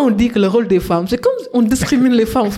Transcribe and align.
on 0.00 0.10
dit 0.10 0.28
que 0.28 0.38
le 0.38 0.48
rôle 0.48 0.66
des 0.68 0.80
femmes, 0.80 1.06
c'est 1.08 1.20
comme 1.20 1.32
on 1.52 1.62
discrimine 1.62 2.12
les 2.12 2.26
femmes. 2.26 2.50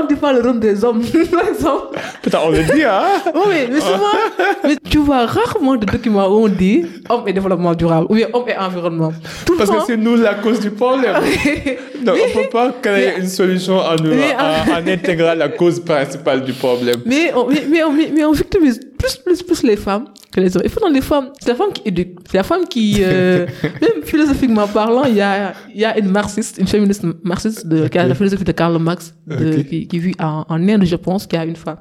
On 0.00 0.06
dit 0.06 0.14
pas 0.16 0.32
le 0.32 0.40
rôle 0.40 0.60
des 0.60 0.84
hommes, 0.84 1.02
par 1.32 1.48
exemple 1.48 1.98
Putain, 2.22 2.38
on 2.44 2.50
le 2.50 2.62
dit, 2.62 2.82
hein 2.84 3.02
Oui, 3.34 3.56
mais 3.70 3.80
souvent, 3.80 4.18
mais 4.64 4.76
tu 4.88 4.98
vois 4.98 5.26
rarement 5.26 5.76
de 5.76 5.86
documents 5.86 6.26
où 6.28 6.44
on 6.44 6.48
dit 6.48 6.84
homme 7.08 7.22
et 7.26 7.32
développement 7.32 7.74
durable 7.74 8.06
ou 8.10 8.14
bien 8.14 8.28
homme 8.32 8.48
et 8.48 8.56
environnement. 8.56 9.12
Tout 9.44 9.52
le 9.54 9.58
Parce 9.58 9.70
que 9.70 9.76
c'est 9.86 9.96
nous 9.96 10.16
la 10.16 10.34
cause 10.34 10.60
du 10.60 10.70
problème. 10.70 11.14
Donc, 12.04 12.16
on 12.34 12.42
peut 12.42 12.48
pas 12.50 12.72
créer 12.82 13.18
une 13.18 13.28
solution 13.28 13.78
en, 13.78 13.96
Mais- 14.02 14.34
en, 14.34 14.78
en 14.82 14.86
intégrant 14.88 15.34
la 15.34 15.48
cause 15.48 15.80
principale 15.80 16.42
du 16.44 16.52
problème. 16.52 16.96
Mais 17.06 17.32
on, 17.34 17.46
mais, 17.48 17.62
mais 17.68 17.82
on, 17.84 17.92
mais, 17.92 18.10
mais 18.14 18.24
on 18.24 18.32
victimise 18.32 18.80
plus, 18.98 19.16
plus, 19.16 19.42
plus 19.42 19.62
les 19.64 19.76
femmes 19.76 20.06
que 20.32 20.40
les 20.40 20.56
hommes. 20.56 20.62
Il 20.64 20.70
faut 20.70 20.80
dans 20.80 20.88
les 20.88 21.00
femmes, 21.00 21.28
c'est 21.40 21.50
la 21.50 21.54
femme 21.56 21.72
qui 21.72 21.82
éduque. 21.84 22.18
C'est 22.30 22.38
la 22.38 22.42
femme 22.44 22.66
qui, 22.68 22.98
euh, 23.02 23.46
même 23.62 24.02
philosophiquement 24.04 24.66
parlant, 24.66 25.04
il 25.04 25.16
y 25.16 25.20
a, 25.20 25.52
il 25.74 25.80
y 25.80 25.84
a 25.84 25.96
une 25.98 26.08
marxiste, 26.08 26.56
une 26.58 26.66
féministe 26.66 27.04
marxiste 27.22 27.66
de, 27.66 27.86
qui 27.88 27.98
a 27.98 28.06
la 28.06 28.14
philosophie 28.14 28.44
de 28.44 28.52
Karl 28.52 28.76
Marx, 28.78 29.14
de, 29.26 29.58
Ok. 29.60 29.66
qui, 29.88 29.91
qui 29.92 29.98
vit 29.98 30.14
en, 30.18 30.44
en 30.48 30.68
Inde, 30.68 30.84
je 30.84 30.96
pense, 30.96 31.26
qui 31.26 31.36
a 31.36 31.44
une 31.44 31.56
femme 31.64 31.76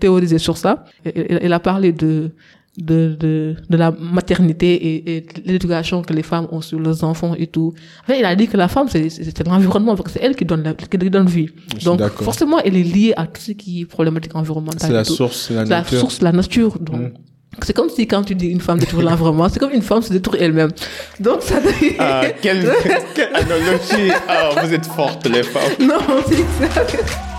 théorisé 0.00 0.38
sur 0.38 0.56
ça. 0.56 0.84
Elle, 1.04 1.38
elle 1.44 1.52
a 1.52 1.60
parlé 1.60 1.92
de, 1.92 2.32
de, 2.78 3.14
de, 3.24 3.54
de 3.70 3.76
la 3.76 3.92
maternité 3.92 4.70
et, 5.16 5.26
l'éducation 5.44 6.02
que 6.02 6.12
les 6.12 6.24
femmes 6.24 6.48
ont 6.50 6.60
sur 6.60 6.80
leurs 6.80 7.04
enfants 7.04 7.34
et 7.38 7.46
tout. 7.46 7.72
En 8.02 8.06
fait, 8.06 8.18
il 8.18 8.24
a 8.24 8.34
dit 8.34 8.48
que 8.48 8.56
la 8.56 8.66
femme, 8.68 8.88
c'est, 8.88 9.08
l'environnement, 9.46 9.94
c'est 10.12 10.22
elle 10.22 10.34
qui 10.34 10.44
donne, 10.44 10.62
la, 10.64 10.74
qui 10.74 10.98
donne 10.98 11.28
vie. 11.28 11.48
Donc, 11.84 12.00
forcément, 12.28 12.58
elle 12.58 12.76
est 12.76 12.82
liée 12.82 13.12
à 13.16 13.26
tout 13.26 13.40
ce 13.40 13.52
qui 13.52 13.82
est 13.82 13.86
problématique 13.86 14.34
environnementale. 14.34 14.88
C'est 14.90 14.92
la 14.92 15.04
source, 15.04 15.50
la 15.50 15.64
nature. 15.64 16.00
source 16.00 16.18
de 16.18 16.24
la 16.24 16.32
nature. 16.32 16.78
Donc, 16.80 17.00
Mm. 17.00 17.62
c'est 17.62 17.72
comme 17.72 17.88
si 17.88 18.06
quand 18.08 18.24
tu 18.24 18.34
dis 18.34 18.48
une 18.48 18.60
femme 18.60 18.78
détruit 18.80 19.04
l'environnement, 19.04 19.48
c'est 19.48 19.60
comme 19.60 19.70
une 19.72 19.82
femme 19.82 20.02
se 20.02 20.12
détruit 20.12 20.40
elle-même. 20.42 20.72
Donc, 21.20 21.42
ça 21.42 21.56
Ah, 22.00 22.22
quelle, 22.42 22.68
quelle 23.14 23.34
analogie 23.34 24.10
Ah, 24.28 24.50
vous 24.60 24.72
êtes 24.74 24.86
fortes, 24.86 25.26
les 25.28 25.44
femmes. 25.44 25.74
Non, 25.80 26.00
c'est 26.26 26.44
ça. 26.58 27.33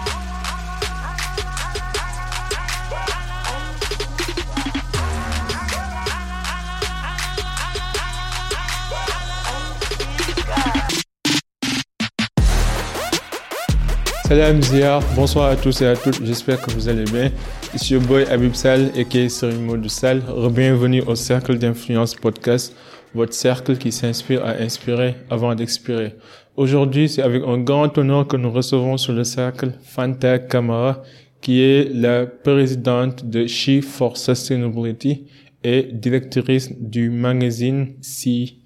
Salam 14.27 14.61
Zia, 14.61 14.99
bonsoir 15.15 15.51
à 15.51 15.55
tous 15.55 15.81
et 15.81 15.85
à 15.87 15.95
toutes, 15.95 16.25
j'espère 16.25 16.59
que 16.61 16.71
vous 16.71 16.89
allez 16.89 17.03
bien. 17.03 17.29
Ici 17.75 17.93
your 17.93 18.01
boy 18.01 18.25
Habib 18.29 18.53
Sal 18.55 18.89
et 18.95 19.05
qui 19.05 19.19
est 19.19 19.29
Serine 19.29 19.61
Modou 19.61 19.87
Sal. 19.87 20.21
Bienvenue 20.51 21.03
au 21.05 21.13
Cercle 21.15 21.57
d'Influence 21.59 22.15
Podcast, 22.15 22.75
votre 23.13 23.33
cercle 23.33 23.77
qui 23.77 23.91
s'inspire 23.91 24.43
à 24.43 24.51
inspirer 24.61 25.15
avant 25.29 25.53
d'expirer. 25.53 26.15
Aujourd'hui, 26.57 27.07
c'est 27.07 27.21
avec 27.21 27.43
un 27.45 27.59
grand 27.59 27.95
honneur 27.97 28.27
que 28.27 28.35
nous 28.37 28.49
recevons 28.51 28.97
sur 28.97 29.13
le 29.13 29.23
cercle 29.23 29.73
Fanta 29.83 30.39
Kamara, 30.39 31.03
qui 31.41 31.61
est 31.61 31.93
la 31.93 32.25
présidente 32.25 33.29
de 33.29 33.45
She 33.45 33.81
for 33.81 34.17
Sustainability 34.17 35.25
et 35.63 35.83
directrice 35.93 36.71
du 36.79 37.09
magazine 37.11 37.89
Si. 38.01 38.61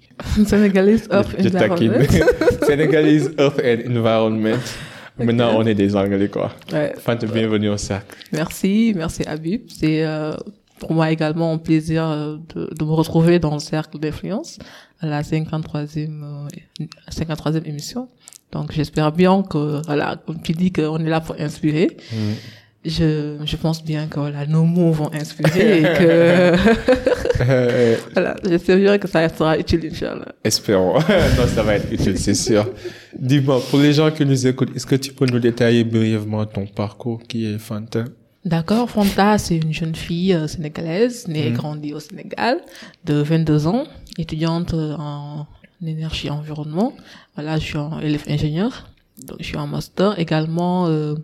Sénégalais 0.46 0.96
Je 1.38 1.48
taquine. 1.48 1.90
environment. 1.92 2.26
Sénégalese 2.66 3.30
Earth 3.38 3.60
and 3.62 3.90
Environment. 3.96 4.58
Maintenant, 5.24 5.52
on 5.56 5.66
est 5.66 5.74
des 5.74 5.96
Anglais, 5.96 6.28
quoi. 6.28 6.52
Ouais. 6.72 6.94
Bienvenue 7.32 7.68
au 7.68 7.76
cercle. 7.76 8.16
Merci, 8.32 8.92
merci 8.96 9.22
Habib. 9.26 9.62
C'est 9.68 10.04
euh, 10.04 10.34
pour 10.78 10.92
moi 10.92 11.10
également 11.10 11.52
un 11.52 11.58
plaisir 11.58 12.04
euh, 12.04 12.36
de, 12.54 12.70
de 12.74 12.84
me 12.84 12.92
retrouver 12.92 13.38
dans 13.38 13.54
le 13.54 13.60
cercle 13.60 13.98
d'influence 13.98 14.58
à 15.00 15.06
la 15.06 15.22
53e, 15.22 16.22
euh, 16.22 16.84
53e 17.10 17.66
émission. 17.66 18.08
Donc 18.52 18.72
j'espère 18.72 19.12
bien 19.12 19.42
que, 19.42 19.80
voilà, 19.86 20.20
comme 20.26 20.42
tu 20.42 20.52
dis 20.52 20.72
qu'on 20.72 20.98
est 20.98 21.08
là 21.08 21.20
pour 21.20 21.36
inspirer. 21.38 21.96
Je, 22.82 23.36
je 23.44 23.56
pense 23.56 23.84
bien 23.84 24.06
que 24.06 24.18
voilà, 24.20 24.46
nos 24.46 24.64
mots 24.64 24.90
vont 24.92 25.10
inspirer 25.12 25.80
et 25.80 25.82
que 25.82 26.54
Euh, 27.42 27.96
voilà, 28.12 28.36
j'espère 28.46 28.76
bien 28.76 28.98
que 28.98 29.08
ça 29.08 29.26
sera 29.30 29.56
utile, 29.58 29.88
Inch'Allah. 29.90 30.26
espérons. 30.44 30.94
non, 31.38 31.46
ça 31.54 31.62
va 31.62 31.76
être 31.76 31.90
utile, 31.90 32.18
c'est 32.18 32.34
sûr. 32.34 32.68
Dis-moi, 33.18 33.62
pour 33.70 33.78
les 33.80 33.94
gens 33.94 34.10
qui 34.10 34.26
nous 34.26 34.46
écoutent, 34.46 34.76
est-ce 34.76 34.84
que 34.86 34.94
tu 34.96 35.12
peux 35.14 35.24
nous 35.24 35.38
détailler 35.38 35.82
brièvement 35.84 36.44
ton 36.44 36.66
parcours 36.66 37.22
qui 37.26 37.46
est 37.46 37.58
Fanta? 37.58 38.04
D'accord, 38.44 38.90
Fanta, 38.90 39.38
c'est 39.38 39.56
une 39.56 39.72
jeune 39.72 39.94
fille 39.94 40.34
euh, 40.34 40.46
sénégalaise, 40.48 41.28
née 41.28 41.46
et 41.46 41.50
Mhm. 41.50 41.56
grandie 41.56 41.94
au 41.94 42.00
Sénégal, 42.00 42.58
de 43.06 43.14
22 43.14 43.66
ans, 43.66 43.84
étudiante 44.18 44.74
euh, 44.74 44.94
en 44.98 45.46
énergie 45.84 46.26
et 46.26 46.30
environnement. 46.30 46.92
Voilà, 47.36 47.58
je 47.58 47.64
suis 47.64 47.78
en 47.78 48.00
élève 48.00 48.24
ingénieur, 48.28 48.90
donc 49.26 49.38
je 49.40 49.44
suis 49.46 49.56
en 49.56 49.66
master. 49.66 50.18
Également, 50.18 50.88
euh, 50.88 51.14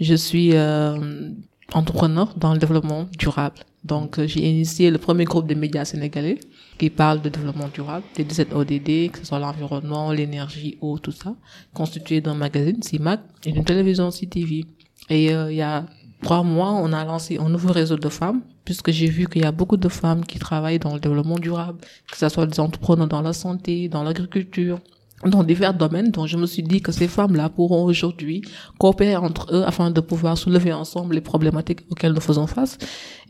je 0.00 0.14
suis 0.14 0.54
euh, 0.54 1.30
entrepreneur 1.72 2.34
dans 2.36 2.52
le 2.52 2.58
développement 2.58 3.06
durable. 3.18 3.58
Donc, 3.84 4.18
euh, 4.18 4.26
j'ai 4.26 4.48
initié 4.48 4.90
le 4.90 4.98
premier 4.98 5.24
groupe 5.24 5.46
de 5.46 5.54
médias 5.54 5.84
sénégalais 5.84 6.38
qui 6.78 6.90
parle 6.90 7.20
de 7.22 7.28
développement 7.28 7.68
durable, 7.72 8.04
des 8.16 8.24
17 8.24 8.52
ODD, 8.52 9.10
que 9.10 9.18
ce 9.20 9.26
soit 9.26 9.38
l'environnement, 9.38 10.12
l'énergie, 10.12 10.78
eau, 10.80 10.98
tout 10.98 11.12
ça, 11.12 11.34
constitué 11.74 12.20
d'un 12.20 12.34
magazine, 12.34 12.82
CIMAC, 12.82 13.20
et 13.44 13.52
d'une 13.52 13.64
télévision 13.64 14.10
CTV. 14.10 14.64
Et 15.10 15.34
euh, 15.34 15.50
il 15.50 15.56
y 15.56 15.62
a 15.62 15.86
trois 16.22 16.42
mois, 16.42 16.72
on 16.72 16.92
a 16.92 17.04
lancé 17.04 17.38
un 17.38 17.48
nouveau 17.48 17.72
réseau 17.72 17.96
de 17.96 18.08
femmes, 18.08 18.42
puisque 18.64 18.90
j'ai 18.90 19.06
vu 19.06 19.26
qu'il 19.26 19.42
y 19.42 19.46
a 19.46 19.52
beaucoup 19.52 19.76
de 19.76 19.88
femmes 19.88 20.24
qui 20.24 20.38
travaillent 20.38 20.78
dans 20.78 20.94
le 20.94 21.00
développement 21.00 21.38
durable, 21.38 21.78
que 22.10 22.18
ce 22.18 22.28
soit 22.28 22.46
des 22.46 22.60
entrepreneurs 22.60 23.08
dans 23.08 23.22
la 23.22 23.32
santé, 23.32 23.88
dans 23.88 24.02
l'agriculture, 24.02 24.78
dans 25.24 25.42
divers 25.42 25.74
domaines. 25.74 26.10
Donc, 26.10 26.26
je 26.28 26.36
me 26.36 26.46
suis 26.46 26.62
dit 26.62 26.80
que 26.80 26.92
ces 26.92 27.08
femmes-là 27.08 27.48
pourront 27.48 27.84
aujourd'hui 27.84 28.42
coopérer 28.78 29.16
entre 29.16 29.48
eux 29.52 29.64
afin 29.66 29.90
de 29.90 30.00
pouvoir 30.00 30.38
soulever 30.38 30.72
ensemble 30.72 31.14
les 31.16 31.20
problématiques 31.20 31.80
auxquelles 31.90 32.12
nous 32.12 32.20
faisons 32.20 32.46
face 32.46 32.78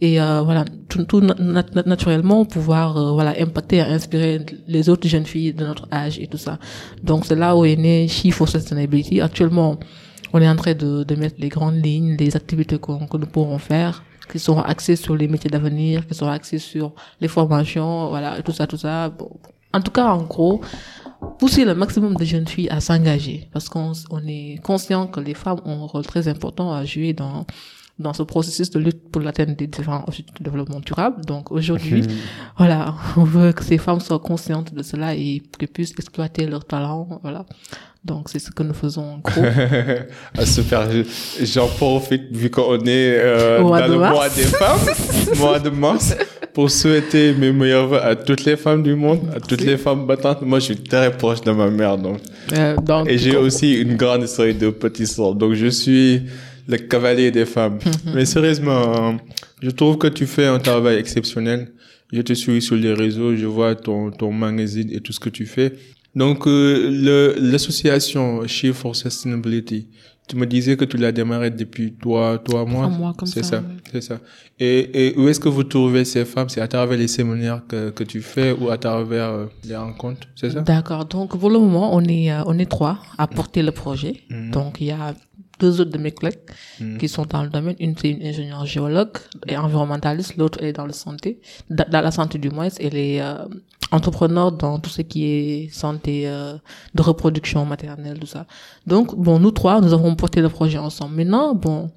et 0.01 0.21
euh, 0.21 0.43
voilà 0.43 0.65
tout, 0.89 1.05
tout 1.05 1.21
na- 1.21 1.35
na- 1.39 1.65
naturellement 1.87 2.45
pouvoir 2.45 2.97
euh, 2.97 3.13
voilà 3.13 3.35
impacter 3.41 3.81
inspirer 3.81 4.45
les 4.67 4.89
autres 4.91 5.09
jeunes 5.09 5.25
filles 5.27 5.55
de 5.55 5.65
notre 5.65 5.89
âge 5.93 6.19
et 6.19 6.27
tout 6.27 6.37
ça. 6.39 6.59
Donc, 7.03 7.25
c'est 7.25 7.37
là 7.37 7.57
où 7.57 7.65
est 7.65 7.77
né 7.77 8.07
She 8.07 8.31
for 8.33 8.49
Sustainability. 8.49 9.21
Actuellement, 9.21 9.79
on 10.35 10.43
est 10.43 10.49
en 10.49 10.57
train 10.57 10.75
de, 10.75 11.05
de 11.05 11.15
mettre 11.15 11.37
les 11.39 11.49
grandes 11.49 11.83
lignes, 11.83 12.17
les 12.19 12.37
activités 12.37 12.79
qu'on- 12.79 13.07
que 13.07 13.17
nous 13.17 13.27
pourrons 13.27 13.59
faire 13.59 14.05
qui 14.31 14.39
seront 14.39 14.61
axées 14.61 14.95
sur 14.97 15.17
les 15.17 15.27
métiers 15.27 15.49
d'avenir, 15.49 16.07
qui 16.07 16.15
seront 16.15 16.31
axées 16.31 16.59
sur 16.59 16.93
les 17.19 17.29
formations, 17.29 18.11
voilà, 18.11 18.43
tout 18.43 18.53
ça, 18.53 18.67
tout 18.67 18.77
ça. 18.77 19.11
En 19.73 19.81
tout 19.81 19.91
cas, 19.91 20.09
en 20.13 20.23
gros, 20.23 20.61
pousser 21.39 21.65
le 21.65 21.75
maximum 21.75 22.15
de 22.15 22.25
jeunes 22.25 22.47
filles 22.47 22.69
à 22.71 22.81
s'engager 22.81 23.49
parce 23.53 23.69
qu'on 23.69 23.93
on 24.11 24.27
est 24.27 24.61
conscient 24.63 25.07
que 25.07 25.21
les 25.21 25.35
femmes 25.35 25.61
ont 25.65 25.85
un 25.85 25.87
rôle 25.87 26.07
très 26.07 26.29
important 26.29 26.73
à 26.73 26.85
jouer 26.85 27.13
dans 27.13 27.47
dans 27.99 28.13
ce 28.13 28.23
processus 28.23 28.71
de 28.71 28.79
lutte 28.79 29.11
pour 29.11 29.21
l'atteinte 29.23 29.59
des 29.59 29.67
différents 29.67 30.05
objectifs 30.07 30.39
de 30.39 30.45
développement 30.45 30.81
durable. 30.81 31.25
Donc 31.25 31.51
aujourd'hui, 31.51 32.03
voilà, 32.57 32.95
on 33.17 33.25
veut 33.25 33.53
que 33.53 33.65
ces 33.65 33.79
femmes 33.79 34.01
soient 34.01 34.21
conscientes 34.21 34.73
de 34.75 34.83
cela 34.83 35.15
et 35.15 35.43
qu'elles 35.59 35.69
puissent 35.69 35.95
exploiter 35.99 36.47
leur 36.47 36.65
talent, 36.65 37.19
voilà. 37.23 37.45
Donc 38.05 38.29
c'est 38.29 38.39
ce 38.39 38.51
que 38.53 38.63
nous 38.63 38.75
faisons 38.75 39.15
en 39.15 39.19
gros. 39.19 39.43
ah, 40.39 40.47
super, 40.47 40.89
je- 40.91 41.03
j'en 41.45 41.67
profite 41.67 42.31
vu 42.31 42.49
qu'on 42.49 42.77
est 42.87 43.19
euh, 43.19 43.61
dans 43.61 43.77
de 43.89 43.93
le 43.93 43.99
mars. 43.99 44.15
mois 44.15 44.29
des 44.29 44.43
femmes, 44.45 44.81
mois 45.39 45.59
de 45.59 45.71
mars, 45.71 46.15
pour 46.55 46.71
souhaiter 46.71 47.35
mes 47.35 47.53
meilleurs 47.53 47.89
vœux 47.89 48.01
à 48.03 48.15
toutes 48.15 48.45
les 48.45 48.57
femmes 48.57 48.85
du 48.85 48.95
monde, 48.95 49.23
à 49.35 49.41
toutes 49.41 49.61
les 49.63 49.77
femmes 49.77 50.07
battantes. 50.07 50.43
Moi, 50.43 50.61
je 50.61 50.67
suis 50.67 50.77
très 50.83 51.11
proche 51.17 51.41
de 51.41 51.51
ma 51.51 51.69
mère, 51.69 51.99
donc. 51.99 52.21
Euh, 52.53 52.77
donc, 52.77 53.09
Et 53.11 53.19
j'ai 53.19 53.37
aussi 53.37 53.75
une 53.75 53.97
grande 53.97 54.27
série 54.27 54.55
de 54.55 54.71
petits 54.71 55.07
sœurs, 55.07 55.35
donc 55.35 55.55
je 55.55 55.67
suis 55.67 56.23
le 56.69 56.77
cavalier 56.77 57.31
des 57.31 57.47
femmes. 57.47 57.79
Mais 58.15 58.25
sérieusement, 58.27 58.83
euh, 59.09 59.13
je 59.61 59.71
trouve 59.71 59.97
que 59.99 60.07
tu 60.07 60.27
fais 60.27 60.47
un 60.47 60.59
travail 60.59 60.97
exceptionnel. 60.99 61.73
Je 62.13 62.23
te 62.23 62.33
suis 62.35 62.63
sur 62.63 62.77
les 62.77 62.93
réseaux, 62.93 63.35
je 63.35 63.47
vois 63.47 63.75
ton, 63.75 64.11
ton 64.11 64.33
magazine 64.33 64.89
et 64.93 65.01
tout 65.01 65.13
ce 65.13 65.21
que 65.21 65.31
tu 65.31 65.47
fais. 65.47 65.73
Donc, 66.15 66.47
euh, 66.47 67.35
l'association 67.39 68.47
She 68.47 68.73
for 68.73 68.97
Sustainability, 68.97 69.89
tu 70.27 70.37
me 70.37 70.47
disais 70.47 70.77
que 70.77 70.85
tu 70.85 70.97
l'as 70.99 71.13
démarré 71.13 71.51
depuis 71.51 71.95
toi, 71.95 72.39
toi, 72.39 72.65
moi. 72.67 72.87
Trois 72.87 72.99
mois, 72.99 73.15
comme 73.17 73.29
c'est 73.29 73.43
ça, 73.43 73.59
ça, 73.61 73.65
oui. 73.67 73.77
c'est 73.93 74.01
ça. 74.03 74.21
Et, 74.59 75.09
et 75.09 75.19
où 75.19 75.29
est-ce 75.29 75.41
que 75.41 75.49
vous 75.49 75.65
trouvez 75.65 76.05
ces 76.05 76.25
femmes? 76.25 76.49
C'est 76.49 76.61
à 76.61 76.69
travers 76.69 76.99
les 76.99 77.09
séminaires 77.09 77.63
que, 77.67 77.91
que 77.91 78.05
tu 78.05 78.21
fais 78.21 78.53
ou 78.53 78.69
à 78.69 78.77
travers 78.77 79.31
euh, 79.31 79.47
les 79.65 79.77
rencontres, 79.77 80.27
c'est 80.35 80.51
ça? 80.51 80.61
D'accord. 80.61 81.07
Donc 81.07 81.39
pour 81.39 81.51
le 81.51 81.59
moment, 81.59 81.95
on 81.95 82.03
est 82.05 82.31
euh, 82.31 82.43
on 82.47 82.59
est 82.59 82.71
trois 82.71 82.99
à 83.17 83.27
porter 83.27 83.63
le 83.63 83.73
projet. 83.73 84.15
Mhm. 84.29 84.51
Donc 84.51 84.81
il 84.81 84.89
y 84.89 84.91
a 84.91 85.15
deux 85.59 85.81
autres 85.81 85.91
de 85.91 85.99
mes 85.99 86.13
collègues 86.13 86.39
Mhm. 86.81 86.99
qui 86.99 87.09
sont 87.09 87.25
dans 87.27 87.43
le 87.43 87.49
domaine. 87.51 87.77
Une 87.81 87.97
c'est 87.97 88.11
une 88.11 88.23
ingénieure 88.27 88.67
géologue 88.67 89.17
et 89.47 89.57
environnementaliste, 89.57 90.37
l'autre 90.37 90.59
elle 90.61 90.69
est 90.69 90.73
dans 90.73 90.87
le 90.87 90.93
santé, 90.93 91.41
dans 91.71 92.01
la 92.01 92.11
santé 92.11 92.39
du 92.39 92.51
moins. 92.51 92.69
Elle 92.81 92.97
est 92.97 93.21
euh, 93.21 93.45
entrepreneur 93.91 94.53
dans 94.53 94.79
tout 94.79 94.91
ce 94.91 95.03
qui 95.03 95.25
est 95.25 95.69
santé 95.73 96.29
euh, 96.29 96.55
de 96.95 97.03
reproduction 97.03 97.65
maternelle, 97.65 98.19
tout 98.19 98.27
ça. 98.27 98.47
Donc 98.87 99.15
bon, 99.17 99.39
nous 99.39 99.51
trois, 99.51 99.81
nous 99.81 99.93
avons 99.93 100.15
porté 100.15 100.41
le 100.41 100.49
projet 100.49 100.79
ensemble. 100.79 101.17
Maintenant, 101.17 101.55
bon, 101.55 101.91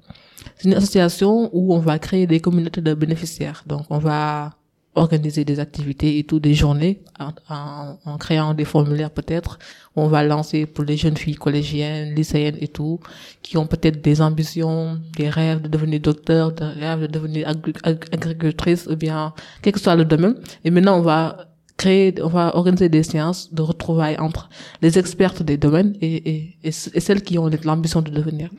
c'est 0.56 0.68
une 0.68 0.74
association 0.74 1.50
où 1.52 1.74
on 1.74 1.78
va 1.78 1.98
créer 1.98 2.26
des 2.26 2.40
communautés 2.40 2.80
de 2.80 2.94
bénéficiaires. 2.94 3.62
Donc 3.66 3.82
on 3.90 3.98
va 3.98 4.54
organiser 4.94 5.44
des 5.44 5.58
activités 5.58 6.18
et 6.18 6.24
tout, 6.24 6.38
des 6.38 6.54
journées, 6.54 7.00
en, 7.18 7.96
en, 8.04 8.18
créant 8.18 8.52
des 8.52 8.64
formulaires 8.64 9.10
peut-être. 9.10 9.58
On 9.96 10.06
va 10.06 10.22
lancer 10.22 10.66
pour 10.66 10.84
les 10.84 10.96
jeunes 10.96 11.16
filles 11.16 11.36
collégiennes, 11.36 12.14
lycéennes 12.14 12.58
et 12.60 12.68
tout, 12.68 13.00
qui 13.42 13.56
ont 13.56 13.66
peut-être 13.66 14.02
des 14.02 14.20
ambitions, 14.20 15.00
des 15.16 15.30
rêves 15.30 15.62
de 15.62 15.68
devenir 15.68 16.00
docteur, 16.00 16.52
des 16.52 16.64
rêves 16.64 17.00
de 17.02 17.06
devenir 17.06 17.48
agricultrice, 17.48 18.86
ou 18.86 18.96
bien 18.96 19.32
quel 19.62 19.72
que 19.72 19.80
soit 19.80 19.96
le 19.96 20.04
domaine. 20.04 20.34
Et 20.64 20.70
maintenant, 20.70 20.98
on 20.98 21.02
va 21.02 21.51
créer, 21.76 22.14
on 22.22 22.28
va 22.28 22.56
organiser 22.56 22.88
des 22.88 23.02
séances 23.02 23.52
de 23.52 23.62
retrouvailles 23.62 24.18
entre 24.18 24.48
les 24.82 24.98
expertes 24.98 25.42
des 25.42 25.56
domaines 25.56 25.94
et, 26.00 26.30
et, 26.30 26.56
et, 26.64 26.70
celles 26.72 27.22
qui 27.22 27.38
ont 27.38 27.50
l'ambition 27.64 28.02
de 28.02 28.10
devenir. 28.10 28.50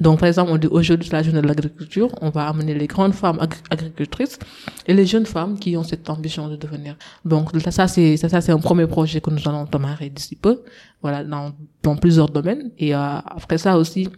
Donc, 0.00 0.20
par 0.20 0.28
exemple, 0.28 0.50
on 0.52 0.58
dit 0.58 0.66
aujourd'hui 0.66 1.06
c'est 1.06 1.16
la 1.16 1.22
journée 1.22 1.42
de 1.42 1.46
l'agriculture, 1.46 2.10
on 2.20 2.30
va 2.30 2.48
amener 2.48 2.74
les 2.74 2.86
grandes 2.86 3.14
femmes 3.14 3.38
agricultrices 3.70 4.38
et 4.86 4.94
les 4.94 5.06
jeunes 5.06 5.26
femmes 5.26 5.58
qui 5.58 5.76
ont 5.76 5.84
cette 5.84 6.08
ambition 6.10 6.48
de 6.48 6.56
devenir. 6.56 6.96
Donc, 7.24 7.50
ça, 7.70 7.88
c'est, 7.88 8.16
ça, 8.16 8.40
c'est 8.40 8.52
un 8.52 8.58
premier 8.58 8.86
projet 8.86 9.20
que 9.20 9.30
nous 9.30 9.48
allons 9.48 9.64
démarrer 9.64 10.10
d'ici 10.10 10.36
peu, 10.36 10.62
voilà, 11.02 11.24
dans, 11.24 11.52
dans 11.82 11.96
plusieurs 11.96 12.28
domaines. 12.28 12.70
Et 12.78 12.94
euh, 12.94 12.98
après 12.98 13.58
ça 13.58 13.76
aussi, 13.76 14.08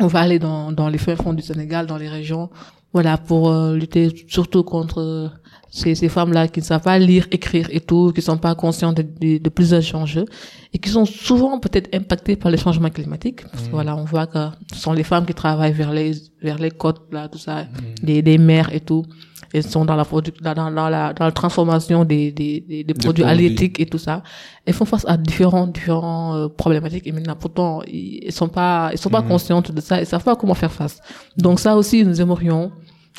on 0.00 0.06
va 0.06 0.20
aller 0.20 0.38
dans, 0.38 0.72
dans 0.72 0.88
les 0.88 0.98
fins 0.98 1.16
fonds 1.16 1.32
du 1.34 1.42
Sénégal, 1.42 1.86
dans 1.86 1.98
les 1.98 2.08
régions, 2.08 2.50
voilà, 2.92 3.18
pour 3.18 3.50
euh, 3.50 3.76
lutter 3.76 4.24
surtout 4.28 4.62
contre 4.62 5.30
ces, 5.70 5.94
ces 5.94 6.08
femmes-là 6.08 6.48
qui 6.48 6.60
ne 6.60 6.64
savent 6.64 6.82
pas 6.82 6.98
lire, 6.98 7.26
écrire 7.30 7.68
et 7.70 7.80
tout, 7.80 8.12
qui 8.14 8.22
sont 8.22 8.38
pas 8.38 8.54
conscientes 8.54 8.96
de, 8.96 9.02
de, 9.02 9.38
de 9.38 9.48
plusieurs 9.48 9.94
enjeux 9.94 10.24
et 10.72 10.78
qui 10.78 10.88
sont 10.88 11.04
souvent 11.04 11.58
peut-être 11.60 11.94
impactées 11.94 12.36
par 12.36 12.50
les 12.50 12.58
changements 12.58 12.90
climatiques. 12.90 13.42
Parce 13.50 13.64
que 13.64 13.68
mmh. 13.68 13.72
voilà, 13.72 13.96
on 13.96 14.04
voit 14.04 14.26
que 14.26 14.38
ce 14.72 14.80
sont 14.80 14.92
les 14.92 15.04
femmes 15.04 15.26
qui 15.26 15.34
travaillent 15.34 15.72
vers 15.72 15.92
les 15.92 16.12
vers 16.42 16.58
les 16.58 16.70
côtes 16.70 17.02
là, 17.12 17.28
tout 17.28 17.38
ça, 17.38 17.64
mmh. 17.64 17.66
des, 18.06 18.22
des 18.22 18.38
mers 18.38 18.72
et 18.74 18.80
tout. 18.80 19.04
Elles 19.52 19.62
sont 19.62 19.84
dans 19.84 19.96
la 19.96 20.04
dans, 20.04 20.54
dans, 20.54 20.70
dans 20.70 20.88
la 20.88 21.12
dans 21.14 21.24
la 21.24 21.32
transformation 21.32 22.04
des 22.04 22.32
des, 22.32 22.60
des, 22.60 22.84
des 22.84 22.94
produits 22.94 23.24
halieutiques 23.24 23.80
et 23.80 23.86
tout 23.86 23.98
ça. 23.98 24.22
Elles 24.66 24.74
font 24.74 24.84
face 24.84 25.06
à 25.08 25.16
différents 25.16 25.66
différents 25.66 26.34
euh, 26.36 26.48
problématiques 26.48 27.06
et 27.06 27.12
maintenant 27.12 27.36
pourtant 27.36 27.80
ils, 27.86 28.30
sont 28.32 28.48
pas 28.48 28.90
ils 28.92 28.98
sont 28.98 29.10
pas 29.10 29.22
mmh. 29.22 29.28
conscientes 29.28 29.72
de 29.72 29.80
ça, 29.80 30.00
ils 30.00 30.06
savent 30.06 30.24
pas 30.24 30.36
comment 30.36 30.54
faire 30.54 30.72
face. 30.72 31.00
Donc 31.36 31.60
ça 31.60 31.76
aussi 31.76 32.04
nous 32.04 32.20
aimerions 32.20 32.70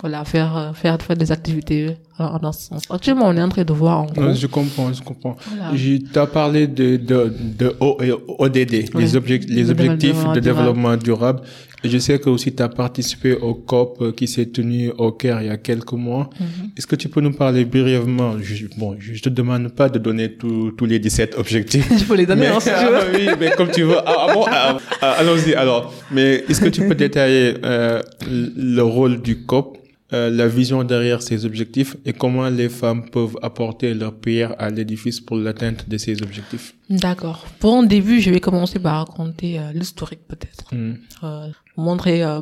voilà, 0.02 0.24
faire, 0.24 0.56
euh, 0.56 0.72
faire, 0.74 1.02
faire 1.02 1.18
des 1.18 1.32
activités 1.32 1.98
euh, 2.22 2.40
dans 2.40 2.52
ce 2.52 2.68
sens. 2.68 2.84
Actuellement, 2.90 3.28
on 3.28 3.36
est 3.36 3.42
en 3.42 3.50
train 3.50 3.64
de 3.64 3.74
voir 3.74 4.02
en 4.04 4.06
gros. 4.06 4.34
Je 4.34 4.48
comprends, 4.48 4.92
je 4.94 5.02
comprends. 5.02 5.36
Voilà. 5.48 5.72
As 6.16 6.28
parlé 6.28 6.68
de, 6.68 6.98
de, 6.98 7.34
de 7.58 7.76
ODD, 7.80 8.90
les, 8.96 9.16
objectifs, 9.16 9.56
les 9.56 9.70
objectifs 9.70 10.24
de 10.34 10.40
développement 10.40 10.98
durable. 10.98 11.42
Et 11.84 11.90
je 11.90 11.98
sais 11.98 12.20
que 12.20 12.30
aussi 12.30 12.54
tu 12.54 12.62
as 12.62 12.68
participé 12.68 13.34
au 13.34 13.54
COP 13.54 14.02
euh, 14.02 14.12
qui 14.12 14.28
s'est 14.28 14.48
tenu 14.48 14.92
au 14.98 15.14
Caire 15.14 15.42
il 15.42 15.48
y 15.48 15.50
a 15.50 15.56
quelques 15.58 15.94
mois. 15.94 16.30
Mm-hmm. 16.36 16.78
Est-ce 16.78 16.88
que 16.88 16.98
tu 16.98 17.08
peux 17.08 17.22
nous 17.22 17.32
parler 17.32 17.64
brièvement 17.64 18.34
je, 18.42 18.66
Bon, 18.78 18.98
je 19.00 19.22
te 19.22 19.30
demande 19.30 19.70
pas 19.70 19.88
de 19.88 19.98
donner 19.98 20.34
tous 20.34 20.86
les 20.86 21.00
17 21.00 21.36
objectifs. 21.38 21.88
je 21.98 22.04
peux 22.04 22.16
les 22.16 22.26
donner 22.26 22.48
si 22.60 22.70
tu 22.70 22.76
veux. 22.86 23.18
oui, 23.18 23.30
mais 23.40 23.52
comme 23.52 23.72
tu 23.72 23.84
veux. 23.84 23.98
Ah, 24.06 24.28
ah 24.28 24.34
bon, 24.34 24.46
ah, 24.52 24.78
ah, 25.02 25.12
allons-y 25.20 25.54
alors. 25.54 25.94
Mais 26.12 26.44
est-ce 26.50 26.60
que 26.60 26.70
tu 26.70 26.86
peux 26.86 26.96
détailler 27.06 27.54
euh, 27.64 28.02
le 28.30 28.82
rôle 28.82 29.22
du 29.22 29.46
COP? 29.46 29.78
Euh, 30.12 30.30
la 30.30 30.48
vision 30.48 30.84
derrière 30.84 31.22
ces 31.22 31.46
objectifs 31.46 31.96
et 32.06 32.14
comment 32.14 32.50
les 32.50 32.70
femmes 32.70 33.10
peuvent 33.10 33.38
apporter 33.44 33.94
leur 33.94 34.16
pierre 34.16 34.56
à 34.58 34.70
l'édifice 34.70 35.20
pour 35.22 35.38
l'atteinte 35.38 35.88
de 35.88 35.98
ces 35.98 36.22
objectifs. 36.24 36.74
D'accord. 36.90 37.46
Pour 37.60 37.76
un 37.76 37.84
début, 37.84 38.20
je 38.20 38.32
vais 38.32 38.40
commencer 38.40 38.80
par 38.80 39.06
raconter 39.06 39.60
euh, 39.60 39.72
l'historique 39.74 40.28
peut-être. 40.28 40.74
Hmm. 40.74 40.96
Euh, 41.24 41.50
montrer 41.78 42.24
euh, 42.24 42.42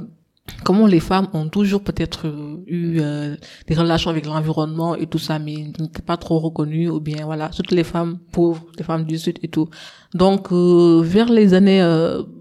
comment 0.64 0.88
les 0.88 1.00
femmes 1.00 1.28
ont 1.34 1.50
toujours 1.50 1.84
peut-être 1.84 2.28
eu 2.68 3.00
des 3.68 3.76
relations 3.76 4.10
avec 4.10 4.26
l'environnement 4.26 4.96
et 4.96 5.08
tout 5.08 5.20
ça, 5.20 5.40
mais 5.40 5.56
n'étaient 5.80 6.02
pas 6.02 6.18
trop 6.18 6.40
reconnues, 6.40 6.90
ou 6.90 7.00
bien 7.00 7.26
voilà, 7.26 7.50
toutes 7.50 7.72
les 7.72 7.84
femmes 7.84 8.18
pauvres, 8.32 8.66
les 8.78 8.84
femmes 8.84 9.06
du 9.06 9.18
Sud 9.18 9.40
et 9.44 9.48
tout. 9.48 9.70
Donc, 10.14 10.52
vers 10.52 11.30
les 11.30 11.54
années, 11.54 11.84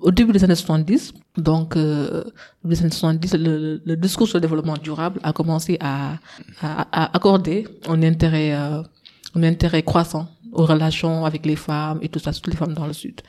au 0.00 0.11
début 0.11 0.32
des 0.32 0.44
années 0.44 0.55
70, 0.55 1.14
donc, 1.37 1.76
euh, 1.76 2.25
les 2.64 2.81
années 2.81 2.91
70, 2.91 3.35
le, 3.35 3.82
le, 3.85 3.97
discours 3.97 4.26
sur 4.26 4.38
le 4.38 4.41
développement 4.41 4.76
durable 4.76 5.20
a 5.23 5.32
commencé 5.32 5.76
à, 5.81 6.14
à, 6.62 6.87
à 6.93 7.17
accorder 7.17 7.69
un 7.88 8.03
intérêt, 8.03 8.55
euh, 8.55 8.82
un 9.35 9.43
intérêt 9.43 9.82
croissant 9.82 10.29
aux 10.53 10.64
relations 10.64 11.26
avec 11.26 11.44
les 11.44 11.56
femmes 11.56 11.99
et 12.00 12.08
tout 12.08 12.19
ça, 12.19 12.32
toutes 12.32 12.47
les 12.47 12.56
femmes 12.56 12.73
dans 12.73 12.87
le 12.87 12.94
Sud. 12.94 13.20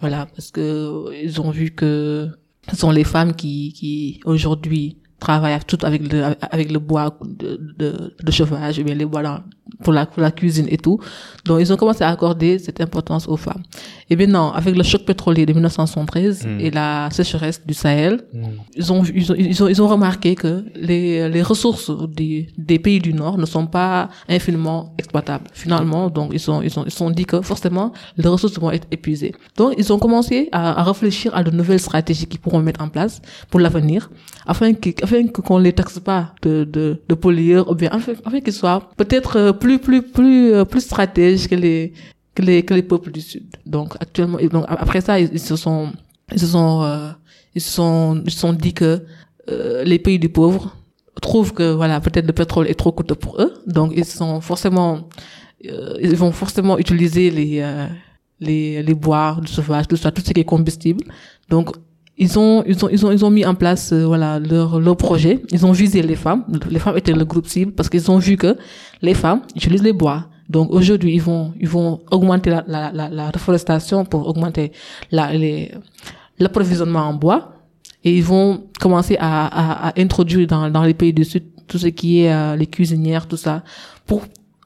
Voilà, 0.00 0.26
parce 0.26 0.50
que 0.50 1.12
ils 1.22 1.40
ont 1.40 1.50
vu 1.50 1.70
que 1.70 2.28
sont 2.72 2.90
les 2.90 3.04
femmes 3.04 3.34
qui, 3.34 3.72
qui 3.72 4.20
aujourd'hui 4.24 4.96
travaillent 5.18 5.58
tout 5.66 5.78
avec 5.82 6.12
le, 6.12 6.34
avec 6.50 6.70
le 6.70 6.78
bois 6.78 7.16
de, 7.24 7.60
de, 7.78 8.14
de 8.22 8.30
chauffage, 8.30 8.80
bien 8.80 8.94
les 8.94 9.06
bois 9.06 9.22
dans, 9.22 9.40
pour 9.82 9.92
la, 9.92 10.06
pour 10.06 10.22
la 10.22 10.30
cuisine 10.30 10.66
et 10.68 10.76
tout. 10.76 10.98
Donc, 11.44 11.60
ils 11.60 11.72
ont 11.72 11.76
commencé 11.76 12.04
à 12.04 12.10
accorder 12.10 12.58
cette 12.58 12.80
importance 12.80 13.26
aux 13.28 13.36
femmes. 13.36 13.62
Et 14.10 14.16
maintenant, 14.16 14.52
avec 14.52 14.76
le 14.76 14.82
choc 14.82 15.04
pétrolier 15.04 15.46
de 15.46 15.52
1973 15.52 16.46
mm. 16.46 16.60
et 16.60 16.70
la 16.70 17.08
sécheresse 17.10 17.64
du 17.64 17.74
Sahel, 17.74 18.24
mm. 18.32 18.38
ils, 18.76 18.92
ont, 18.92 19.02
ils, 19.02 19.32
ont, 19.32 19.34
ils, 19.36 19.62
ont, 19.62 19.68
ils 19.68 19.82
ont 19.82 19.88
remarqué 19.88 20.34
que 20.34 20.64
les, 20.74 21.28
les 21.28 21.42
ressources 21.42 21.90
des, 22.08 22.48
des 22.58 22.78
pays 22.78 22.98
du 22.98 23.14
Nord 23.14 23.38
ne 23.38 23.46
sont 23.46 23.66
pas 23.66 24.10
infiniment 24.28 24.94
exploitables. 24.98 25.46
Finalement, 25.52 26.10
donc, 26.10 26.30
ils 26.32 26.50
ont, 26.50 26.62
ils 26.62 26.78
ont, 26.78 26.84
ils 26.86 27.02
ont 27.02 27.10
dit 27.10 27.24
que 27.24 27.40
forcément, 27.40 27.92
les 28.16 28.28
ressources 28.28 28.58
vont 28.58 28.70
être 28.70 28.86
épuisées. 28.90 29.34
Donc, 29.56 29.74
ils 29.78 29.92
ont 29.92 29.98
commencé 29.98 30.48
à, 30.52 30.80
à 30.80 30.82
réfléchir 30.82 31.34
à 31.34 31.42
de 31.42 31.50
nouvelles 31.50 31.80
stratégies 31.80 32.26
qu'ils 32.26 32.40
pourront 32.40 32.60
mettre 32.60 32.82
en 32.82 32.88
place 32.88 33.22
pour 33.50 33.60
l'avenir, 33.60 34.10
afin 34.46 34.72
afin 35.04 35.26
qu'on 35.28 35.58
les 35.58 35.72
taxe 35.72 35.98
pas 36.10 36.22
de, 36.42 36.64
de, 36.76 36.84
de 37.10 37.14
pollueurs, 37.14 37.66
ou 37.70 37.74
bien 37.74 37.90
afin, 37.98 38.12
afin 38.24 38.40
qu'ils 38.40 38.58
soient 38.62 38.80
peut-être 38.96 39.32
euh, 39.36 39.52
plus 39.62 39.78
plus 39.86 40.02
plus 40.16 40.52
euh, 40.52 40.64
plus 40.64 40.82
stratège 40.90 41.42
que 41.50 41.56
les 41.64 41.92
que 42.34 42.42
les 42.48 42.58
que 42.66 42.74
les 42.78 42.86
peuples 42.90 43.12
du 43.18 43.20
sud. 43.30 43.46
Donc 43.74 43.88
actuellement 44.04 44.38
donc 44.54 44.64
après 44.68 45.00
ça 45.08 45.14
ils, 45.20 45.38
se 45.50 45.56
sont 45.64 45.82
ils 46.32 46.40
se 46.44 46.48
sont 46.56 46.82
euh, 46.82 47.10
ils 47.54 47.64
se 47.66 47.70
sont 47.78 48.22
ils 48.26 48.34
se 48.36 48.40
sont 48.44 48.54
dit 48.64 48.74
que 48.80 48.90
euh, 49.50 49.84
les 49.90 49.98
pays 50.04 50.18
du 50.18 50.30
pauvre 50.38 50.62
trouvent 51.20 51.52
que 51.58 51.66
voilà 51.80 52.00
peut-être 52.00 52.26
le 52.26 52.36
pétrole 52.40 52.66
est 52.72 52.78
trop 52.82 52.92
coûteux 52.98 53.14
pour 53.24 53.40
eux 53.44 53.52
donc 53.66 53.92
ils 53.96 54.04
sont 54.04 54.40
forcément 54.40 54.92
ils 55.60 56.16
vont 56.22 56.32
forcément 56.42 56.76
utiliser 56.84 57.26
les 57.38 57.52
les 58.46 58.82
les 58.88 58.96
bois 59.04 59.38
du 59.40 59.50
sauvage 59.58 59.86
tout 59.90 59.96
ça 59.96 60.10
tout 60.14 60.22
ce 60.26 60.32
qui 60.34 60.40
est 60.44 60.50
combustible 60.54 61.02
donc 61.48 61.66
ils 62.16 62.38
ont 62.38 62.62
ils 62.66 62.84
ont 62.84 62.88
ils 62.88 63.04
ont 63.04 63.10
ils 63.10 63.24
ont 63.24 63.30
mis 63.30 63.44
en 63.44 63.54
place 63.54 63.92
euh, 63.92 64.06
voilà 64.06 64.38
leur 64.38 64.78
leur 64.78 64.96
projet. 64.96 65.42
Ils 65.50 65.66
ont 65.66 65.72
visé 65.72 66.00
les 66.02 66.14
femmes. 66.14 66.44
Les 66.70 66.78
femmes 66.78 66.96
étaient 66.96 67.12
le 67.12 67.24
groupe 67.24 67.46
cible 67.46 67.72
parce 67.72 67.88
qu'ils 67.88 68.08
ont 68.10 68.18
vu 68.18 68.36
que 68.36 68.56
les 69.02 69.14
femmes 69.14 69.42
utilisent 69.56 69.82
les 69.82 69.92
bois. 69.92 70.26
Donc 70.48 70.70
aujourd'hui 70.70 71.14
ils 71.14 71.22
vont 71.22 71.52
ils 71.58 71.68
vont 71.68 72.00
augmenter 72.10 72.50
la 72.50 72.64
la 72.68 72.92
la, 72.92 73.08
la 73.08 73.30
reforestation 73.30 74.04
pour 74.04 74.28
augmenter 74.28 74.70
la 75.10 75.32
les 75.32 75.72
l'approvisionnement 76.38 77.00
en 77.00 77.14
bois. 77.14 77.50
Et 78.04 78.16
ils 78.18 78.22
vont 78.24 78.64
commencer 78.80 79.16
à, 79.18 79.46
à, 79.46 79.88
à 79.88 80.00
introduire 80.00 80.46
dans 80.46 80.70
dans 80.70 80.84
les 80.84 80.94
pays 80.94 81.12
du 81.12 81.24
sud 81.24 81.44
tout 81.66 81.78
ce 81.78 81.88
qui 81.88 82.20
est 82.20 82.32
euh, 82.32 82.54
les 82.54 82.66
cuisinières 82.66 83.26
tout 83.26 83.38
ça. 83.38 83.64
Pour 84.06 84.22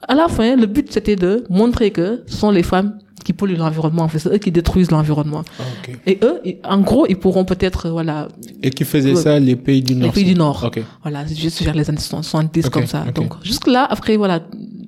à 0.07 0.14
la 0.14 0.28
fin 0.28 0.55
le 0.55 0.67
but 0.67 0.93
c'était 0.93 1.17
de 1.17 1.45
montrer 1.49 1.93
que 1.93 2.25
ce 2.26 2.37
sont 2.37 2.50
les 2.50 2.62
femmes 2.62 2.99
qui 3.25 3.33
polluent 3.33 3.57
l'environnement. 3.57 4.03
En 4.03 4.09
fait, 4.09 4.19
c'est 4.19 4.29
eux 4.29 4.39
qui 4.39 4.51
détruisent 4.51 4.91
l'environnement. 4.91 5.45
Ah, 5.59 5.63
et 6.07 6.19
eux, 6.23 6.41
en 6.65 6.81
gros, 6.81 7.07
ils 7.07 7.17
pourront 7.17 7.45
peut-être, 7.45 7.89
voilà. 7.89 8.29
Et 8.63 8.71
qui 8.71 8.85
faisaient 8.85 9.15
ça, 9.15 9.39
les 9.39 9.57
pays 9.57 9.83
du 9.83 9.95
Nord. 9.95 10.07
Les 10.09 10.13
pays 10.13 10.25
du 10.25 10.35
Nord. 10.35 10.65
Okay. 10.65 10.85
Voilà, 11.03 11.27
juste 11.27 11.63
vers 11.63 11.75
les 11.75 11.89
années 11.89 11.99
70 11.99 12.71
comme 12.71 12.87
ça. 12.87 13.05
Donc, 13.15 13.35
jusque 13.43 13.67
là, 13.67 13.87
après, 13.89 14.17
voilà, 14.17 14.41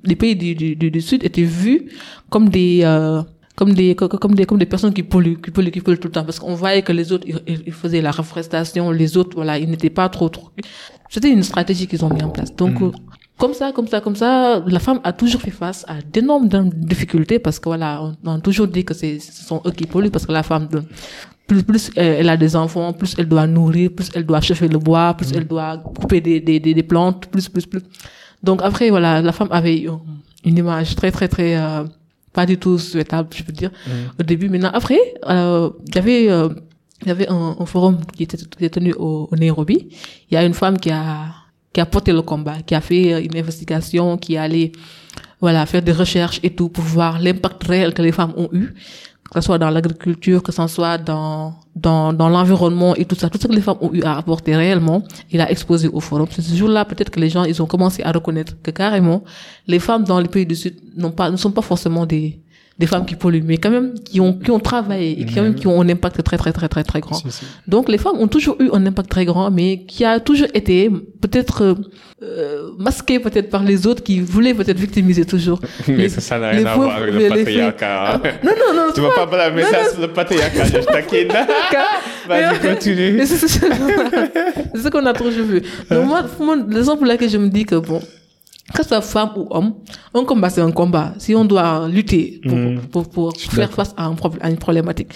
les 0.03 0.15
pays 0.15 0.35
du, 0.35 0.55
du, 0.55 0.75
du, 0.75 1.01
Sud 1.01 1.23
étaient 1.23 1.43
vus 1.43 1.89
comme 2.29 2.49
des, 2.49 2.81
euh, 2.83 3.21
comme 3.55 3.73
des 3.73 3.95
comme 3.95 4.35
des 4.35 4.45
comme 4.45 4.57
des 4.57 4.65
personnes 4.65 4.93
qui 4.93 5.03
polluent 5.03 5.37
qui 5.41 5.51
polluent 5.51 5.71
qui 5.71 5.81
polluent 5.81 5.99
tout 5.99 6.07
le 6.07 6.13
temps 6.13 6.23
parce 6.23 6.39
qu'on 6.39 6.55
voyait 6.55 6.81
que 6.81 6.91
les 6.91 7.11
autres 7.11 7.27
ils, 7.47 7.73
faisaient 7.73 8.01
la 8.01 8.11
reforestation 8.11 8.89
les 8.89 9.17
autres 9.17 9.35
voilà 9.35 9.59
ils 9.59 9.69
n'étaient 9.69 9.91
pas 9.91 10.09
trop 10.09 10.29
trop 10.29 10.49
c'était 11.09 11.29
une 11.29 11.43
stratégie 11.43 11.85
qu'ils 11.85 12.03
ont 12.03 12.09
mis 12.09 12.23
en 12.23 12.29
place 12.29 12.55
donc 12.55 12.79
mm 12.79 12.91
comme 13.37 13.53
ça, 13.53 13.71
comme 13.71 13.87
ça, 13.87 14.01
comme 14.01 14.15
ça, 14.15 14.63
la 14.67 14.79
femme 14.79 14.99
a 15.03 15.13
toujours 15.13 15.41
fait 15.41 15.51
face 15.51 15.83
à 15.87 15.95
d'énormes 16.01 16.47
difficultés 16.75 17.39
parce 17.39 17.59
que 17.59 17.69
voilà, 17.69 18.13
on, 18.23 18.35
a 18.35 18.39
toujours 18.39 18.67
dit 18.67 18.85
que 18.85 18.93
c'est, 18.93 19.19
ce 19.19 19.43
sont 19.43 19.61
eux 19.65 19.71
qui 19.71 19.87
polluent 19.87 20.11
parce 20.11 20.27
que 20.27 20.31
la 20.31 20.43
femme, 20.43 20.69
plus, 21.47 21.63
plus 21.63 21.91
elle 21.95 22.29
a 22.29 22.37
des 22.37 22.55
enfants, 22.55 22.93
plus 22.93 23.15
elle 23.17 23.27
doit 23.27 23.47
nourrir, 23.47 23.89
plus 23.95 24.09
elle 24.13 24.25
doit 24.25 24.41
chauffer 24.41 24.67
le 24.67 24.77
bois, 24.77 25.15
plus 25.15 25.31
elle 25.33 25.47
doit 25.47 25.77
couper 25.77 26.21
des, 26.21 26.39
des, 26.39 26.59
des, 26.59 26.83
plantes, 26.83 27.25
plus, 27.27 27.49
plus, 27.49 27.65
plus. 27.65 27.81
Donc 28.43 28.61
après, 28.61 28.89
voilà, 28.89 29.21
la 29.21 29.31
femme 29.31 29.49
avait 29.51 29.87
une 30.45 30.57
image 30.57 30.95
très, 30.95 31.11
très, 31.11 31.27
très, 31.27 31.57
euh, 31.57 31.83
pas 32.33 32.45
du 32.45 32.57
tout 32.57 32.77
souhaitable, 32.77 33.29
je 33.35 33.43
peux 33.43 33.51
dire, 33.51 33.71
au 34.19 34.23
début. 34.23 34.49
Maintenant, 34.49 34.71
après, 34.73 34.99
euh, 35.27 35.69
il 35.87 35.95
y 35.95 35.97
avait, 35.97 36.31
euh, 36.31 36.49
il 37.01 37.07
y 37.07 37.11
avait 37.11 37.27
un, 37.27 37.55
un, 37.59 37.65
forum 37.65 37.97
qui 38.15 38.23
était, 38.23 38.37
qui 38.37 38.65
était 38.65 38.69
tenu 38.69 38.93
au, 38.93 39.27
au 39.31 39.35
Nairobi. 39.35 39.89
Il 40.29 40.35
y 40.35 40.37
a 40.37 40.45
une 40.45 40.53
femme 40.53 40.77
qui 40.79 40.91
a 40.91 41.33
qui 41.73 41.81
a 41.81 41.85
porté 41.85 42.11
le 42.11 42.21
combat, 42.21 42.61
qui 42.65 42.75
a 42.75 42.81
fait 42.81 43.13
euh, 43.13 43.21
une 43.21 43.37
investigation, 43.37 44.17
qui 44.17 44.35
est 44.35 44.37
allé 44.37 44.71
voilà, 45.39 45.65
faire 45.65 45.81
des 45.81 45.91
recherches 45.91 46.39
et 46.43 46.51
tout 46.51 46.69
pour 46.69 46.83
voir 46.83 47.19
l'impact 47.19 47.63
réel 47.63 47.93
que 47.93 48.01
les 48.01 48.11
femmes 48.11 48.33
ont 48.37 48.49
eu 48.51 48.73
que 49.31 49.39
ce 49.39 49.45
soit 49.45 49.57
dans 49.57 49.69
l'agriculture, 49.69 50.43
que 50.43 50.51
ce 50.51 50.67
soit 50.67 50.97
dans, 50.97 51.55
dans, 51.73 52.11
dans 52.11 52.27
l'environnement 52.27 52.93
et 52.95 53.05
tout 53.05 53.15
ça, 53.15 53.29
tout 53.29 53.39
ce 53.41 53.47
que 53.47 53.53
les 53.53 53.61
femmes 53.61 53.77
ont 53.79 53.93
eu 53.93 54.03
à 54.03 54.17
apporter 54.17 54.57
réellement, 54.57 55.03
il 55.31 55.39
a 55.39 55.49
exposé 55.49 55.87
au 55.87 56.01
forum. 56.01 56.27
C'est 56.29 56.41
ce 56.41 56.53
jour-là, 56.53 56.83
peut-être 56.83 57.09
que 57.09 57.19
les 57.19 57.29
gens, 57.29 57.45
ils 57.45 57.61
ont 57.61 57.65
commencé 57.65 58.03
à 58.03 58.11
reconnaître 58.11 58.61
que 58.61 58.71
carrément, 58.71 59.23
les 59.67 59.79
femmes 59.79 60.03
dans 60.03 60.19
les 60.19 60.27
pays 60.27 60.45
du 60.45 60.55
Sud 60.55 60.75
n'ont 60.97 61.11
pas, 61.11 61.31
ne 61.31 61.37
sont 61.37 61.51
pas 61.51 61.61
forcément 61.61 62.05
des, 62.05 62.41
des 62.81 62.87
femmes 62.93 63.05
qui 63.09 63.15
polluent, 63.23 63.43
mais 63.51 63.57
quand 63.63 63.73
même 63.77 63.87
qui 64.09 64.19
ont 64.25 64.33
qui 64.43 64.51
ont 64.51 64.59
travaillé 64.71 65.09
et 65.19 65.23
qui, 65.25 65.33
quand 65.35 65.43
même, 65.47 65.55
qui 65.61 65.67
ont 65.67 65.79
un 65.85 65.89
impact 65.95 66.17
très 66.27 66.37
très 66.41 66.51
très 66.57 66.67
très 66.73 66.83
très 66.91 66.99
grand. 67.05 67.19
Donc 67.73 67.83
les 67.93 67.97
femmes 68.03 68.17
ont 68.23 68.27
toujours 68.35 68.55
eu 68.63 68.67
un 68.77 68.83
impact 68.89 69.09
très 69.15 69.25
grand, 69.29 69.49
mais 69.57 69.69
qui 69.91 70.03
a 70.11 70.19
toujours 70.19 70.47
été 70.61 70.89
peut-être 71.23 71.57
euh, 71.63 71.75
euh, 72.23 72.69
masqué 72.85 73.19
peut-être 73.25 73.49
par 73.55 73.63
les 73.63 73.79
autres 73.87 74.03
qui 74.07 74.15
voulaient 74.33 74.53
peut-être 74.59 74.79
victimiser 74.87 75.25
toujours. 75.33 75.59
Mais 75.87 75.95
Les- 76.03 76.09
ça, 76.09 76.21
ça 76.29 76.35
n'a 76.39 76.49
rien 76.49 76.65
à 76.65 76.75
voir 76.75 76.95
avec 76.97 77.13
le 77.13 77.29
patriarcat. 77.29 77.95
hein. 78.15 78.21
non 78.47 78.51
non 78.61 78.69
non. 78.77 78.85
Tu 78.93 78.95
c'est 78.95 79.01
vas 79.07 79.09
pas- 79.21 79.25
blâmer 79.33 79.63
ça 79.63 79.79
sur 79.91 80.01
le 80.01 80.09
patriarcat, 80.19 80.65
je 80.65 80.77
taquine. 80.95 81.27
Vas-y, 82.27 82.59
continue. 82.67 83.21
C'est 83.25 83.47
ce 84.83 84.87
qu'on 84.89 85.05
a 85.05 85.13
toujours 85.13 85.45
vu. 85.45 85.61
Donc 85.89 86.05
moi, 86.11 86.23
pour 86.23 86.45
moi, 86.45 86.55
raison 86.79 86.95
pour 86.97 87.05
laquelle 87.05 87.29
je 87.29 87.37
me 87.37 87.49
dis 87.49 87.65
que 87.65 87.75
bon, 87.75 88.01
que 88.73 88.83
ce 88.83 88.89
soit 88.89 89.01
femme 89.01 89.31
ou 89.35 89.47
homme, 89.49 89.73
un 90.13 90.23
combat 90.23 90.49
c'est 90.49 90.61
un 90.61 90.71
combat. 90.71 91.13
Si 91.17 91.35
on 91.35 91.45
doit 91.45 91.87
lutter 91.89 92.39
pour, 92.47 92.57
Mhm. 92.57 92.81
pour, 92.91 93.09
pour 93.09 93.33
faire 93.37 93.71
face 93.71 93.93
à, 93.97 94.05
un 94.05 94.13
problème, 94.13 94.41
à 94.43 94.49
une 94.49 94.57
problématique. 94.57 95.13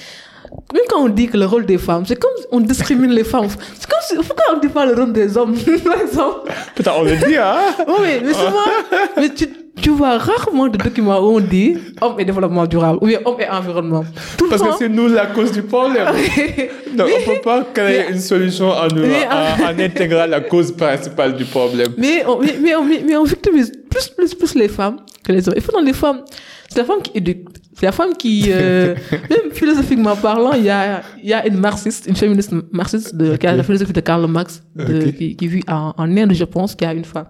Même 0.73 0.83
quand 0.89 1.01
on 1.03 1.09
dit 1.09 1.27
que 1.27 1.37
le 1.37 1.45
rôle 1.45 1.65
des 1.65 1.77
femmes, 1.77 2.05
c'est 2.05 2.15
comme 2.17 2.31
on 2.51 2.61
discrimine 2.61 3.11
les 3.11 3.23
femmes. 3.25 3.47
C'est 3.49 3.89
comme 3.89 3.99
si, 4.07 4.15
pourquoi 4.15 4.55
on 4.55 4.59
dit 4.59 4.69
pas 4.69 4.85
le 4.85 4.93
rôle 4.93 5.11
des 5.11 5.35
hommes, 5.37 5.55
par 5.85 5.99
exemple? 6.01 6.51
Putain, 6.75 6.93
on 6.97 7.03
le 7.03 7.15
dit, 7.17 7.35
hein? 7.35 7.57
Oui, 7.87 7.93
mais, 8.01 8.21
mais 8.23 8.33
souvent, 8.41 8.69
mais 9.17 9.29
tu, 9.33 9.49
tu 9.81 9.89
vois 9.89 10.17
rarement 10.17 10.67
de 10.67 10.77
documents 10.77 11.19
où 11.19 11.37
on 11.37 11.39
dit 11.39 11.77
homme 12.01 12.19
et 12.19 12.25
développement 12.25 12.65
durable, 12.65 12.99
ou 13.01 13.07
bien 13.07 13.19
homme 13.25 13.39
et 13.39 13.49
environnement. 13.49 14.05
Tout 14.37 14.45
le 14.45 14.49
Parce 14.51 14.61
que 14.61 14.77
c'est 14.79 14.89
nous 14.89 15.07
la 15.07 15.27
cause 15.27 15.51
du 15.51 15.61
problème. 15.63 16.07
Donc, 16.97 17.09
on 17.09 17.33
peut 17.33 17.41
pas 17.41 17.63
créer 17.73 18.09
une 18.11 18.19
solution 18.19 18.69
en, 18.69 18.87
en, 18.87 19.65
en 19.65 19.79
intégrant 19.79 20.25
la 20.25 20.41
cause 20.41 20.71
principale 20.71 21.35
du 21.35 21.45
problème. 21.45 21.89
Mais 21.97 22.23
on, 22.25 22.39
mais, 22.39 22.55
mais, 22.61 22.75
on, 22.75 22.83
mais, 22.85 23.17
on 23.17 23.23
victimise 23.23 23.71
plus, 23.89 24.07
plus, 24.09 24.33
plus 24.33 24.55
les 24.55 24.69
femmes 24.69 24.97
que 25.23 25.31
les 25.31 25.47
hommes. 25.47 25.55
Et 25.57 25.61
pourtant, 25.61 25.81
les 25.81 25.93
femmes, 25.93 26.21
c'est 26.69 26.79
la 26.79 26.85
femme 26.85 27.01
qui 27.01 27.11
éduque. 27.15 27.45
C'est 27.77 27.85
la 27.85 27.91
femme 27.91 28.13
qui, 28.15 28.45
euh, 28.49 28.95
même 29.11 29.51
philosophiquement 29.51 30.15
parlant, 30.15 30.53
il 30.53 30.63
y 30.63 30.69
a, 30.69 31.01
il 31.21 31.29
y 31.29 31.33
a 31.33 31.45
une 31.45 31.57
marxiste, 31.57 32.05
une 32.07 32.15
féministe 32.15 32.53
marxiste 32.71 33.13
de, 33.15 33.35
qui 33.35 33.45
a 33.45 33.53
la 33.53 33.63
philosophie 33.63 33.91
de 33.91 33.99
Karl 33.99 34.25
Marx, 34.27 34.63
de, 34.75 35.11
qui, 35.11 35.35
qui 35.35 35.47
vit 35.47 35.63
en, 35.67 35.93
en 35.97 36.17
Inde, 36.17 36.33
je 36.33 36.45
pense, 36.45 36.73
qui 36.75 36.85
a 36.85 36.93
une 36.93 37.03
fois 37.03 37.25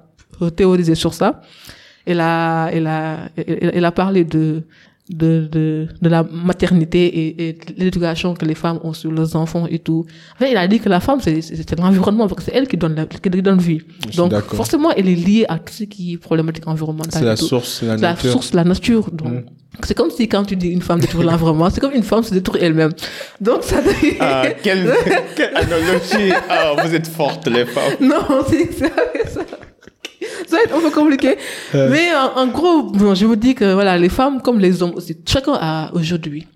théorisé 0.56 0.94
sur 0.94 1.14
ça. 1.14 1.42
Elle 2.06 2.20
a, 2.20 2.70
elle 2.72 2.88
a, 2.88 3.30
elle, 3.38 3.72
elle 3.74 3.86
a 3.86 3.92
parlé 3.92 4.24
de, 4.24 4.64
de, 5.10 5.48
de, 5.52 5.88
de 6.02 6.10
la 6.10 6.24
maternité 6.24 7.06
et, 7.06 7.50
et 7.50 7.58
l'éducation 7.78 8.34
que 8.34 8.46
les 8.46 8.56
femmes 8.56 8.80
ont 8.84 8.94
sur 8.94 9.12
leurs 9.12 9.36
enfants 9.36 9.68
et 9.70 9.80
tout. 9.80 10.06
En 10.36 10.40
fait, 10.40 10.52
il 10.52 10.58
a 10.58 10.68
dit 10.68 10.80
que 10.80 10.90
la 10.90 11.00
femme, 11.00 11.20
c'est, 11.22 11.40
l'environnement, 11.78 12.28
parce 12.28 12.40
que 12.40 12.52
c'est 12.52 12.58
elle 12.58 12.68
qui 12.68 12.78
donne, 12.78 12.96
la, 12.96 13.06
qui 13.06 13.30
donne 13.30 13.60
vie. 13.60 13.82
Donc, 14.16 14.34
forcément, 14.46 14.92
elle 14.92 15.10
est 15.10 15.16
liée 15.16 15.46
à 15.48 15.60
tout 15.60 15.74
ce 15.74 15.84
qui 15.84 16.14
est 16.14 16.18
problématique 16.18 16.68
environnementale. 16.68 17.22
C'est 17.22 17.26
la 17.26 17.38
tout. 17.38 17.46
source, 17.48 17.80
c'est 17.80 17.86
la 17.88 17.98
C'est 17.98 18.02
la 18.04 18.10
nature. 18.14 18.32
source 18.32 18.54
la 18.54 18.64
nature. 18.64 19.12
Donc, 19.12 19.34
Mm. 19.34 19.44
c'est 19.84 19.94
comme 19.94 20.10
si 20.10 20.28
quand 20.30 20.44
tu 20.46 20.56
dis 20.56 20.70
une 20.70 20.82
femme 20.82 21.00
détruit 21.02 21.26
l'environnement, 21.26 21.70
c'est 21.70 21.82
comme 21.82 21.94
une 21.94 22.04
femme 22.04 22.24
se 22.24 22.34
détruit 22.34 22.62
elle-même. 22.64 22.94
Donc, 23.42 23.62
ça 23.64 23.78
Ah, 24.22 24.44
quelle, 24.64 24.90
quelle 25.36 25.56
analogie 25.56 26.32
Ah, 26.50 26.74
vous 26.84 26.96
êtes 26.96 27.08
fortes, 27.08 27.48
les 27.48 27.66
femmes. 27.66 27.94
non, 28.00 28.24
c'est 28.50 28.72
ça. 28.74 28.88
Ça 30.48 30.58
va 30.58 30.64
être 30.64 30.76
un 30.76 30.82
peu 30.82 30.92
compliqué. 30.92 31.38
Mais 31.90 32.08
en, 32.16 32.42
en 32.42 32.48
gros, 32.48 32.84
bon, 32.84 33.16
je 33.16 33.26
vous 33.26 33.36
dis 33.36 33.56
que 33.56 33.74
voilà, 33.74 33.98
les 33.98 34.10
femmes 34.10 34.42
comme 34.42 34.60
les 34.60 34.82
hommes 34.82 34.94
aussi, 34.96 35.16
chacun 35.28 35.54
a 35.60 35.92
aujourd'hui 35.94 36.48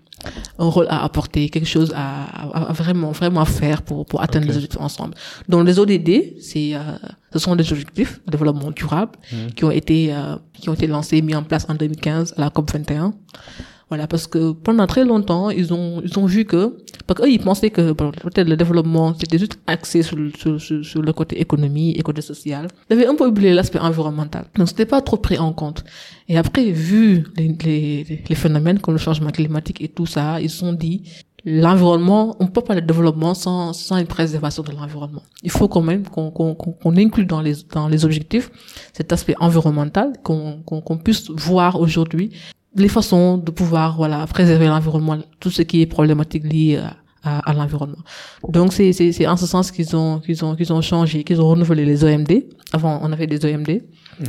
un 0.58 0.66
rôle 0.66 0.86
à 0.90 1.06
apporter, 1.06 1.48
quelque 1.50 1.66
chose 1.68 1.94
à, 1.96 2.26
à- 2.26 2.70
à 2.70 2.74
vraiment, 2.74 3.12
vraiment 3.12 3.46
faire 3.46 3.82
pour, 3.82 4.06
pour 4.06 4.22
atteindre 4.22 4.48
les 4.48 4.56
objectifs 4.56 4.82
ensemble. 4.82 5.14
Donc 5.48 5.66
les 5.66 5.80
ODD, 5.80 6.42
c'est, 6.42 6.76
euh, 6.76 6.80
ce 7.32 7.40
sont 7.40 7.56
des 7.56 7.72
objectifs 7.72 8.20
de 8.26 8.32
développement 8.32 8.72
durable 8.72 9.14
qui 9.56 9.64
ont 9.64 9.72
été, 9.72 10.14
euh, 10.14 10.36
qui 10.54 10.68
ont 10.70 10.74
été 10.74 10.88
lancés, 10.88 11.22
mis 11.22 11.36
en 11.36 11.44
place 11.44 11.66
en 11.70 11.74
2015 11.76 12.34
à 12.38 12.42
la 12.42 12.50
COP 12.50 12.70
21. 12.70 13.14
Voilà, 13.90 14.06
parce 14.06 14.28
que 14.28 14.52
pendant 14.52 14.86
très 14.86 15.04
longtemps, 15.04 15.50
ils 15.50 15.74
ont, 15.74 16.00
ils 16.04 16.20
ont 16.20 16.28
vu 16.28 16.46
que, 16.46 16.78
parce 17.08 17.20
qu'eux, 17.20 17.30
ils 17.32 17.40
pensaient 17.40 17.72
que 17.72 17.94
peut-être 17.94 18.48
le 18.48 18.56
développement, 18.56 19.16
c'était 19.20 19.40
juste 19.40 19.60
axé 19.66 20.04
sur, 20.04 20.16
le- 20.16 20.32
sur, 20.38 20.62
sur, 20.62 21.02
le 21.02 21.12
côté 21.14 21.42
économie 21.42 21.92
et 21.98 22.02
côté 22.04 22.22
social. 22.22 22.68
Ils 22.90 22.94
avaient 22.94 23.08
un 23.08 23.16
peu 23.16 23.26
oublié 23.26 23.52
l'aspect 23.54 23.80
environnemental. 23.80 24.46
Donc, 24.56 24.68
c'était 24.68 24.86
pas 24.86 25.02
trop 25.02 25.18
pris 25.18 25.40
en 25.40 25.54
compte. 25.54 25.84
Et 26.28 26.38
après, 26.38 26.66
vu 26.72 27.26
les, 27.36 27.56
les, 27.66 28.24
les 28.30 28.36
phénomènes 28.36 28.78
comme 28.80 28.94
le 28.94 29.00
changement 29.00 29.32
climatique 29.32 29.82
et 29.82 29.88
tout 29.88 30.06
ça, 30.06 30.40
ils 30.40 30.52
se 30.52 30.58
sont 30.60 30.74
dit, 30.74 31.02
l'environnement, 31.44 32.36
on 32.40 32.46
peut 32.48 32.62
pas 32.62 32.76
de 32.76 32.82
développement 32.82 33.34
sans, 33.34 33.74
sans 33.74 33.98
une 33.98 34.06
préservation 34.06 34.62
de 34.62 34.72
l'environnement. 34.72 35.24
Il 35.42 35.50
faut 35.50 35.68
quand 35.68 35.82
même 35.82 36.04
qu'on 36.08 36.30
qu'on 36.32 36.54
qu'on 36.54 36.98
inclue 36.98 37.26
dans 37.26 37.42
les, 37.42 37.56
dans 37.74 37.88
les 37.88 38.06
objectifs 38.06 38.52
cet 38.94 39.12
aspect 39.14 39.36
environnemental, 39.40 40.14
qu'on 40.24 40.62
qu'on 40.64 40.82
qu'on 40.82 40.98
puisse 40.98 41.30
voir 41.32 41.80
aujourd'hui 41.80 42.32
les 42.76 42.88
façons 42.90 43.38
de 43.38 43.52
pouvoir 43.52 43.98
voilà 43.98 44.26
préserver 44.28 44.68
l'environnement, 44.68 45.18
tout 45.40 45.50
ce 45.52 45.62
qui 45.64 45.82
est 45.82 45.86
problématique 45.86 46.44
lié 46.44 46.78
à, 46.78 47.38
à, 47.38 47.50
à 47.50 47.54
l'environnement. 47.54 47.98
Donc 48.48 48.74
c'est 48.74 48.94
c'est 48.94 49.12
c'est 49.12 49.28
en 49.28 49.38
ce 49.38 49.48
sens 49.48 49.72
qu'ils 49.72 49.96
ont 49.96 50.20
qu'ils 50.20 50.44
ont 50.46 50.56
qu'ils 50.56 50.72
ont 50.72 50.82
changé, 50.82 51.24
qu'ils 51.24 51.42
ont 51.42 51.50
renouvelé 51.50 51.86
les 51.86 52.04
OMD. 52.04 52.32
Avant 52.74 53.00
on 53.02 53.12
avait 53.12 53.28
des 53.28 53.44
OMD, 53.46 53.82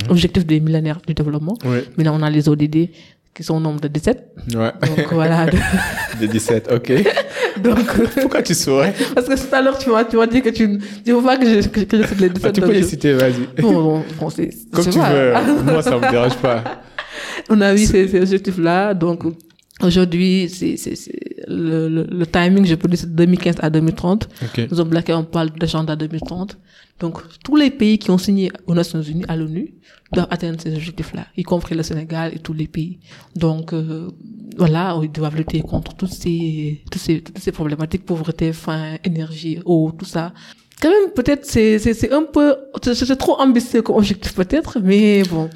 objectifs 0.09 0.47
des 0.47 0.61
millénaires 0.61 1.00
du 1.06 1.12
développement. 1.14 1.56
Oui, 1.64 1.78
Maintenant 1.97 2.16
on 2.18 2.23
a 2.23 2.30
les 2.30 2.49
ODD 2.49 2.88
qui 3.32 3.44
sont 3.44 3.54
au 3.56 3.61
nombre 3.61 3.80
de 3.80 3.88
17. 3.88 4.35
ouais. 4.56 4.73
Donc 4.97 5.12
voilà. 5.12 5.47
De 6.20 6.26
17, 6.26 6.70
ok. 6.73 6.92
Donc 7.62 7.78
Pourquoi 8.23 8.42
tu 8.42 8.54
souris 8.54 8.90
parce 9.14 9.26
que 9.28 9.35
tout 9.35 9.54
à 9.54 9.61
l'heure 9.61 9.76
tu 9.78 9.90
m'as 9.90 10.04
tu 10.04 10.16
m'as 10.16 10.26
dit 10.26 10.40
que 10.40 10.49
tu 10.50 10.78
tu 11.04 11.12
veux 11.12 11.23
pas 11.23 11.37
que 11.37 11.47
je 11.62 11.68
que, 11.68 11.80
que 11.80 11.97
je 12.02 12.06
cite 12.09 12.20
les 12.20 12.28
17 12.30 12.47
Ah, 12.49 12.52
Tu 12.52 12.61
peux 12.61 12.73
les 12.73 12.82
citer, 12.82 13.12
vas-y. 13.12 13.61
Bon, 13.61 13.73
bon, 13.82 14.02
bon, 14.18 14.30
c'est 14.30 14.50
Comme 14.73 14.85
tu 14.87 14.99
veux. 14.99 15.32
Moi, 15.64 15.82
ça 15.82 15.99
me 15.99 16.11
dérange 16.11 16.37
pas. 16.37 16.62
on 17.50 17.60
a 17.60 17.75
eu 17.75 17.78
ces, 17.78 18.08
ces 18.08 18.20
objectifs-là. 18.20 18.94
Donc, 18.94 19.25
aujourd'hui, 19.82 20.49
c'est, 20.49 20.76
c'est, 20.76 20.96
c'est 20.96 21.44
le, 21.49 21.88
le, 21.88 22.04
le 22.10 22.26
timing, 22.26 22.64
je 22.64 22.75
peux 22.75 22.88
dire, 22.88 22.99
c'est 22.99 23.10
de 23.10 23.16
2015 23.16 23.56
à 23.60 23.70
2030. 23.70 24.28
Ok. 24.42 24.68
Nous 24.70 24.80
avons 24.80 24.90
on 25.08 25.25
parle 25.25 25.50
d'agenda 25.50 25.96
2030. 25.96 26.58
Donc, 27.00 27.18
tous 27.42 27.56
les 27.56 27.70
pays 27.70 27.99
qui 27.99 28.10
ont 28.10 28.18
signé 28.18 28.52
aux 28.66 28.75
Nations 28.75 29.00
Unies, 29.02 29.25
à 29.26 29.37
l'ONU, 29.37 29.75
doivent 30.12 30.28
atteindre 30.30 30.60
ces 30.60 30.75
objectifs-là, 30.75 31.26
y 31.37 31.42
compris 31.42 31.75
le 31.75 31.82
Sénégal 31.82 32.32
et 32.34 32.38
tous 32.40 32.52
les 32.52 32.66
pays. 32.66 32.99
Donc, 33.37 33.72
euh, 33.72 34.08
voilà, 34.56 34.99
ils 35.02 35.10
doivent 35.10 35.37
lutter 35.37 35.60
contre 35.62 35.94
toutes 35.94 36.12
ces, 36.12 36.82
toutes 36.90 37.00
ces, 37.00 37.20
toutes 37.22 37.38
ces 37.38 37.52
problématiques, 37.52 38.04
pauvreté, 38.04 38.52
faim, 38.52 38.96
énergie, 39.04 39.60
eau, 39.64 39.92
tout 39.96 40.04
ça. 40.04 40.32
Quand 40.82 40.90
même, 40.90 41.10
peut-être, 41.14 41.44
c'est, 41.46 41.78
c'est, 41.78 41.94
c'est 41.94 42.12
un 42.12 42.25
peu, 42.25 42.56
c'est, 42.82 42.94
c'est 42.94 43.16
trop 43.16 43.38
ambitieux 43.40 43.82
comme 43.82 43.96
objectif, 43.96 44.34
peut-être, 44.34 44.78
mais 44.80 45.22
bon. 45.25 45.49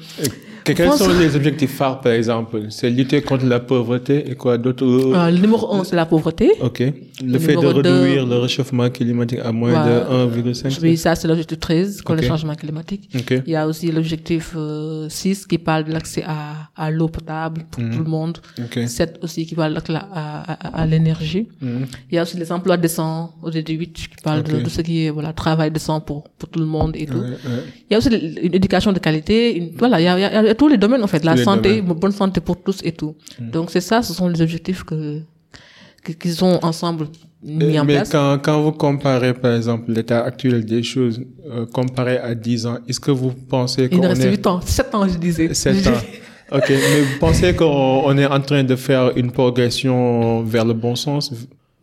Que- 0.65 0.73
Quels 0.73 0.91
sont 0.93 1.13
les 1.19 1.35
objectifs 1.35 1.75
phares, 1.75 2.01
par 2.01 2.11
exemple? 2.13 2.63
C'est 2.69 2.89
lutter 2.89 3.21
contre 3.21 3.45
la 3.45 3.59
pauvreté 3.59 4.29
et 4.31 4.35
quoi 4.35 4.57
d'autre? 4.57 4.83
Euh, 4.83 5.29
le 5.29 5.37
numéro 5.37 5.71
un, 5.75 5.83
c'est 5.83 5.95
la 5.95 6.05
pauvreté. 6.07 6.51
Ok. 6.59 6.79
Le, 7.23 7.39
fait 7.39 7.53
de 7.55 7.65
réduire 7.67 8.25
le 8.25 8.37
réchauffement 8.39 8.89
climatique 8.89 9.39
à 9.43 9.51
moins 9.51 9.71
de 9.71 10.51
1,5 10.51 10.79
Oui, 10.81 10.97
ça, 10.97 11.15
c'est 11.15 11.27
l'objectif 11.27 11.59
13, 11.59 12.01
contre 12.01 12.21
le 12.23 12.27
changement 12.27 12.55
climatique. 12.55 13.09
Ok. 13.15 13.43
Il 13.45 13.51
y 13.51 13.55
a 13.55 13.67
aussi 13.67 13.91
l'objectif 13.91 14.53
euh, 14.57 15.07
6 15.07 15.45
qui 15.45 15.57
parle 15.59 15.83
de 15.85 15.91
l'accès 15.93 16.23
à, 16.25 16.69
à 16.75 16.89
l'eau 16.91 17.07
potable 17.09 17.61
pour 17.69 17.83
tout 17.83 17.99
le 18.03 18.09
monde. 18.09 18.39
Ok. 18.59 18.79
7 18.87 19.19
aussi 19.21 19.45
qui 19.45 19.53
parle 19.55 19.69
de 19.71 19.75
l'accès 19.75 19.93
à, 19.93 20.51
à, 20.51 20.81
à 20.81 20.85
l'énergie. 20.87 21.47
Mhm. 21.61 21.85
Il 22.11 22.15
y 22.15 22.17
a 22.17 22.23
aussi 22.23 22.37
les 22.37 22.51
emplois 22.51 22.77
décents 22.77 23.33
au 23.43 23.51
DD 23.51 23.69
8 23.73 23.93
qui 23.93 24.07
parle 24.23 24.41
de, 24.43 24.61
de 24.61 24.69
ce 24.69 24.81
qui 24.81 25.05
est 25.05 25.09
voilà, 25.11 25.31
travail 25.31 25.69
décent 25.71 26.01
pour, 26.01 26.23
pour 26.39 26.49
tout 26.49 26.59
le 26.59 26.65
monde 26.65 26.93
et 26.95 27.05
tout. 27.05 27.17
Ouais, 27.19 27.29
ouais. 27.29 27.63
Il 27.89 27.93
y 27.93 27.95
a 27.95 27.99
aussi 27.99 28.09
une 28.09 28.55
éducation 28.55 28.91
de 28.91 28.99
qualité. 28.99 29.55
Une, 29.57 29.69
voilà, 29.77 30.01
y 30.01 30.07
a- 30.07 30.17
il 30.41 30.47
y 30.47 30.49
a 30.49 30.54
tous 30.55 30.67
les 30.67 30.77
domaines 30.77 31.03
en 31.03 31.07
fait. 31.07 31.23
La 31.23 31.37
santé, 31.37 31.81
domaines. 31.81 31.99
bonne 31.99 32.11
santé 32.11 32.41
pour 32.41 32.61
tous 32.61 32.79
et 32.83 32.91
tout. 32.91 33.15
Donc 33.39 33.69
c'est 33.71 33.81
ça, 33.81 34.01
ce 34.01 34.13
sont 34.13 34.27
les 34.27 34.41
objectifs 34.41 34.83
que 34.83 35.21
qu'ils 36.19 36.43
ont 36.43 36.59
ensemble 36.63 37.07
mis 37.41 37.75
Euh, 37.77 37.81
en 37.81 37.85
Mais 37.85 37.93
place. 37.95 38.09
quand, 38.09 38.37
quand 38.43 38.61
vous 38.61 38.71
comparez, 38.71 39.33
par 39.33 39.55
exemple, 39.55 39.91
l'état 39.91 40.23
actuel 40.23 40.63
des 40.65 40.83
choses, 40.83 41.19
euh, 41.49 41.65
comparé 41.65 42.17
à 42.19 42.35
10 42.35 42.65
ans, 42.67 42.77
est-ce 42.87 42.99
que 42.99 43.11
vous 43.11 43.31
pensez 43.49 43.83
Il 43.83 43.89
qu'on 43.89 44.03
nous 44.03 44.09
reste 44.09 44.23
est... 44.23 44.29
8 44.29 44.47
ans, 44.47 44.61
7 44.61 44.93
ans 44.95 45.07
je 45.07 45.17
disais. 45.17 45.53
7 45.53 45.87
ans. 45.87 45.91
Ok, 46.51 46.65
mais 46.69 47.01
vous 47.01 47.17
pensez 47.19 47.55
qu'on 47.55 48.03
on 48.05 48.15
est 48.19 48.25
en 48.27 48.39
train 48.39 48.63
de 48.63 48.75
faire 48.75 49.11
une 49.17 49.31
progression 49.31 50.43
vers 50.43 50.63
le 50.63 50.73
bon 50.75 50.93
sens? 50.95 51.31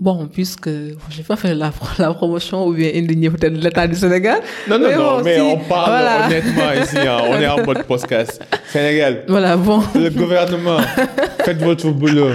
Bon, 0.02 0.26
puisque 0.26 0.68
je 0.68 1.16
vais 1.18 1.22
pas 1.22 1.36
faire 1.36 1.54
la, 1.54 1.70
la 1.98 2.12
promotion 2.12 2.66
ou 2.66 2.72
bien 2.72 2.90
indigner 2.92 3.30
peut-être 3.30 3.52
l'État 3.54 3.86
du 3.86 3.94
Sénégal. 3.94 4.40
Non, 4.68 4.76
non, 4.76 4.90
non, 4.90 4.96
bon, 5.18 5.22
mais 5.22 5.36
si- 5.36 5.40
on 5.42 5.58
parle 5.58 5.90
voilà. 5.90 6.26
honnêtement 6.26 6.82
ici, 6.82 6.96
hein, 6.98 7.18
on 7.30 7.34
est 7.40 7.46
en 7.46 7.64
mode 7.64 7.84
podcast. 7.84 8.44
Sénégal, 8.72 9.22
Voilà, 9.28 9.56
bon. 9.56 9.80
le 9.94 10.08
gouvernement, 10.10 10.78
faites 11.44 11.62
votre 11.62 11.88
boulot. 11.90 12.30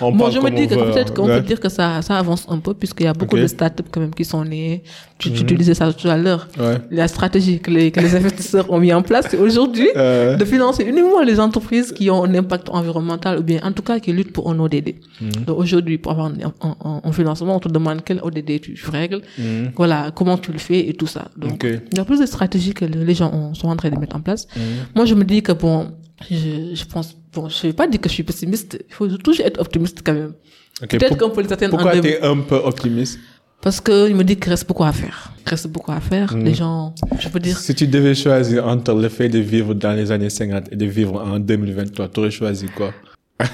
On 0.00 0.12
Bon, 0.12 0.18
parle 0.18 0.32
je 0.32 0.38
me 0.40 0.50
dis 0.50 0.66
que 0.68 0.74
peut-être 0.74 1.12
qu'on 1.14 1.26
ouais. 1.28 1.40
peut 1.40 1.46
dire 1.46 1.60
que 1.60 1.68
ça, 1.68 2.02
ça 2.02 2.18
avance 2.18 2.46
un 2.48 2.58
peu 2.58 2.74
puisqu'il 2.74 3.04
y 3.04 3.06
a 3.08 3.12
beaucoup 3.12 3.36
Ok. 3.36 3.42
de 3.42 3.46
startups 3.46 3.84
quand 3.90 4.00
même 4.00 4.14
qui 4.14 4.24
sont 4.24 4.44
nées. 4.44 4.82
Tu, 5.18 5.32
tu, 5.32 5.54
Mhm. 5.54 5.74
ça 5.74 5.92
tout 5.92 6.08
à 6.08 6.16
l'heure. 6.16 6.48
Ouais. 6.58 6.76
La 6.90 7.08
stratégie 7.08 7.58
que 7.60 7.70
les, 7.70 7.90
que 7.90 8.00
les 8.00 8.14
investisseurs 8.20 8.70
ont 8.70 8.78
mis 8.78 8.92
en 8.92 9.02
place, 9.02 9.26
c'est 9.30 9.38
aujourd'hui 9.38 9.88
Euh, 9.96 10.36
de 10.36 10.44
financer 10.44 10.82
uniquement 10.84 11.22
les 11.22 11.38
entreprises 11.40 11.92
qui 11.92 12.10
ont 12.10 12.22
un 12.24 12.34
impact 12.34 12.68
environnemental 12.68 13.38
ou 13.38 13.42
bien 13.42 13.60
en 13.62 13.72
tout 13.72 13.82
cas 13.82 13.98
qui 14.00 14.12
luttent 14.12 14.32
pour 14.32 14.50
un 14.50 14.58
ODD. 14.58 14.96
Mhm. 15.20 15.30
Donc 15.46 15.58
aujourd'hui, 15.58 15.96
pour 15.98 16.12
avoir 16.12 16.26
un, 16.28 16.34
un- 16.68 17.00
un- 17.04 17.12
financement, 17.12 17.56
on 17.56 17.60
te 17.60 17.68
demande 17.68 18.02
quel 18.04 18.20
ODD 18.22 18.60
tu, 18.60 18.76
règles, 18.90 19.22
mhm. 19.38 19.72
voilà, 19.76 20.10
comment 20.14 20.36
tu 20.36 20.52
le 20.52 20.58
fais 20.58 20.80
et 20.88 20.94
tout 20.94 21.06
ça. 21.06 21.28
Donc 21.36 21.54
Ok. 21.64 21.66
il 21.92 21.96
y 21.96 22.00
a 22.00 22.04
plus 22.04 22.20
de 22.20 22.26
stratégies 22.26 22.74
que 22.74 22.84
le- 22.84 23.04
les 23.04 23.14
gens 23.14 23.30
ont- 23.32 23.54
sont 23.54 23.68
en 23.68 23.76
train 23.76 23.90
de 23.90 23.98
mettre 23.98 24.16
en 24.16 24.20
place. 24.20 24.46
Moi, 24.94 25.04
je 25.06 25.14
me 25.14 25.24
dis 25.24 25.42
que 25.42 25.52
bon, 25.52 25.92
je, 26.30 26.74
je 26.74 26.84
pense, 26.84 27.16
bon, 27.36 27.48
je 27.48 27.68
vais 27.68 27.72
pas 27.72 27.86
dire 27.86 28.00
que 28.00 28.08
je 28.08 28.14
suis 28.14 28.22
pessimiste. 28.22 28.78
Il 28.88 28.94
faut 28.94 29.06
toujours 29.18 29.46
être 29.46 29.60
optimiste 29.60 29.98
quand 30.04 30.14
même. 30.14 30.32
Peut-être 30.80 31.16
qu'on 31.16 31.30
peut 31.30 31.42
les 31.42 31.52
atteindre 31.52 31.76
Pourquoi 31.76 32.00
tu 32.00 32.08
es 32.08 32.20
un 32.22 32.38
peu 32.38 32.56
optimiste? 32.56 33.18
Parce 33.62 33.80
que 33.80 34.08
il 34.08 34.14
me 34.14 34.24
dit 34.24 34.36
qu'il 34.36 34.50
reste 34.50 34.66
beaucoup 34.68 34.84
à 34.84 34.92
faire. 34.92 35.32
Il 35.44 35.50
reste 35.50 35.68
beaucoup 35.68 35.92
à 35.92 36.00
faire. 36.00 36.34
Mhm. 36.34 36.44
Les 36.44 36.54
gens, 36.54 36.94
je 37.18 37.28
peux 37.28 37.40
dire, 37.40 37.56
Si 37.58 37.74
tu 37.74 37.86
devais 37.86 38.14
choisir 38.14 38.66
entre 38.66 38.94
le 38.94 39.08
fait 39.08 39.28
de 39.28 39.38
vivre 39.38 39.74
dans 39.74 39.92
les 39.92 40.10
années 40.10 40.30
50 40.30 40.72
et 40.72 40.76
de 40.76 40.86
vivre 40.86 41.14
en 41.22 41.38
2023, 41.38 42.08
tu 42.08 42.20
aurais 42.20 42.30
choisi 42.30 42.66
quoi? 42.66 42.92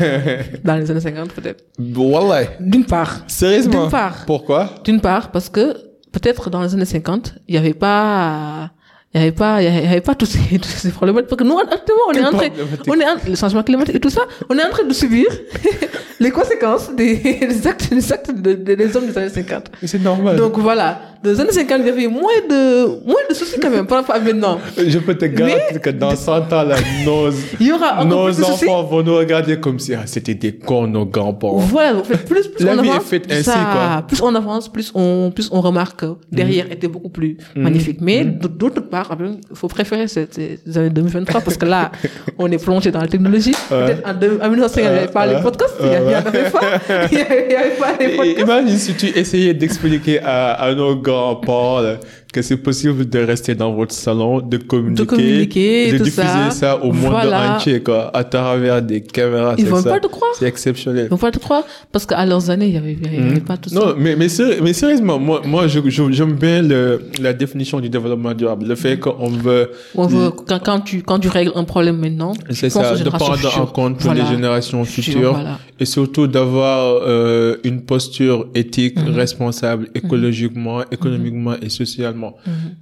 Dans 0.64 0.76
les 0.76 0.88
années 0.90 1.00
50 1.00 1.32
peut-être. 1.32 1.64
Voilà. 1.76 2.46
D'une 2.60 2.84
part. 2.84 3.24
Sérieusement? 3.26 3.82
D'une 3.82 3.90
part. 3.90 4.24
Pourquoi? 4.26 4.74
D'une 4.84 5.00
part, 5.00 5.32
parce 5.32 5.48
que 5.48 5.74
peut-être 6.12 6.50
dans 6.50 6.62
les 6.62 6.72
années 6.74 6.84
50, 6.84 7.34
il 7.48 7.52
n'y 7.52 7.58
avait 7.58 7.74
pas, 7.74 8.70
il 9.14 9.21
y 9.21 9.25
avait 9.25 9.33
pas, 9.33 9.62
il 9.62 9.66
y 9.66 9.87
avait 9.88 10.00
pas 10.00 10.14
tous 10.14 10.26
ces, 10.26 10.59
tous 10.59 10.69
ces 10.69 10.90
problèmes. 10.90 11.16
Parce 11.23 11.37
que 11.37 11.45
nous, 11.45 11.59
actuellement, 11.59 12.04
on 12.09 12.12
est 12.12 12.25
en 12.25 12.31
train, 12.33 12.49
on 12.88 12.95
est 12.95 13.04
en, 13.07 13.16
le 13.28 13.35
changement 13.37 13.62
climatique 13.62 13.95
et 13.97 14.00
tout 14.00 14.11
ça, 14.11 14.23
on 14.49 14.57
est 14.59 14.64
en 14.64 14.71
train 14.71 14.85
de 14.85 14.92
subir 14.95 15.26
les 16.21 16.31
conséquences 16.31 16.95
des, 16.95 17.16
des 17.49 17.66
actes, 17.66 17.92
des 17.92 18.12
actes 18.12 18.31
de- 18.35 18.54
de- 18.54 18.75
des 18.75 18.97
hommes 18.97 19.07
des 19.07 19.19
années 19.19 19.28
50. 19.28 19.64
Mais 19.83 19.88
C'est 19.88 20.02
normal. 20.02 20.37
Donc 20.37 20.59
voilà, 20.59 21.00
dans 21.23 21.31
les 21.31 21.40
années 21.40 21.52
50, 21.52 21.78
il 21.81 21.87
y 21.87 21.90
avait 21.90 22.07
moins 22.07 22.40
de, 22.49 22.87
moins 23.07 23.21
de 23.28 23.35
soucis 23.35 23.59
quand 23.61 23.71
même 23.71 23.87
par 23.87 23.99
rapport 23.99 24.14
à 24.16 24.21
maintenant. 24.21 24.59
je 24.76 24.99
peux 24.99 25.14
te 25.14 25.25
garantir 25.26 25.81
que 25.81 25.90
dans 25.90 26.14
100 26.16 26.52
ans, 26.52 26.62
là, 26.62 26.76
nos, 27.04 27.31
Il 27.61 27.66
y 27.66 27.73
aura 27.73 28.04
nos 28.04 28.28
enfants 28.45 28.85
vont 28.85 29.02
nous 29.02 29.16
regarder 29.16 29.59
comme 29.61 29.78
si 29.78 29.95
ah, 29.95 30.02
c'était 30.07 30.35
des 30.35 30.57
cons, 30.57 30.87
nos 30.87 31.04
grands-parents. 31.07 31.59
Voilà, 31.59 31.99
en 31.99 32.04
fait, 32.04 32.16
plus, 32.25 32.49
plus 32.49 32.64
La 32.64 32.73
on 32.76 32.83
vie 32.83 32.88
est 32.88 32.92
avance, 32.92 33.04
faite 33.04 33.26
plus 33.28 33.35
ainsi, 33.37 33.45
ça- 33.45 33.69
quoi. 33.73 34.02
plus 34.07 34.21
on 34.23 34.35
avance, 34.35 34.71
plus 34.73 34.90
on, 34.95 35.31
plus 35.35 35.49
on 35.52 35.61
remarque 35.61 36.00
que 36.00 36.07
derrière 36.31 36.71
était 36.73 36.88
beaucoup 36.88 37.11
plus 37.11 37.37
magnifique. 37.57 37.99
Mais 38.00 38.25
d- 38.25 38.49
d'autre 38.49 38.81
part, 38.81 39.01
il 39.21 39.56
faut 39.56 39.68
préférer 39.68 40.09
ces, 40.09 40.28
ces 40.30 40.78
années 40.78 40.90
2023 40.90 41.40
parce 41.40 41.56
que 41.56 41.66
là, 41.66 41.90
on 42.38 42.50
est 42.50 42.62
plongé 42.62 42.90
dans 42.90 43.00
la 43.00 43.09
technologie. 43.09 43.54
Peut-être 43.68 44.09
en, 44.09 44.14
deux- 44.14 44.38
en 44.42 44.49
1950, 44.49 44.76
il 44.76 44.82
n'y 44.82 44.99
avait 44.99 45.12
pas 45.12 45.26
les 45.26 45.40
podcasts, 45.42 45.75
il 45.80 45.88
n'y 45.88 45.94
avait 45.94 46.50
pas, 46.50 46.61
il 47.11 47.16
n'y 47.16 47.23
avait, 47.23 47.76
pas 47.78 47.92
les 47.99 48.16
podcasts. 48.16 48.38
Imagine 48.40 48.78
si 48.78 48.94
tu 48.94 49.06
essayais 49.18 49.54
d'expliquer 49.54 50.21
à, 50.21 50.52
à 50.54 50.75
nos 50.75 50.97
grands-parents 50.97 51.80
là, 51.80 51.97
que 52.32 52.40
c'est 52.42 52.56
possible 52.56 53.08
de 53.08 53.18
rester 53.18 53.54
dans 53.54 53.72
votre 53.72 53.94
salon, 53.94 54.40
de 54.40 54.56
communiquer, 54.56 55.06
communiquer, 55.06 55.92
de 55.92 55.98
tout 55.98 56.04
diffuser 56.04 56.26
ça, 56.26 56.50
ça. 56.50 56.76
au 56.82 56.90
monde 56.92 57.10
Voilà. 57.10 57.56
entier, 57.56 57.82
quoi, 57.82 58.10
à 58.16 58.24
travers 58.24 58.80
des 58.80 59.02
caméras. 59.02 59.54
Ils 59.58 59.66
vont 59.66 59.82
ça. 59.82 59.90
pas 59.90 60.00
te 60.00 60.06
croire. 60.06 60.30
C'est 60.38 60.46
exceptionnel. 60.46 61.04
Ils 61.06 61.10
vont 61.10 61.18
pas 61.18 61.30
te 61.30 61.38
croire 61.38 61.62
parce 61.92 62.06
qu'à 62.06 62.24
leurs 62.24 62.48
années, 62.48 62.66
il 62.66 62.72
n'y 62.72 62.78
avait, 62.78 62.96
il 63.00 63.14
y 63.14 63.18
avait 63.30 63.40
pas 63.40 63.58
tout 63.58 63.68
ça. 63.68 63.78
Non, 63.78 63.94
mais, 63.98 64.16
mais, 64.16 64.28
mais 64.62 64.72
sérieusement, 64.72 65.18
moi, 65.18 65.42
moi 65.44 65.68
je, 65.68 65.80
je- 65.84 66.10
j'aime 66.12 66.32
bien 66.32 66.62
le, 66.62 67.02
la 67.20 67.34
définition 67.34 67.80
du 67.80 67.90
développement 67.90 68.32
durable. 68.32 68.66
Le 68.66 68.74
fait 68.76 68.98
qu'on 68.98 69.28
veut, 69.28 69.70
On 69.94 70.06
veut, 70.06 70.30
quand, 70.30 70.58
quand 70.64 70.80
tu, 70.80 71.02
quand 71.02 71.18
tu 71.18 71.28
règles 71.28 71.52
un 71.54 71.64
problème 71.64 71.98
maintenant, 71.98 72.32
c'est 72.50 72.70
ça, 72.70 72.94
de 72.96 73.08
prendre 73.10 73.60
en 73.60 73.66
compte 73.66 73.96
pour 73.98 74.06
Voilà. 74.06 74.22
les 74.22 74.28
générations 74.28 74.82
Futures, 74.84 75.12
futures 75.12 75.32
voilà. 75.34 75.58
Et 75.82 75.86
surtout 75.96 76.26
d'avoir 76.28 76.80
euh, 77.02 77.56
une 77.64 77.80
posture 77.92 78.38
éthique, 78.62 78.96
Mhm. 78.98 79.14
responsable, 79.24 79.84
écologiquement, 80.00 80.78
économiquement 80.96 81.54
et 81.64 81.68
socialement. 81.80 82.32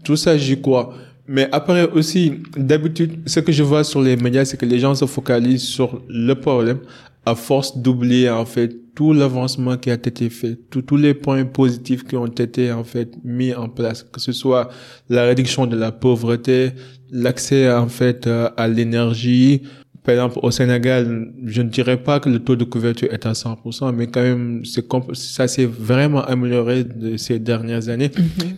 Tout 0.04 0.16
ça, 0.16 0.36
j'y 0.36 0.60
crois. 0.60 0.86
Mais 1.26 1.48
après 1.52 1.82
aussi, 1.98 2.22
d'habitude, 2.56 3.12
ce 3.26 3.40
que 3.40 3.52
je 3.58 3.62
vois 3.70 3.84
sur 3.84 4.00
les 4.02 4.16
médias, 4.16 4.44
c'est 4.44 4.58
que 4.62 4.66
les 4.66 4.78
gens 4.84 4.94
se 5.02 5.06
focalisent 5.06 5.68
sur 5.78 5.88
le 6.08 6.34
problème 6.34 6.80
à 7.24 7.34
force 7.34 7.70
d'oublier 7.84 8.28
en 8.30 8.46
fait 8.54 8.70
tout 8.96 9.12
l'avancement 9.12 9.76
qui 9.82 9.90
a 9.90 9.94
été 9.94 10.28
fait, 10.30 10.54
tous 10.70 10.82
tous 10.82 10.96
les 11.06 11.14
points 11.24 11.44
positifs 11.60 12.02
qui 12.08 12.16
ont 12.16 12.26
été 12.46 12.72
en 12.80 12.84
fait 12.92 13.10
mis 13.24 13.52
en 13.54 13.68
place, 13.68 13.98
que 14.12 14.20
ce 14.26 14.32
soit 14.32 14.64
la 15.08 15.22
réduction 15.30 15.62
de 15.72 15.76
la 15.84 15.92
pauvreté, 15.92 16.58
l'accès 17.12 17.62
en 17.72 17.88
fait 17.88 18.26
euh, 18.26 18.48
à 18.56 18.66
l'énergie. 18.68 19.62
Par 20.02 20.14
exemple, 20.14 20.38
au 20.42 20.50
Sénégal, 20.50 21.30
je 21.44 21.60
ne 21.60 21.68
dirais 21.68 21.98
pas 21.98 22.20
que 22.20 22.30
le 22.30 22.38
taux 22.38 22.56
de 22.56 22.64
couverture 22.64 23.12
est 23.12 23.26
à 23.26 23.32
100%, 23.32 23.94
mais 23.94 24.06
quand 24.06 24.22
même, 24.22 24.62
ça 25.12 25.46
s'est 25.46 25.66
vraiment 25.66 26.24
amélioré 26.24 26.84
de 26.84 27.18
ces 27.18 27.38
dernières 27.38 27.88
années. 27.90 28.10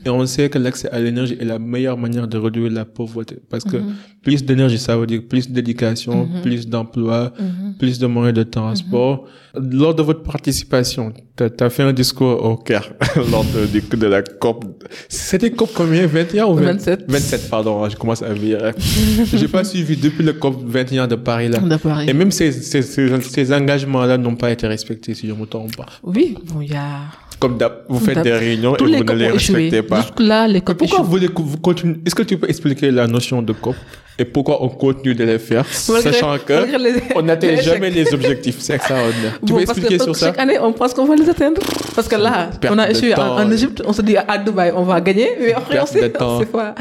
Et 0.04 0.08
on 0.08 0.24
sait 0.24 0.48
que 0.48 0.58
l'accès 0.58 0.88
à 0.90 1.00
l'énergie 1.00 1.36
est 1.40 1.44
la 1.44 1.58
meilleure 1.58 1.98
manière 1.98 2.28
de 2.28 2.38
réduire 2.38 2.70
la 2.70 2.84
pauvreté. 2.84 3.38
Parce 3.50 3.64
que 3.64 3.78
plus 4.22 4.44
d'énergie, 4.44 4.78
ça 4.78 4.96
veut 4.96 5.06
dire 5.06 5.22
plus 5.28 5.50
d'éducation, 5.50 6.28
plus 6.42 6.66
d'emploi, 6.68 7.32
plus 7.78 7.98
de 7.98 8.06
moyens 8.06 8.36
de 8.38 8.42
transport. 8.44 9.26
Lors 9.54 9.94
de 9.94 10.02
votre 10.02 10.22
participation, 10.22 11.12
tu 11.36 11.44
as, 11.64 11.70
fait 11.70 11.82
un 11.82 11.92
discours 11.92 12.42
au 12.42 12.56
Caire 12.56 12.92
lors 13.30 13.44
de, 13.44 13.66
du- 13.66 13.82
de 13.96 14.06
la 14.06 14.22
COP. 14.22 14.64
C'était 15.08 15.50
COP 15.50 15.70
combien 15.74 16.06
21 16.06 16.46
ou 16.46 16.54
20 16.54 16.62
27. 16.72 17.04
27, 17.08 17.50
pardon, 17.50 17.86
je 17.88 17.96
commence 17.96 18.22
à 18.22 18.32
virer. 18.32 18.72
J'ai 19.32 19.48
pas 19.48 19.64
suivi 19.64 19.96
depuis 19.96 20.24
le 20.24 20.32
COP 20.32 20.62
21 20.64 21.06
de 21.06 21.16
Paris 21.16 21.48
là. 21.48 21.58
De 21.58 21.76
Paris. 21.76 22.08
Et 22.08 22.14
même 22.14 22.30
ces, 22.30 22.50
ces, 22.52 22.80
ces, 22.80 23.20
ces 23.20 23.52
engagements-là 23.52 24.16
n'ont 24.16 24.36
pas 24.36 24.50
été 24.50 24.66
respectés, 24.66 25.12
si 25.14 25.28
je 25.28 25.32
me 25.34 25.44
trompe 25.44 25.76
pas. 25.76 25.86
Oui, 26.02 26.34
bon, 26.46 26.62
il 26.62 26.70
y 26.70 26.74
a, 26.76 27.00
Comme 27.42 27.58
vous 27.88 27.98
faites 27.98 28.22
des 28.22 28.32
réunions 28.32 28.74
tous 28.74 28.86
et 28.86 28.98
vous 28.98 29.02
ne 29.04 29.12
les 29.14 29.30
respectez 29.30 29.82
pas. 29.82 30.06
Les 30.46 30.60
Pourquoi 30.60 31.02
vous 31.02 31.56
continuez 31.58 31.96
Est-ce 32.06 32.14
que 32.14 32.22
tu 32.22 32.38
peux 32.38 32.48
expliquer 32.48 32.92
la 32.92 33.08
notion 33.08 33.42
de 33.42 33.52
COP 33.52 33.74
et 34.18 34.24
pourquoi 34.26 34.62
on 34.62 34.68
continue 34.68 35.14
de 35.14 35.24
les 35.24 35.38
faire, 35.38 35.64
Malgré- 35.88 36.12
sachant 36.12 36.36
que 36.46 36.52
malgré 36.52 36.78
les- 36.78 37.02
on 37.16 37.22
n'atteint 37.22 37.56
jamais 37.56 37.88
les 37.90 38.12
objectifs 38.12 38.56
C'est 38.60 38.74
extraordinaire. 38.74 39.38
tu 39.40 39.46
Bon, 39.52 39.56
peux 39.56 39.62
expliquer 39.62 39.96
que 39.96 40.04
sur 40.04 40.14
ça? 40.14 40.26
chaque 40.26 40.38
année, 40.38 40.58
on 40.60 40.72
pense 40.72 40.92
qu'on 40.92 41.06
va 41.06 41.14
les 41.16 41.28
atteindre. 41.28 41.60
Parce 41.94 42.08
que 42.08 42.16
là, 42.16 42.50
on 42.70 42.78
a 42.78 42.90
échoué 42.90 43.14
en, 43.14 43.50
Égypte, 43.50 43.82
on 43.86 43.92
se 43.92 44.02
dit 44.02 44.16
à 44.16 44.36
Dubaï, 44.38 44.70
on 44.76 44.82
va 44.82 45.00
gagner, 45.00 45.30
mais 45.40 45.54
après, 45.54 45.80
on 45.80 45.86
sait, 45.86 46.10
pas. 46.10 46.74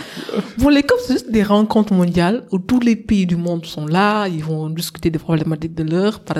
Bon, 0.57 0.69
les 0.69 0.83
COP, 0.83 0.99
c'est 1.05 1.13
juste 1.13 1.31
des 1.31 1.43
rencontres 1.43 1.93
mondiales 1.93 2.43
où 2.51 2.59
tous 2.59 2.81
les 2.81 2.95
pays 2.97 3.25
du 3.25 3.37
monde 3.37 3.65
sont 3.65 3.85
là, 3.85 4.27
ils 4.27 4.43
vont 4.43 4.69
discuter 4.69 5.09
des 5.09 5.19
problématiques 5.19 5.73
de 5.73 5.83
l'heure 5.89 6.19
par, 6.19 6.35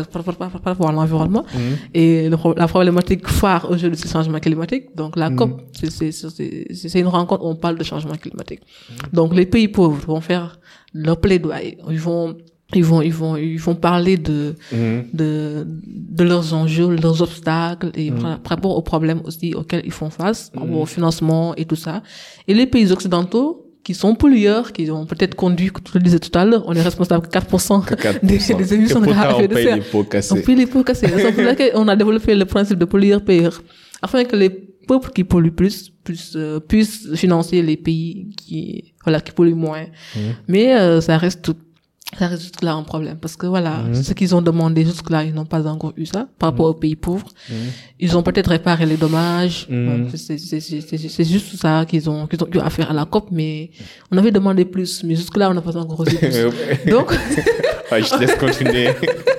rapport 0.66 0.90
à 0.90 0.92
l'environnement. 0.92 1.46
Mhm. 1.54 1.62
Et 1.94 2.30
la 2.30 2.68
problématique 2.68 3.28
phare 3.28 3.66
aujourd'hui, 3.72 3.98
changement 4.12 4.40
climatique. 4.40 4.86
Donc, 4.96 5.12
la 5.16 5.30
COP, 5.38 5.52
c'est- 5.74 7.00
une 7.00 7.08
rencontre 7.08 7.44
où 7.46 7.50
on 7.50 7.56
parle 7.66 7.78
de 7.78 7.84
changement 7.92 8.16
climatique. 8.26 8.62
Donc, 9.14 9.34
les 9.40 9.46
pays 9.46 9.68
pauvres 9.68 10.02
vont 10.12 10.22
faire 10.32 10.60
leur 10.94 11.18
plaidoyer. 11.20 11.78
Ils 11.90 12.00
vont, 12.00 12.36
ils 12.74 12.86
vont, 12.90 13.02
ils 13.02 13.14
vont, 13.22 13.36
ils 13.38 13.60
vont 13.68 13.76
parler 13.76 14.16
de, 14.18 14.56
Mhm. 14.72 15.04
de, 15.14 15.66
de 16.20 16.24
leurs 16.32 16.54
enjeux, 16.54 16.90
leurs 17.06 17.20
obstacles 17.22 17.92
et 17.96 18.12
par, 18.12 18.40
par 18.44 18.50
rapport 18.52 18.76
aux 18.78 18.82
problèmes 18.94 19.22
aussi 19.26 19.54
auxquels 19.56 19.84
ils 19.86 19.92
font 20.02 20.10
face, 20.10 20.52
au 20.80 20.86
financement 20.86 21.54
et 21.56 21.66
tout 21.66 21.76
ça. 21.86 21.96
Et 22.48 22.54
les 22.54 22.68
pays 22.74 22.92
occidentaux, 22.92 23.68
qui 23.84 23.96
sont 23.96 24.14
pollueurs, 24.14 24.74
qui 24.74 24.92
ont 24.92 25.08
peut-être 25.08 25.34
conduit, 25.34 25.70
comme 25.74 25.84
tu 25.84 25.94
le 25.98 26.04
disais 26.04 26.20
tout 26.20 26.36
à 26.38 26.46
l'heure, 26.46 26.64
on 26.68 26.74
est 26.74 26.84
responsable 26.84 27.24
que 27.26 27.32
4%, 27.32 27.82
Que 27.82 27.96
4%. 27.96 28.20
Des, 28.32 28.38
des 28.64 28.74
émissions 28.76 29.02
de 29.02 29.08
gaz 29.08 29.18
à 29.18 29.36
on 29.36 29.40
effet 29.40 29.48
de 29.48 29.54
paye 29.56 29.64
serre. 29.66 29.76
les 29.78 29.82
pots 29.82 30.04
cassés. 30.04 30.34
On 30.38 30.42
paye 30.46 30.56
les 30.56 30.68
pots 30.68 30.84
cassés. 30.84 31.08
On 31.74 31.88
a 31.88 31.96
développé 31.96 32.36
le 32.36 32.46
principe 32.46 32.78
de 32.78 32.86
pollueur-payeur. 32.86 33.54
Afin 34.02 34.24
que 34.26 34.36
les 34.36 34.50
peuples 34.50 35.12
qui 35.12 35.24
polluent 35.24 35.52
plus 35.56 35.92
puissent, 36.04 36.34
euh, 36.36 36.60
puissent 36.60 37.14
financer 37.16 37.62
les 37.62 37.78
pays 37.78 38.28
qui, 38.36 38.94
voilà, 39.04 39.22
qui 39.22 39.32
polluent 39.32 39.54
moins. 39.56 39.86
Mais 40.48 40.74
euh, 40.76 41.02
ça 41.02 41.18
reste 41.18 41.44
tout, 41.44 41.56
ça 42.18 42.28
reste 42.28 42.42
jusque-là 42.42 42.74
un 42.74 42.84
problème. 42.84 43.18
Parce 43.22 43.36
que 43.36 43.46
voilà, 43.46 43.84
ce 43.94 44.14
qu'ils 44.14 44.36
ont 44.36 44.42
demandé 44.42 44.84
jusque-là, 44.84 45.24
ils 45.24 45.34
n'ont 45.34 45.46
pas 45.46 45.66
encore 45.68 45.94
eu 45.98 46.06
ça 46.08 46.28
par 46.40 46.50
rapport 46.50 46.66
aux 46.66 46.74
pays 46.74 46.96
pauvres. 46.96 47.28
Ils 48.00 48.18
ont 48.18 48.24
peut-être 48.24 48.50
réparé 48.50 48.86
les 48.88 48.98
dommages. 48.98 49.68
C'est- 50.16 51.24
juste 51.24 51.56
ça 51.58 51.86
qu'ils 51.88 52.10
ont, 52.10 52.26
qu'ils 52.28 52.44
ont 52.44 52.48
eu 52.54 52.60
à 52.60 52.70
faire 52.72 52.90
à 52.90 52.94
la 52.94 53.06
COP, 53.06 53.30
mais 53.32 53.70
on 54.12 54.18
avait 54.18 54.32
demandé 54.32 54.66
plus. 54.66 55.04
Mais 55.04 55.16
jusque-là, 55.16 55.52
on 55.52 55.54
n'a 55.54 55.62
pas 55.62 55.78
encore 55.78 55.98
reçu 56.00 56.16
plus. 56.18 56.36
Donc, 56.92 57.12
Ouais, 57.92 58.02
je 58.02 58.10
te 58.10 58.20
laisse 58.20 58.36
continuer. 58.36 58.88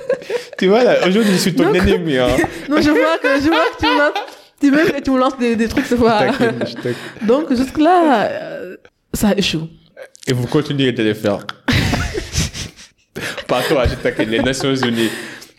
tu 0.59 0.67
vois, 0.67 0.83
là, 0.83 1.07
aujourd'hui, 1.07 1.33
je 1.33 1.37
suis 1.39 1.53
ton 1.55 1.73
ennemi. 1.73 2.17
Hein. 2.17 2.27
non, 2.69 2.79
je 2.81 2.91
vois 2.91 3.17
que, 3.21 3.41
je 3.41 3.47
vois 3.47 3.65
que 3.75 3.79
tu 3.79 3.85
me 3.87 4.42
tu 4.63 4.71
me, 4.71 5.01
tu 5.01 5.11
me 5.11 5.19
lances 5.19 5.37
des, 5.37 5.55
des 5.55 5.67
trucs 5.67 5.85
ce 5.85 5.95
t'inquiète. 5.95 6.95
Donc, 7.27 7.53
jusque-là, 7.53 8.27
euh, 8.31 8.75
ça 9.13 9.33
échoue. 9.35 9.67
Et 10.27 10.33
vous 10.33 10.47
continuez 10.47 10.91
de 10.91 11.03
les 11.03 11.13
faire. 11.13 11.45
Pas 13.47 13.61
toi, 13.63 13.85
je 13.87 13.95
t'inquiète, 13.95 14.29
les 14.29 14.39
Nations 14.39 14.75
Unies. 14.75 15.09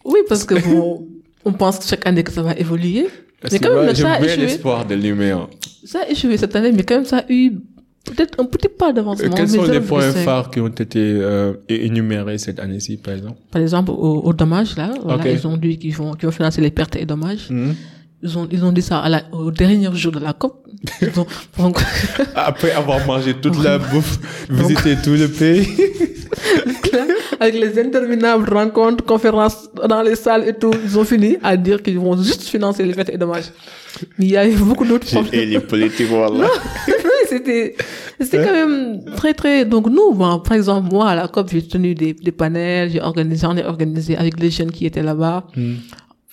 Oui, 0.05 0.21
parce 0.29 0.45
que 0.45 0.55
bon, 0.55 1.07
on 1.45 1.53
pense 1.53 1.87
chaque 1.87 2.07
année 2.07 2.25
que 2.25 2.33
ça 2.33 2.43
va 2.43 2.55
évoluer. 2.55 3.09
Parce 3.41 3.53
Mais 3.53 3.59
quand 3.59 3.75
même, 3.75 3.95
ça 3.95 4.13
a 4.15 4.21
échoué. 4.21 4.37
l'espoir 4.37 4.87
de 4.87 4.95
l'humain. 4.95 5.49
Ça 5.85 6.01
a 6.01 6.11
échoué 6.11 6.37
cette 6.39 6.57
année, 6.57 6.73
mais 6.73 6.83
quand 6.83 6.95
même, 6.97 7.05
ça 7.05 7.19
a 7.19 7.25
eu 7.29 7.53
peut-être 8.05 8.41
un 8.41 8.47
petit 8.47 8.69
pas 8.69 8.93
d'avancement. 8.93 9.31
Quels 9.35 9.47
mais 9.51 9.57
sont 9.59 9.65
les 9.65 9.81
points 9.81 10.11
phares 10.13 10.51
qui 10.51 10.61
ont 10.61 10.69
été 10.69 10.99
euh, 10.99 11.53
énumérés 11.69 12.39
cette 12.39 12.59
année-ci, 12.59 12.97
par 12.97 13.15
exemple? 13.15 13.39
Par 13.51 13.61
exemple, 13.61 13.91
au, 13.91 14.23
au 14.23 14.33
dommage, 14.33 14.77
là, 14.77 14.93
voilà, 15.03 15.29
ils 15.31 15.47
ont 15.47 15.57
dit 15.59 15.79
qu'ils 15.79 15.95
vont, 15.95 16.15
qu'ils 16.15 16.27
vont 16.27 16.33
financer 16.33 16.61
les 16.63 16.71
pertes 16.71 16.97
et 16.97 17.05
dommages. 17.05 17.51
Mhm. 17.51 17.75
Ils 18.23 18.39
ont, 18.39 18.49
ils 18.51 18.65
ont 18.65 18.73
dit 18.73 18.81
ça 18.83 19.01
à 19.01 19.09
la, 19.09 19.23
au 19.33 19.51
dernier 19.51 19.89
jour 19.95 20.13
de 20.13 20.19
la 20.19 20.33
COP. 20.33 20.67
Ont, 21.17 21.27
donc, 21.59 21.79
Après 22.35 22.73
avoir 22.73 23.05
mangé 23.07 23.35
toute 23.35 23.63
la 23.63 23.79
bouffe, 23.79 24.19
visité 24.49 24.97
tout 25.03 25.13
le 25.15 25.29
pays. 25.29 25.69
avec 27.41 27.55
les 27.55 27.79
interminables 27.79 28.49
rencontres, 28.53 29.05
conférences 29.05 29.69
dans 29.89 30.03
les 30.03 30.17
salles 30.17 30.49
et 30.49 30.55
tout, 30.55 30.73
ils 30.85 30.99
ont 30.99 31.05
fini 31.05 31.37
à 31.43 31.57
dire 31.57 31.83
qu'ils 31.83 31.99
vont 31.99 32.17
juste 32.17 32.43
financer 32.43 32.85
les 32.85 32.95
pertes 32.95 33.11
et 33.11 33.19
dommages. 33.19 33.51
Mais 34.19 34.25
il 34.27 34.31
y 34.33 34.37
a 34.37 34.47
eu 34.49 34.57
beaucoup 34.57 34.85
d'autres 34.85 35.07
problèmes. 35.07 35.35
Et 35.35 35.47
les 35.47 35.61
politiques, 35.61 36.09
voilà. 36.09 36.49
C'était, 37.29 37.75
c'était 38.21 38.45
quand 38.45 38.53
même 38.53 39.05
très, 39.17 39.33
très, 39.35 39.65
donc 39.65 39.89
nous, 39.89 40.13
bon, 40.13 40.39
par 40.39 40.53
exemple, 40.53 40.89
moi, 40.93 41.09
à 41.09 41.15
la 41.17 41.27
COP, 41.27 41.49
j'ai 41.51 41.67
tenu 41.67 41.95
des, 41.95 42.13
des 42.13 42.31
panels, 42.33 42.91
j'ai 42.91 43.01
organisé, 43.01 43.41
j'en 43.43 43.57
ai 43.57 43.65
organisé 43.65 44.17
avec 44.17 44.39
les 44.39 44.51
jeunes 44.51 44.71
qui 44.71 44.87
étaient 44.87 45.03
là-bas, 45.03 45.45
Mhm. 45.57 45.77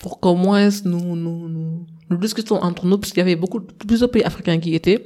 Pour 0.01 0.19
qu'au 0.19 0.35
moins 0.35 0.69
nous, 0.85 1.15
nous, 1.15 1.47
nous, 1.47 1.85
nous 2.09 2.17
discutons 2.17 2.55
entre 2.55 2.85
nous, 2.85 2.97
parce 2.97 3.11
qu'il 3.11 3.19
y 3.19 3.21
avait 3.21 3.35
beaucoup, 3.35 3.59
de- 3.59 3.67
plusieurs 3.87 4.09
pays 4.11 4.23
africains 4.23 4.57
qui 4.59 4.73
étaient. 4.75 5.01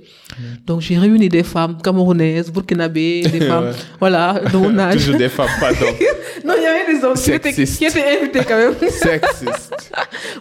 Donc, 0.65 0.81
j'ai 0.81 0.97
réuni 0.97 1.27
des 1.29 1.43
femmes 1.43 1.77
camerounaises, 1.83 2.51
burkinabés, 2.51 3.21
des 3.31 3.41
femmes, 3.51 3.71
voilà, 3.99 4.41
de 4.51 4.57
mon 4.57 4.77
âge. 4.87 4.95
Toujours 5.05 5.17
des 5.17 5.29
femmes, 5.29 5.49
pardon. 5.59 5.85
Non, 6.45 6.53
il 6.57 6.63
y 6.63 6.65
avait 6.67 6.93
des 6.99 7.03
hommes 7.03 7.15
qui 7.15 7.31
étaient, 7.31 7.53
qui 7.53 7.85
étaient 7.85 8.03
invités 8.21 8.39
quand 8.47 8.55
même. 8.57 8.73
Sexiste. 8.79 9.73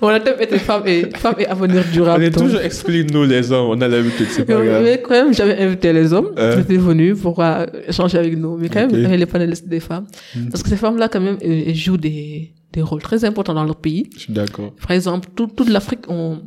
Voilà, 0.00 0.20
thème 0.20 0.34
était 0.40 0.58
femmes 0.58 0.82
et, 0.86 1.06
femmes 1.16 1.36
et 1.38 1.46
avenir 1.46 1.82
On 1.88 1.92
durable. 1.92 2.24
est 2.24 2.30
donc. 2.30 2.44
toujours 2.44 2.60
exclus, 2.60 3.06
nous, 3.10 3.24
les 3.24 3.50
hommes. 3.52 3.68
On 3.70 3.80
a 3.80 3.88
l'habitude, 3.88 4.26
c'est 4.30 4.44
pas 4.44 4.58
Mais, 4.58 4.66
grave. 4.66 4.82
mais 4.82 5.00
quand 5.02 5.10
même, 5.14 5.32
j'avais 5.32 5.58
invité 5.58 5.92
les 5.94 6.12
hommes. 6.12 6.30
Euh. 6.38 6.54
Ils 6.56 6.60
étaient 6.62 6.76
venus 6.76 7.18
pour 7.18 7.42
euh, 7.42 7.64
échanger 7.88 8.18
avec 8.18 8.36
nous. 8.36 8.58
Mais 8.58 8.68
quand 8.68 8.80
même, 8.80 8.90
il 8.92 9.00
y 9.00 9.06
avait 9.06 9.16
les 9.16 9.24
panélistes 9.26 9.66
des 9.66 9.80
femmes. 9.80 10.06
Parce 10.50 10.62
que 10.62 10.68
ces 10.68 10.76
femmes-là, 10.76 11.08
quand 11.08 11.20
même, 11.20 11.38
elles 11.40 11.74
jouent 11.74 11.96
des, 11.96 12.52
des 12.74 12.82
rôles 12.82 13.02
très 13.08 13.20
importants 13.28 13.54
dans 13.60 13.64
leur 13.70 13.76
pays. 13.86 14.02
Je 14.14 14.20
suis 14.24 14.32
d'accord. 14.40 14.70
Par 14.86 14.90
exemple, 14.98 15.28
tout- 15.36 15.52
toute 15.58 15.70
l'Afrique, 15.76 16.04
on, 16.08 16.42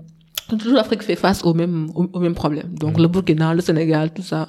toute 0.50 0.64
l'Afrique 0.66 1.04
fait 1.04 1.16
face 1.26 1.40
au 1.44 1.54
même, 1.62 1.78
au, 2.00 2.04
au 2.18 2.20
même 2.26 2.36
problème. 2.44 2.70
Donc, 2.84 2.94
le 3.04 3.08
Burkina, 3.14 3.54
le 3.54 3.62
Sénégal, 3.62 4.06
tout 4.14 4.22
ça. 4.34 4.42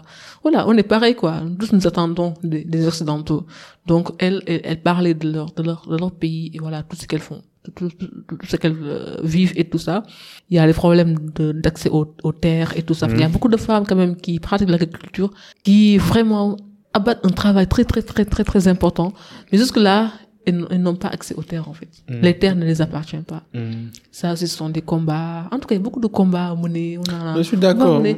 Voilà, 0.45 0.67
on 0.69 0.75
est 0.77 0.89
pareil, 0.97 1.15
quoi. 1.15 1.35
Tous 1.59 1.73
nous 1.73 1.87
attendons 1.87 2.35
des, 2.43 2.63
des 2.65 2.87
Occidentaux. 2.91 3.43
Donc, 3.91 4.05
elles, 4.25 4.41
elles, 4.47 4.61
elles 4.65 4.83
parlaient 4.83 5.15
de 5.23 5.29
leur, 5.35 5.49
de 5.59 5.63
leur, 5.69 5.81
de 5.93 5.97
leur 6.03 6.13
pays 6.13 6.51
et 6.55 6.59
voilà, 6.59 6.83
tout 6.83 6.97
ce 6.97 7.07
qu'elles 7.09 7.27
font. 7.31 7.43
Tout, 7.75 7.89
tout, 7.99 8.07
tout- 8.29 8.39
ce 8.51 8.57
qu'elles 8.61 8.77
euh, 8.83 9.17
vivent 9.35 9.53
et 9.61 9.65
tout 9.73 9.79
ça. 9.89 9.97
Il 10.51 10.57
y 10.57 10.59
a 10.61 10.67
les 10.67 10.73
problèmes 10.83 11.13
d'accès 11.65 11.91
aux, 11.91 12.07
aux 12.23 12.33
terres 12.33 12.73
et 12.79 12.83
tout 12.83 12.95
ça. 12.95 13.07
Il 13.17 13.21
y 13.21 13.25
a 13.25 13.29
beaucoup 13.29 13.49
de 13.57 13.57
femmes, 13.69 13.85
quand 13.89 13.97
même, 13.97 14.15
qui 14.17 14.39
pratiquent 14.41 14.71
l'agriculture, 14.71 15.31
qui 15.65 15.99
vraiment 15.99 16.57
abattent 16.95 17.25
un 17.31 17.35
travail 17.43 17.67
très, 17.67 17.85
très, 17.85 18.03
très, 18.03 18.25
très, 18.25 18.45
très 18.45 18.69
important. 18.69 19.13
Mais 19.53 19.59
jusque-là, 19.59 19.99
elles 20.07 20.28
elles 20.49 20.83
n'ont 20.83 20.95
pas 20.97 21.09
accès 21.09 21.35
aux 21.35 21.43
terres, 21.43 21.69
en 21.69 21.75
fait. 21.75 21.89
Les 22.09 22.39
terres 22.39 22.57
ne 22.57 22.65
les 22.65 22.81
appartiennent 22.83 23.25
pas. 23.25 23.43
Mhm. 23.55 23.91
Ça, 24.11 24.37
ce 24.37 24.47
sont 24.47 24.69
des 24.71 24.83
combats. 24.83 25.47
En 25.51 25.59
tout 25.59 25.69
cas, 25.69 25.75
il 25.75 25.79
y 25.79 25.81
a 25.81 25.85
beaucoup 25.85 26.01
de 26.01 26.07
combats 26.07 26.49
à 26.49 26.55
mener. 26.55 26.99
On 26.99 27.13
a, 27.13 27.37
Je 27.37 27.43
suis 27.43 27.57
d'accord. 27.57 28.01
mais 28.01 28.17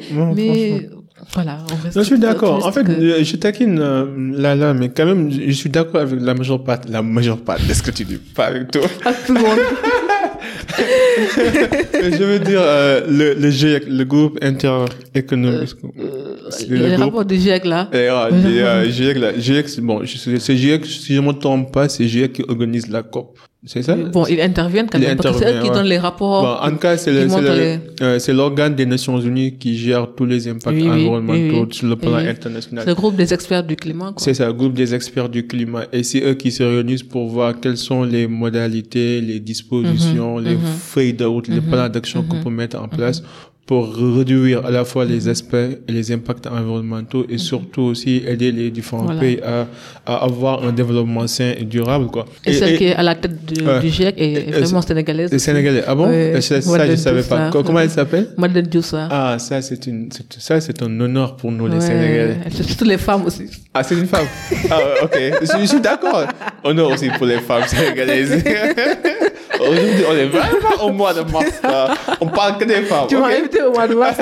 voilà, 1.34 1.58
on 1.70 1.76
reste. 1.84 1.98
Je 1.98 2.02
suis 2.04 2.18
d'accord. 2.18 2.64
En 2.66 2.72
fait, 2.72 2.88
euh, 2.88 3.22
je 3.22 3.36
taquine 3.36 3.78
euh, 3.78 4.06
là, 4.36 4.54
là, 4.54 4.72
mais 4.74 4.88
quand 4.88 5.04
même, 5.06 5.30
je 5.30 5.50
suis 5.52 5.68
d'accord 5.70 6.00
avec 6.00 6.20
la 6.20 6.34
majeure 6.34 6.62
part, 6.64 6.80
la 6.88 7.02
majeure 7.02 7.38
part 7.40 7.58
de 7.58 7.72
ce 7.74 7.82
que 7.82 7.90
tu 7.90 8.04
dis, 8.04 8.16
pas 8.16 8.46
avec 8.46 8.70
toi. 8.70 8.82
à 9.04 9.12
tout 9.12 9.34
le 9.34 9.40
monde. 9.40 9.58
je 11.20 12.24
veux 12.24 12.38
dire, 12.38 12.60
euh, 12.62 13.00
le, 13.08 13.34
le 13.34 13.50
GIEC, 13.50 13.84
le 13.88 14.04
groupe 14.04 14.38
interéconomique. 14.42 15.70
a 15.82 16.64
les 16.68 16.76
le 16.78 16.88
groupe. 16.88 16.98
rapports 17.00 17.24
du 17.24 17.36
GIEC 17.36 17.64
là. 17.64 17.88
Et, 17.92 17.96
euh, 17.96 18.28
et, 18.30 18.62
euh, 18.62 18.90
GIEC, 18.90 19.18
là, 19.18 19.38
GIEC, 19.38 19.68
c'est 19.68 19.80
bon, 19.82 20.00
c'est 20.06 20.56
GIEC, 20.56 20.86
si 20.86 21.14
je 21.14 21.20
ne 21.20 21.26
me 21.26 21.32
trompe 21.32 21.72
pas, 21.72 21.88
c'est 21.88 22.06
GIEC 22.06 22.32
qui 22.32 22.42
organise 22.48 22.88
la 22.88 23.02
COP. 23.02 23.38
C'est 23.66 23.82
ça? 23.82 23.94
Bon, 23.94 24.24
ils 24.24 24.40
interviennent 24.40 24.86
quand 24.90 24.96
Ils 24.98 25.04
même. 25.06 25.18
Parce 25.18 25.38
que 25.38 25.44
c'est 25.44 25.54
eux 25.58 25.62
qui 25.62 25.68
donnent 25.68 25.84
les 25.84 25.98
rapports. 25.98 26.42
Bon, 26.42 26.66
en 26.66 26.70
tout 26.70 26.78
cas, 26.78 26.96
c'est 26.96 27.12
les- 27.12 27.78
euh, 28.00 28.18
c'est 28.18 28.32
l'organe 28.32 28.74
des 28.74 28.86
Nations 28.86 29.20
Unies 29.20 29.58
qui 29.58 29.76
gère 29.76 30.08
tous 30.16 30.24
les 30.24 30.48
impacts 30.48 30.74
Oui, 30.74 30.88
environnementaux 30.88 31.42
oui, 31.42 31.66
oui. 31.68 31.74
sur 31.74 31.86
le 31.86 31.96
plan 31.96 32.14
international. 32.14 32.84
C'est 32.84 32.88
le 32.88 32.94
groupe 32.94 33.16
des 33.16 33.34
experts 33.34 33.62
du 33.62 33.76
climat. 33.76 34.14
C'est 34.16 34.32
ça, 34.32 34.46
le 34.46 34.54
groupe 34.54 34.72
des 34.72 34.94
experts 34.94 35.28
du 35.28 35.46
climat. 35.46 35.84
Et 35.92 36.02
c'est 36.04 36.22
eux 36.24 36.32
qui 36.32 36.50
se 36.50 36.62
réunissent 36.62 37.02
pour 37.02 37.28
voir 37.28 37.60
quelles 37.60 37.76
sont 37.76 38.02
les 38.02 38.26
modalités, 38.26 39.20
les 39.20 39.40
dispositions, 39.40 40.38
Mhm, 40.38 40.44
les 40.44 40.56
feuilles 40.78 41.09
de 41.12 41.24
route, 41.24 41.48
les 41.48 41.60
plans 41.60 41.88
d'action 41.88 42.22
qu'on 42.22 42.42
peut 42.42 42.50
mettre 42.50 42.80
en 42.80 42.88
place 42.88 43.22
pour 43.70 43.86
réduire 44.18 44.66
à 44.66 44.70
la 44.72 44.84
fois 44.84 45.04
les 45.04 45.28
aspects 45.28 45.54
et 45.86 45.92
les 45.92 46.10
impacts 46.10 46.48
environnementaux 46.48 47.24
et 47.28 47.38
surtout 47.38 47.82
aussi 47.82 48.20
aider 48.26 48.50
les 48.50 48.68
différents 48.72 49.04
Voilà. 49.04 49.20
pays 49.20 49.38
à, 49.44 49.68
à 50.12 50.24
avoir 50.24 50.64
un 50.64 50.72
développement 50.72 51.28
sain 51.28 51.52
et 51.56 51.62
durable, 51.62 52.08
quoi. 52.08 52.24
Et, 52.44 52.52
celle 52.52 52.76
qui 52.76 52.86
est 52.86 52.96
à 52.96 53.04
la 53.04 53.14
tête 53.14 53.44
du, 53.46 53.62
du 53.82 53.88
GIEC 53.88 54.14
est 54.18 54.50
vraiment 54.50 54.82
sénégalaise. 54.82 55.30
les 55.30 55.38
Sénégalais. 55.38 55.84
Ah 55.86 55.94
bon? 55.94 56.06
Ça, 56.40 56.56
je 56.58 56.96
savais 56.96 57.20
Diouf, 57.20 57.28
pas. 57.28 57.50
Comment 57.52 57.78
elle 57.78 57.90
s'appelle? 57.90 58.30
Madeleine 58.36 58.66
Diossa. 58.66 59.06
Ah, 59.08 59.36
ça, 59.38 59.62
c'est 59.62 59.86
une, 59.86 60.08
ça, 60.36 60.60
c'est 60.60 60.82
un 60.82 61.00
honneur 61.00 61.36
pour 61.36 61.52
nous, 61.52 61.68
les. 61.68 61.80
Sénégalais. 61.80 62.38
C'est 62.50 62.64
surtout 62.64 62.84
les 62.86 62.98
femmes 62.98 63.24
aussi. 63.26 63.44
Ah, 63.72 63.84
c'est 63.84 63.94
une 63.94 64.06
femme. 64.08 64.26
ah, 64.68 64.78
ok. 65.04 65.16
Je, 65.42 65.60
je 65.60 65.66
suis 65.66 65.80
d'accord. 65.80 66.24
Honneur 66.64 66.90
aussi 66.90 67.08
pour 67.16 67.26
les 67.26 67.38
femmes 67.38 67.68
sénégalaises. 67.68 68.42
Aujourd'hui, 69.60 70.04
on 70.10 70.14
est 70.16 70.26
vraiment 70.26 70.84
au 70.86 70.92
mois 70.92 71.12
de 71.12 71.20
mars. 71.30 71.60
là. 71.62 71.94
On 72.20 72.26
parle 72.26 72.56
que 72.58 72.64
des 72.64 72.82
femmes. 72.82 73.06
Tu 73.08 73.16
m'as 73.16 73.28
au 73.68 73.72
mois 73.72 73.86
de 73.88 73.94
mars. 73.94 74.18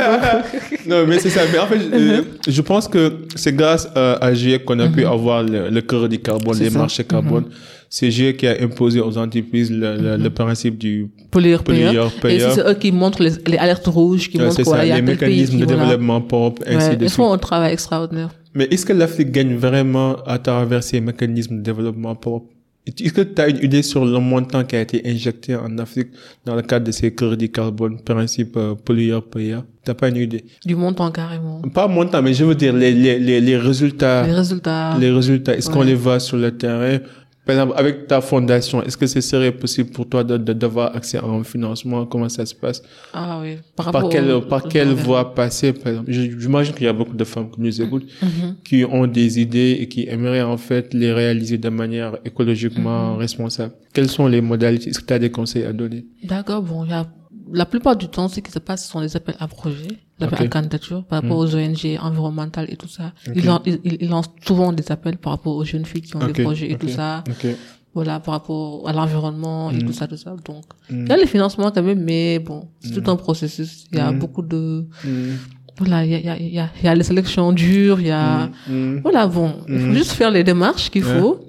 Non, 0.87 1.07
mais 1.07 1.19
c'est 1.19 1.31
ça. 1.31 1.43
Mais 1.53 1.59
en 1.59 1.67
fait, 1.67 1.77
Uh-huh. 1.79 2.25
je, 2.47 2.51
je 2.53 2.63
pense 2.63 2.87
que 2.89 3.13
c'est 3.37 3.55
grâce 3.55 3.89
euh, 3.97 4.17
à 4.21 4.35
GIEC 4.35 4.65
qu'on 4.65 4.79
a 4.81 4.89
pu 4.89 5.05
avoir 5.05 5.43
le, 5.43 5.69
le 5.71 5.81
crédit 5.81 6.19
carbone, 6.21 6.59
les 6.59 6.71
ça. 6.71 6.79
marchés 6.79 7.05
carbone. 7.05 7.45
C'est 7.91 8.11
GIEC 8.11 8.37
qui 8.39 8.47
a 8.47 8.57
imposé 8.63 9.01
aux 9.01 9.17
entreprises 9.17 9.71
le, 9.71 9.97
le, 9.97 10.17
le 10.17 10.31
principe 10.31 10.77
du 10.77 11.09
pollueur 11.31 11.63
payeur. 11.65 12.13
Et 12.29 12.41
c'est 12.41 12.61
eux 12.69 12.75
qui 12.75 12.93
montrent 12.93 13.23
les, 13.23 13.33
les 13.47 13.57
alertes 13.57 13.87
rouges, 13.87 14.29
qui 14.29 14.37
Ouais, 14.39 14.45
montrent 14.45 14.57
c'est 14.57 14.63
quoi, 14.65 14.79
ça, 14.79 14.85
il 14.85 14.89
y 14.89 14.93
a 14.93 14.97
les 14.97 15.03
pays 15.03 15.15
mécanismes 15.15 15.59
de 15.61 15.65
développement 15.65 16.21
propre, 16.21 16.63
ainsi 16.67 16.89
Ouais, 16.91 16.97
de 16.97 17.05
ils 17.05 17.09
suite. 17.09 17.17
font 17.17 17.33
un 17.33 17.39
travail 17.39 17.73
extraordinaire. 17.73 18.29
Mais 18.55 18.67
est-ce 18.71 18.85
que 18.85 18.93
l'Afrique 18.93 19.31
gagne 19.33 19.55
vraiment 19.57 20.17
à 20.27 20.39
travers 20.39 20.83
ces 20.83 21.01
mécanismes 21.01 21.59
de 21.59 21.63
développement 21.63 22.15
propre? 22.15 22.47
Est-ce 22.89 23.13
que 23.13 23.21
tu 23.21 23.41
as 23.43 23.49
une 23.49 23.59
idée 23.63 23.83
sur 23.83 24.05
le 24.05 24.19
montant 24.19 24.65
qui 24.65 24.77
a 24.77 24.81
été 24.81 25.03
injecté 25.07 25.55
en 25.55 25.77
Afrique 25.79 26.09
dans 26.45 26.55
le 26.55 26.63
cadre 26.63 26.87
de 26.87 26.93
ces 26.93 27.15
crédits 27.15 27.51
carbone, 27.51 28.01
principe 28.01 28.57
euh, 28.57 28.75
pollueur-payeur 28.75 29.65
Tu 29.85 29.95
pas 29.95 30.09
une 30.09 30.17
idée? 30.17 30.45
Du 30.65 30.75
montant 30.75 31.11
carrément. 31.11 31.61
Pas 31.75 31.87
montant, 31.87 32.23
mais 32.23 32.33
je 32.35 32.45
veux 32.45 32.55
dire 32.55 32.73
les, 32.73 32.93
les, 32.93 33.19
les, 33.19 33.41
les 33.41 33.57
résultats. 33.57 34.27
Les 34.27 34.33
résultats. 34.33 34.97
Les 34.99 35.11
résultats, 35.11 35.55
est-ce 35.55 35.69
qu'on 35.69 35.83
les 35.83 35.95
voit 35.95 36.19
sur 36.19 36.37
le 36.39 36.51
terrain? 36.57 36.99
Par 37.49 37.55
exemple, 37.57 37.73
avec 37.79 38.07
ta 38.07 38.21
fondation, 38.21 38.83
est-ce 38.83 38.99
que 38.99 39.07
ce 39.07 39.23
serait 39.23 39.53
possible 39.53 39.89
pour 39.89 40.07
toi 40.07 40.23
d'avoir 40.23 40.95
accès 40.95 41.17
à 41.17 41.25
un 41.25 41.43
financement? 41.45 42.05
Comment 42.05 42.29
ça 42.29 42.45
se 42.45 42.55
passe? 42.55 42.83
Ah 43.15 43.39
oui. 43.41 43.57
Par 43.75 43.91
Par 43.91 44.07
quelle, 44.11 44.31
au- 44.33 44.43
par 44.43 44.65
quelle 44.65 44.89
voie 44.93 45.35
passer, 45.35 45.73
par 45.73 45.89
exemple? 45.93 46.13
J'imagine 46.13 46.75
qu'il 46.75 46.85
y 46.85 46.89
a 46.89 46.93
beaucoup 46.93 47.17
de 47.17 47.25
femmes 47.25 47.51
qui 47.51 47.63
nous 47.63 47.81
écoutent, 47.81 48.05
Mhm. 48.21 48.57
qui 48.67 48.85
ont 48.85 49.07
des 49.07 49.41
idées 49.41 49.79
et 49.81 49.89
qui 49.89 50.07
aimeraient 50.07 50.43
en 50.43 50.59
fait 50.59 50.93
les 50.93 51.11
réaliser 51.11 51.57
de 51.57 51.71
manière 51.71 52.19
écologiquement 52.23 53.13
Mhm. 53.15 53.19
responsable. 53.19 53.73
Quelles 53.95 54.11
sont 54.11 54.27
les 54.27 54.43
modalités? 54.43 54.91
Est-ce 54.91 55.01
que 55.01 55.07
tu 55.07 55.15
as 55.15 55.19
des 55.19 55.31
conseils 55.31 55.65
à 55.65 55.73
donner? 55.73 56.05
D'accord, 56.25 56.61
bon, 56.63 56.85
il 56.85 56.91
y 56.91 56.93
a, 56.93 57.07
la 57.53 57.67
plupart 57.67 57.97
du 57.97 58.09
temps, 58.09 58.29
ce 58.29 58.41
qui 58.41 58.51
se 58.51 58.59
passe, 58.59 58.85
ce 58.85 58.91
sont 58.93 59.01
des 59.01 59.17
appels 59.17 59.37
à 59.39 59.49
projets, 59.49 59.89
des 60.19 60.25
appels 60.27 60.39
à 60.47 60.49
candidature 60.49 61.05
par 61.05 61.23
rapport 61.23 61.39
aux 61.39 61.55
ONG 61.55 61.99
environnementales 62.01 62.67
et 62.71 62.77
tout 62.77 62.89
ça. 62.89 63.13
Ils, 63.35 63.45
lan- 63.45 63.63
ils, 63.67 63.79
ils- 63.85 63.99
ils 64.03 64.09
lancent 64.09 64.31
souvent 64.47 64.73
des 64.73 64.91
appels 64.93 65.17
par 65.19 65.33
rapport 65.33 65.55
aux 65.57 65.65
jeunes 65.65 65.85
filles 65.85 66.03
qui 66.03 66.15
ont 66.17 66.21
des 66.21 66.33
projets 66.45 66.71
et 66.71 66.77
tout 66.79 66.89
ça. 66.89 67.25
Voilà, 67.95 68.21
par 68.21 68.35
rapport 68.35 68.87
à 68.89 68.93
l'environnement 68.93 69.71
et 69.71 69.79
tout 69.79 69.93
ça, 69.93 70.07
tout 70.07 70.17
ça. 70.17 70.37
Donc, 70.45 70.65
Mm. 70.91 71.03
il 71.05 71.09
y 71.09 71.13
a 71.13 71.17
les 71.17 71.27
financements 71.27 71.71
quand 71.71 71.83
même, 71.83 72.03
mais 72.05 72.39
bon, 72.39 72.69
c'est 72.81 72.93
tout 73.03 73.11
un 73.11 73.17
processus. 73.17 73.87
Il 73.93 73.99
y 73.99 74.01
a 74.01 74.11
beaucoup 74.13 74.43
de, 74.43 74.87
voilà, 75.79 76.05
il 76.05 76.11
y 76.11 76.15
a, 76.15 76.19
il 76.19 76.25
y 76.27 76.29
a, 76.31 76.37
il 76.39 76.55
y 76.55 76.59
a, 76.59 76.71
y 76.83 76.89
a 76.89 76.95
les 76.95 77.03
sélections 77.05 77.53
dures, 77.53 78.01
il 78.01 78.09
y 78.09 78.11
a, 78.11 78.51
voilà, 79.03 79.27
bon, 79.27 79.55
il 79.69 79.79
faut 79.81 79.93
juste 79.95 80.13
faire 80.13 80.31
les 80.31 80.45
démarches 80.45 80.91
qu'il 80.91 81.03
faut. 81.03 81.41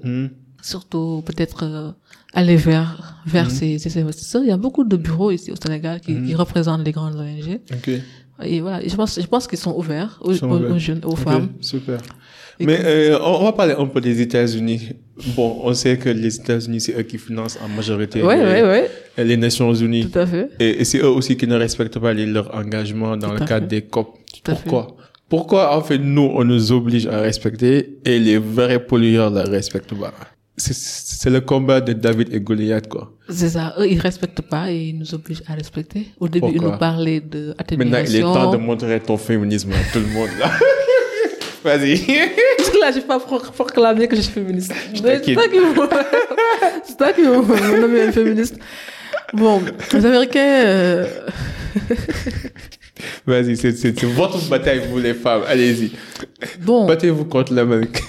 Surtout 0.61 1.23
peut-être 1.25 1.63
euh, 1.63 1.91
aller 2.33 2.55
vers 2.55 3.05
vers 3.25 3.45
Mhm. 3.45 3.49
ces, 3.51 3.79
ces 3.79 3.99
investisseurs. 4.01 4.41
Il 4.43 4.47
y 4.49 4.51
a 4.51 4.57
beaucoup 4.57 4.83
de 4.83 4.95
bureaux 4.95 5.31
ici 5.31 5.51
au 5.51 5.55
Sénégal 5.55 5.99
qui, 5.99 6.13
Mhm. 6.13 6.27
qui 6.27 6.35
représentent 6.35 6.85
les 6.85 6.91
grandes 6.91 7.15
ONG. 7.15 7.59
Ok. 7.71 7.89
Et 8.43 8.61
voilà, 8.61 8.79
je 8.87 8.95
pense 8.95 9.19
je 9.21 9.27
pense 9.27 9.45
qu'ils 9.47 9.59
sont 9.59 9.75
ouverts 9.75 10.17
aux, 10.21 10.33
sont 10.33 10.49
aux- 10.49 10.55
ouverts. 10.55 10.71
aux 10.75 10.79
jeunes, 10.79 11.01
aux 11.03 11.15
femmes. 11.15 11.49
Super. 11.61 11.99
Et 12.61 12.65
Mais 12.65 12.79
euh, 12.83 13.19
on 13.21 13.43
va 13.43 13.51
parler 13.53 13.73
un 13.77 13.85
peu 13.85 14.01
des 14.01 14.19
États-Unis. 14.21 14.89
Bon, 15.35 15.59
on 15.63 15.73
sait 15.73 15.97
que 15.97 16.09
les 16.09 16.35
États-Unis, 16.37 16.81
c'est 16.81 16.97
eux 16.97 17.03
qui 17.03 17.17
financent 17.17 17.57
en 17.63 17.67
majorité 17.69 18.21
Ouais, 18.23 18.37
les, 18.37 18.61
ouais, 18.61 18.89
ouais, 19.17 19.23
les 19.25 19.37
Nations 19.37 19.73
Unies. 19.73 20.09
tout 20.09 20.19
à 20.19 20.25
fait. 20.25 20.49
Et, 20.59 20.81
et 20.81 20.85
c'est 20.85 20.99
eux 20.99 21.07
aussi 21.09 21.35
qui 21.37 21.47
ne 21.47 21.55
respectent 21.55 21.99
pas 21.99 22.13
les- 22.13 22.25
leur 22.25 22.53
engagement 22.55 23.15
dans 23.17 23.29
Tout 23.29 23.39
le 23.41 23.45
cadre 23.45 23.67
fait. 23.69 23.75
des 23.75 23.81
COP. 23.83 24.07
Tout 24.43 24.51
à 24.51 24.55
Pourquoi? 24.55 24.87
Pourquoi, 25.29 25.77
en 25.77 25.81
fait, 25.81 25.97
nous, 25.99 26.29
on 26.33 26.43
nous 26.43 26.71
oblige 26.71 27.05
à 27.07 27.19
respecter 27.19 27.97
et 28.05 28.17
les 28.19 28.37
vrais 28.37 28.83
pollueurs 28.83 29.31
ne 29.31 29.41
respectent 29.41 29.93
pas? 29.93 30.13
C'est- 30.59 31.29
le 31.29 31.41
combat 31.41 31.79
de 31.81 31.93
David 31.93 32.33
et 32.33 32.39
Goliath, 32.39 32.87
quoi. 32.87 33.11
C'est 33.29 33.49
ça. 33.49 33.73
Eux, 33.79 33.87
ils 33.87 33.99
respectent 33.99 34.41
pas 34.41 34.71
et 34.71 34.77
ils 34.89 34.97
nous 34.97 35.13
obligent 35.13 35.43
à 35.47 35.53
respecter. 35.53 36.07
Au 36.19 36.27
début, 36.27 36.47
ils 36.55 36.61
nous 36.61 36.77
parlaient 36.77 37.19
de 37.21 37.53
Maintenant, 37.77 37.99
il 38.07 38.15
est 38.15 38.21
temps 38.21 38.33
de 38.33 38.37
atténuation. 38.39 38.59
montrer 38.59 38.99
ton 38.99 39.17
féminisme 39.17 39.71
à 39.73 39.93
tout 39.93 39.99
le 39.99 40.07
monde, 40.13 40.29
là. 40.39 40.51
Vas-y. 41.63 41.97
Parce 42.57 42.69
que 42.69 42.79
là, 42.79 42.89
je 42.91 42.95
vais 42.95 43.01
pas 43.05 43.19
pro- 43.19 43.39
proclamer 43.39 44.07
que 44.07 44.15
je 44.15 44.21
suis 44.21 44.31
féministe. 44.33 44.73
C'est 44.95 45.01
toi 45.01 45.19
qui 45.19 45.33
me- 45.59 45.89
c'est 46.85 46.97
toi 46.97 47.11
qui 47.13 47.21
me 47.21 47.81
nommer 47.81 48.05
une 48.05 48.13
féministe. 48.13 48.57
Bon, 49.33 49.61
les 49.93 50.05
Américains, 50.05 50.39
euh, 50.65 51.05
Vas-y, 53.25 53.55
c'est, 53.55 53.71
c'est, 53.73 53.97
c'est 53.97 54.05
votre 54.07 54.39
bataille, 54.49 54.81
vous 54.89 54.99
les 54.99 55.13
femmes. 55.13 55.43
Allez-y. 55.47 55.91
bon, 56.61 56.85
Battez-vous 56.87 57.25
contre 57.25 57.53
l'Amérique. 57.53 58.01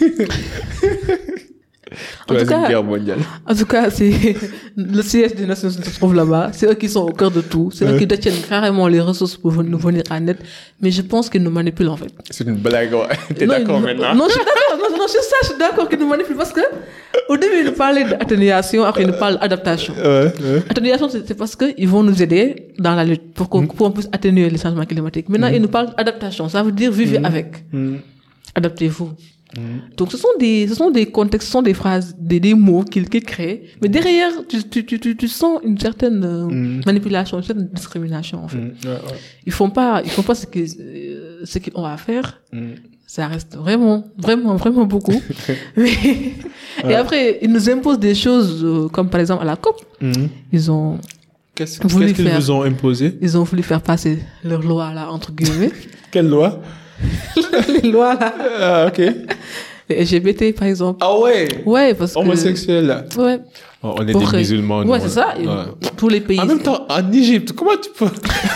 En 2.28 2.34
tout 2.34 2.46
cas- 2.46 2.68
guerre 2.68 2.84
mondiale. 2.84 3.18
en 3.46 3.54
tout 3.54 3.66
cas, 3.66 3.90
c'est 3.90 4.12
le 4.76 5.02
siège 5.02 5.34
des 5.34 5.46
Nations 5.46 5.68
Unies 5.70 5.84
se 5.84 5.96
trouve 5.98 6.14
là-bas. 6.14 6.50
C'est 6.52 6.66
eux 6.70 6.74
qui 6.74 6.88
sont 6.88 7.02
au 7.02 7.12
cœur 7.12 7.30
de 7.30 7.40
tout. 7.40 7.70
C'est 7.72 7.86
eux 7.86 7.98
qui 7.98 8.06
détiennent 8.06 8.40
carrément 8.48 8.86
les 8.88 9.00
ressources 9.00 9.36
pour 9.36 9.52
nous 9.62 9.78
venir 9.78 10.02
en 10.10 10.26
aide. 10.26 10.38
Mais 10.80 10.90
je 10.90 11.02
pense 11.02 11.28
qu'ils 11.28 11.42
nous 11.42 11.50
manipulent 11.50 11.88
en 11.88 11.96
fait. 11.96 12.12
C'est 12.30 12.44
une 12.46 12.56
blague. 12.56 12.94
T'es 13.36 13.46
Non, 13.46 13.54
d'accord 13.58 13.80
maintenant? 13.80 14.14
Non, 14.14 14.24
je 14.28 14.32
suis 14.34 14.40
d'accord. 14.40 14.78
Non, 14.90 14.96
non, 14.96 15.06
ça, 15.08 15.18
je 15.42 15.46
suis 15.48 15.58
d'accord 15.58 15.88
qu'ils 15.88 15.98
nous 15.98 16.08
manipulent 16.08 16.36
parce 16.36 16.52
que 16.52 16.60
au 17.28 17.36
début, 17.36 17.56
ils 17.60 17.66
nous 17.66 17.72
parlaient 17.72 18.04
d'atténuation, 18.04 18.84
après 18.84 19.02
ils 19.02 19.08
nous 19.08 19.18
parlent 19.18 19.38
d'adaptation. 19.38 19.94
Ouais, 19.94 20.32
ouais. 20.42 20.62
Atténuation, 20.68 21.08
c'est 21.08 21.34
parce 21.36 21.54
qu'ils 21.56 21.88
vont 21.88 22.02
nous 22.02 22.22
aider 22.22 22.68
dans 22.78 22.94
la 22.94 23.04
lutte 23.04 23.34
pour 23.34 23.48
qu'on 23.48 23.66
qu'on 23.66 23.90
puisse 23.90 24.08
atténuer 24.12 24.48
les 24.50 24.58
changements 24.58 24.84
climatiques. 24.86 25.28
Maintenant, 25.28 25.48
ils 25.48 25.60
nous 25.60 25.68
parlent 25.68 25.92
d'adaptation. 25.96 26.48
Ça 26.48 26.62
veut 26.62 26.72
dire 26.72 26.90
vivez 26.92 27.18
avec. 27.22 27.64
Mm. 27.72 27.96
Adaptez-vous. 29.56 29.94
Donc, 29.96 30.12
ce 30.12 30.16
sont 30.16 30.28
des, 30.38 30.66
ce 30.68 30.74
sont 30.74 30.90
des 30.90 31.06
contextes, 31.06 31.46
ce 31.46 31.52
sont 31.52 31.62
des 31.62 31.74
phrases, 31.74 32.14
des, 32.18 32.40
des 32.40 32.54
mots 32.54 32.84
qu'ils 32.84 33.08
qu'ils 33.08 33.24
créent. 33.24 33.62
Mais 33.82 33.88
derrière, 33.88 34.30
tu, 34.48 34.62
tu, 34.84 34.84
tu, 35.00 35.16
tu, 35.16 35.28
sens 35.28 35.60
une 35.64 35.78
certaine 35.78 36.24
euh, 36.24 36.46
Mm. 36.50 36.80
manipulation, 36.86 37.38
une 37.38 37.42
certaine 37.44 37.68
discrimination, 37.72 38.44
en 38.44 38.48
fait. 38.48 38.58
Mm. 38.58 38.74
Ouais, 38.84 38.90
ouais. 38.90 39.18
Ils 39.46 39.52
font 39.52 39.70
pas, 39.70 40.02
ils 40.04 40.10
font 40.10 40.22
pas 40.22 40.34
ce 40.34 40.46
qu'ils, 40.46 40.68
euh, 40.80 41.40
ce 41.44 41.58
ont 41.74 41.84
à 41.84 41.96
faire. 41.96 42.40
Mm. 42.52 42.72
Ça 43.06 43.26
reste 43.26 43.56
vraiment, 43.56 44.04
vraiment, 44.18 44.54
vraiment 44.56 44.86
beaucoup. 44.86 45.20
Mais, 45.76 45.90
et 46.88 46.94
après, 46.94 47.38
ils 47.42 47.50
nous 47.50 47.68
imposent 47.68 47.98
des 47.98 48.14
choses, 48.14 48.62
euh, 48.64 48.88
comme 48.88 49.08
par 49.10 49.20
exemple 49.20 49.42
à 49.42 49.46
la 49.46 49.56
COP. 49.56 49.80
Mm. 50.00 50.12
Ils 50.52 50.70
ont, 50.70 50.98
Qu'est-ce, 51.56 51.80
qu'ils 51.80 52.14
faire. 52.14 52.40
vous 52.40 52.50
ont 52.52 52.62
imposé? 52.62 53.18
ils 53.20 53.36
ont 53.36 53.42
voulu 53.42 53.62
faire 53.62 53.82
passer 53.82 54.20
leur 54.44 54.62
loi, 54.62 54.94
là, 54.94 55.10
entre 55.10 55.32
guillemets. 55.32 55.72
Quelle 56.10 56.28
loi? 56.28 56.60
les 57.82 57.90
lois, 57.90 58.14
là. 58.14 58.34
Ah, 58.60 58.86
ok. 58.88 59.00
Les 59.88 60.04
LGBT, 60.04 60.54
par 60.56 60.68
exemple. 60.68 60.98
Ah 61.02 61.18
ouais? 61.18 61.48
Ouais, 61.66 61.94
parce 61.94 62.14
que. 62.14 62.18
Homosexuel, 62.20 62.86
là. 62.86 63.04
Ouais. 63.18 63.38
Oh, 63.82 63.94
on 63.98 64.06
est 64.06 64.12
Pour- 64.12 64.30
des 64.30 64.38
musulmans. 64.38 64.84
nous, 64.84 64.90
Ouais, 64.92 65.00
c'est 65.00 65.08
ça. 65.08 65.34
Ouais. 65.38 65.90
Tous 65.96 66.08
les 66.08 66.20
pays. 66.20 66.38
En 66.40 66.46
même 66.46 66.60
temps, 66.60 66.86
en 66.88 67.12
Égypte, 67.12 67.52
comment 67.52 67.72
tu 67.82 67.90
peux, 67.98 68.06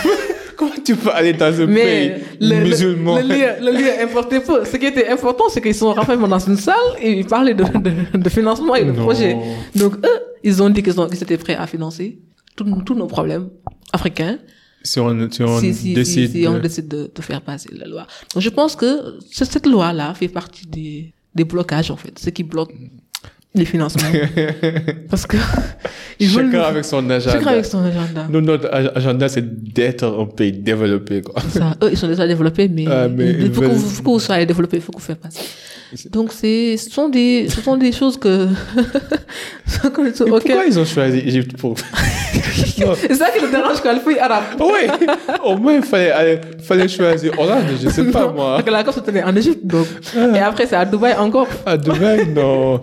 comment 0.57 0.71
tu 0.85 0.95
peux 0.95 1.09
aller 1.11 1.33
dans 1.33 1.59
un 1.61 1.65
Mais 1.65 1.81
pays 1.81 2.23
le, 2.49 2.55
musulman? 2.63 3.15
le, 3.17 3.21
le 3.23 3.27
lieu, 3.27 3.47
le 3.61 3.71
lieu 3.77 3.89
importait 4.03 4.39
peu. 4.39 4.63
Ce 4.63 4.77
qui 4.77 4.85
était 4.85 5.09
important, 5.09 5.45
c'est 5.49 5.61
qu'ils 5.61 5.75
sont 5.75 5.91
renfermés 5.93 6.27
dans 6.27 6.39
une 6.39 6.57
salle 6.57 6.75
et 7.01 7.11
ils 7.11 7.25
parlaient 7.25 7.53
de, 7.55 7.63
de, 7.63 8.17
de 8.17 8.29
financement 8.29 8.75
et 8.75 8.85
de 8.85 8.91
Non. 8.91 9.03
projet. 9.03 9.35
Donc, 9.75 9.95
eux, 10.05 10.19
ils 10.43 10.61
ont 10.63 10.69
dit 10.69 10.83
qu'ils 10.83 10.93
étaient 11.21 11.37
prêts 11.37 11.55
à 11.55 11.67
financer 11.67 12.19
tous 12.55 12.65
tous 12.85 12.95
nos 12.95 13.07
problèmes 13.07 13.49
africains 13.91 14.37
Si 14.85 14.99
on, 14.99 15.29
si 15.31 15.41
on 15.43 15.59
si, 15.59 15.73
si, 15.73 15.81
si, 15.81 15.93
décide. 15.93 16.31
si 16.31 16.47
on 16.47 16.53
de- 16.53 16.59
décide 16.59 16.87
de, 16.87 17.11
de 17.13 17.21
faire 17.21 17.41
passer 17.41 17.69
la 17.73 17.87
loi. 17.87 18.07
Donc, 18.33 18.41
je 18.41 18.49
pense 18.49 18.75
que 18.75 19.17
ce- 19.31 19.43
cette 19.45 19.65
loi-là 19.67 20.13
fait 20.13 20.27
partie 20.29 20.65
des, 20.67 21.11
des 21.33 21.43
blocages, 21.43 21.91
en 21.91 21.97
fait. 21.97 22.17
Ce 22.19 22.29
qui 22.29 22.43
bloque 22.43 22.71
les 23.55 23.65
financements. 23.65 24.11
Parce 25.09 25.25
que 25.25 25.37
ils 26.19 26.29
Chacun 26.29 26.59
avec 26.61 26.85
son 26.85 27.09
agenda. 27.09 27.33
chacun 27.37 27.47
avec 27.47 27.65
son 27.65 27.79
agenda. 27.79 28.27
Nous, 28.29 28.41
notre 28.41 28.67
ag- 28.71 28.91
agenda, 28.95 29.27
c'est 29.29 29.45
d'être 29.73 30.03
un 30.05 30.25
pays 30.25 30.51
développé, 30.51 31.21
quoi. 31.21 31.41
Ça, 31.49 31.75
eux, 31.81 31.89
ils 31.91 31.97
sont 31.97 32.07
déjà 32.07 32.27
développés, 32.27 32.67
mais, 32.67 32.85
Ah, 32.87 33.07
mais 33.07 33.49
faut, 33.49 33.61
que 33.61 33.65
vous, 33.67 33.79
faut 33.89 34.03
que 34.03 34.09
vous 34.09 34.19
soyez 34.19 34.45
développés, 34.45 34.77
il 34.77 34.83
faut 34.83 34.91
que 34.91 34.97
vous 34.99 35.03
fassiez 35.03 35.21
passer. 35.21 35.41
Donc, 36.11 36.31
c'est, 36.33 36.77
ce 36.77 36.89
sont 36.89 37.09
des, 37.09 37.47
ce 37.49 37.61
sont 37.61 37.77
des 37.77 37.91
choses 37.91 38.17
que, 38.17 38.47
que- 39.93 40.01
Mais 40.01 40.09
ok. 40.21 40.27
Pourquoi 40.27 40.65
ils 40.67 40.79
ont 40.79 40.85
choisi 40.85 41.19
Égypte 41.19 41.57
pour... 41.57 41.75
C'est 42.37 43.15
ça 43.15 43.29
qui 43.31 43.41
nous 43.43 43.49
dérange, 43.51 43.79
quoi, 43.81 43.93
le 43.93 44.01
pays 44.01 44.19
arabe. 44.19 44.43
Oui, 44.59 44.87
au 45.45 45.55
moins, 45.57 45.75
il 45.75 45.83
fallait, 45.83 46.11
aller- 46.11 46.41
fallait 46.61 46.87
choisir 46.87 47.37
Hollande, 47.39 47.63
je 47.81 47.89
sais 47.89 48.03
pas, 48.11 48.25
Non, 48.27 48.33
moi. 48.33 48.51
Parce 48.57 48.63
que 48.63 48.69
la 48.71 48.91
se 48.91 48.99
tenait 48.99 49.23
en 49.23 49.35
Égypte, 49.35 49.65
donc. 49.65 49.87
Et 50.15 50.39
après, 50.39 50.67
c'est 50.67 50.75
à 50.75 50.85
Dubaï 50.85 51.13
encore. 51.15 51.47
À 51.65 51.77
Dubaï, 51.77 52.27
non. 52.27 52.81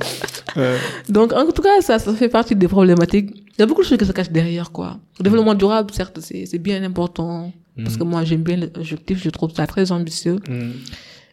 Euh, 0.56 0.78
Donc, 1.08 1.32
en 1.32 1.44
tout 1.50 1.62
cas, 1.62 1.80
ça, 1.80 1.98
ça 1.98 2.12
fait 2.14 2.28
partie 2.28 2.54
des 2.56 2.68
problématiques. 2.68 3.30
Il 3.34 3.60
y 3.60 3.62
a 3.62 3.66
beaucoup 3.66 3.82
de 3.82 3.86
choses 3.86 3.98
qui 3.98 4.06
se 4.06 4.12
cachent 4.12 4.30
derrière, 4.30 4.70
quoi. 4.72 4.96
Le 5.18 5.24
développement 5.24 5.54
durable, 5.54 5.90
certes, 5.92 6.18
c'est, 6.20 6.46
c'est 6.46 6.58
bien 6.58 6.82
important. 6.82 7.52
Parce 7.82 7.96
que 7.96 8.04
moi, 8.04 8.22
j'aime 8.24 8.42
bien 8.42 8.56
l'objectif, 8.56 9.22
je 9.22 9.30
trouve 9.30 9.50
ça 9.54 9.66
très 9.66 9.90
ambitieux. 9.92 10.36
mm. 10.48 10.70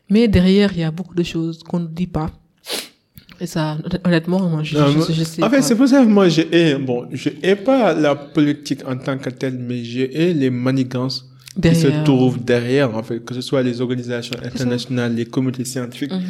Mais 0.10 0.28
derrière, 0.28 0.72
il 0.74 0.80
y 0.80 0.84
a 0.84 0.92
beaucoup 0.92 1.16
de 1.16 1.24
choses 1.24 1.64
qu'on 1.64 1.80
ne 1.82 1.88
dit 1.88 2.08
pas. 2.08 2.32
Et 3.42 3.46
ça, 3.48 3.78
honnêtement, 4.04 4.42
moi, 4.50 4.64
je, 4.64 4.78
Non, 4.78 4.88
je, 5.08 5.14
je 5.14 5.24
sais. 5.24 5.42
en 5.44 5.50
fait, 5.50 5.62
c'est 5.62 5.76
pour 5.76 5.88
ça 5.88 6.04
que 6.04 6.10
moi, 6.10 6.28
je 6.28 6.42
hais, 6.52 6.76
bon, 6.76 7.06
je 7.12 7.30
hais 7.42 7.56
pas 7.56 7.94
la 7.94 8.14
politique 8.16 8.82
en 8.86 8.98
tant 8.98 9.18
que 9.18 9.30
telle, 9.30 9.58
mais 9.58 9.84
je 9.84 10.02
hais 10.02 10.34
les 10.34 10.50
manigances 10.50 11.26
qui 11.62 11.74
se 11.76 11.88
trouvent 12.04 12.44
derrière, 12.44 12.96
en 12.96 13.02
fait, 13.04 13.24
que 13.24 13.34
ce 13.34 13.42
soit 13.42 13.64
les 13.64 13.80
organisations 13.80 14.36
internationales, 14.44 15.16
les 15.16 15.26
communautés 15.26 15.64
scientifiques. 15.66 16.12
Mhm. 16.12 16.22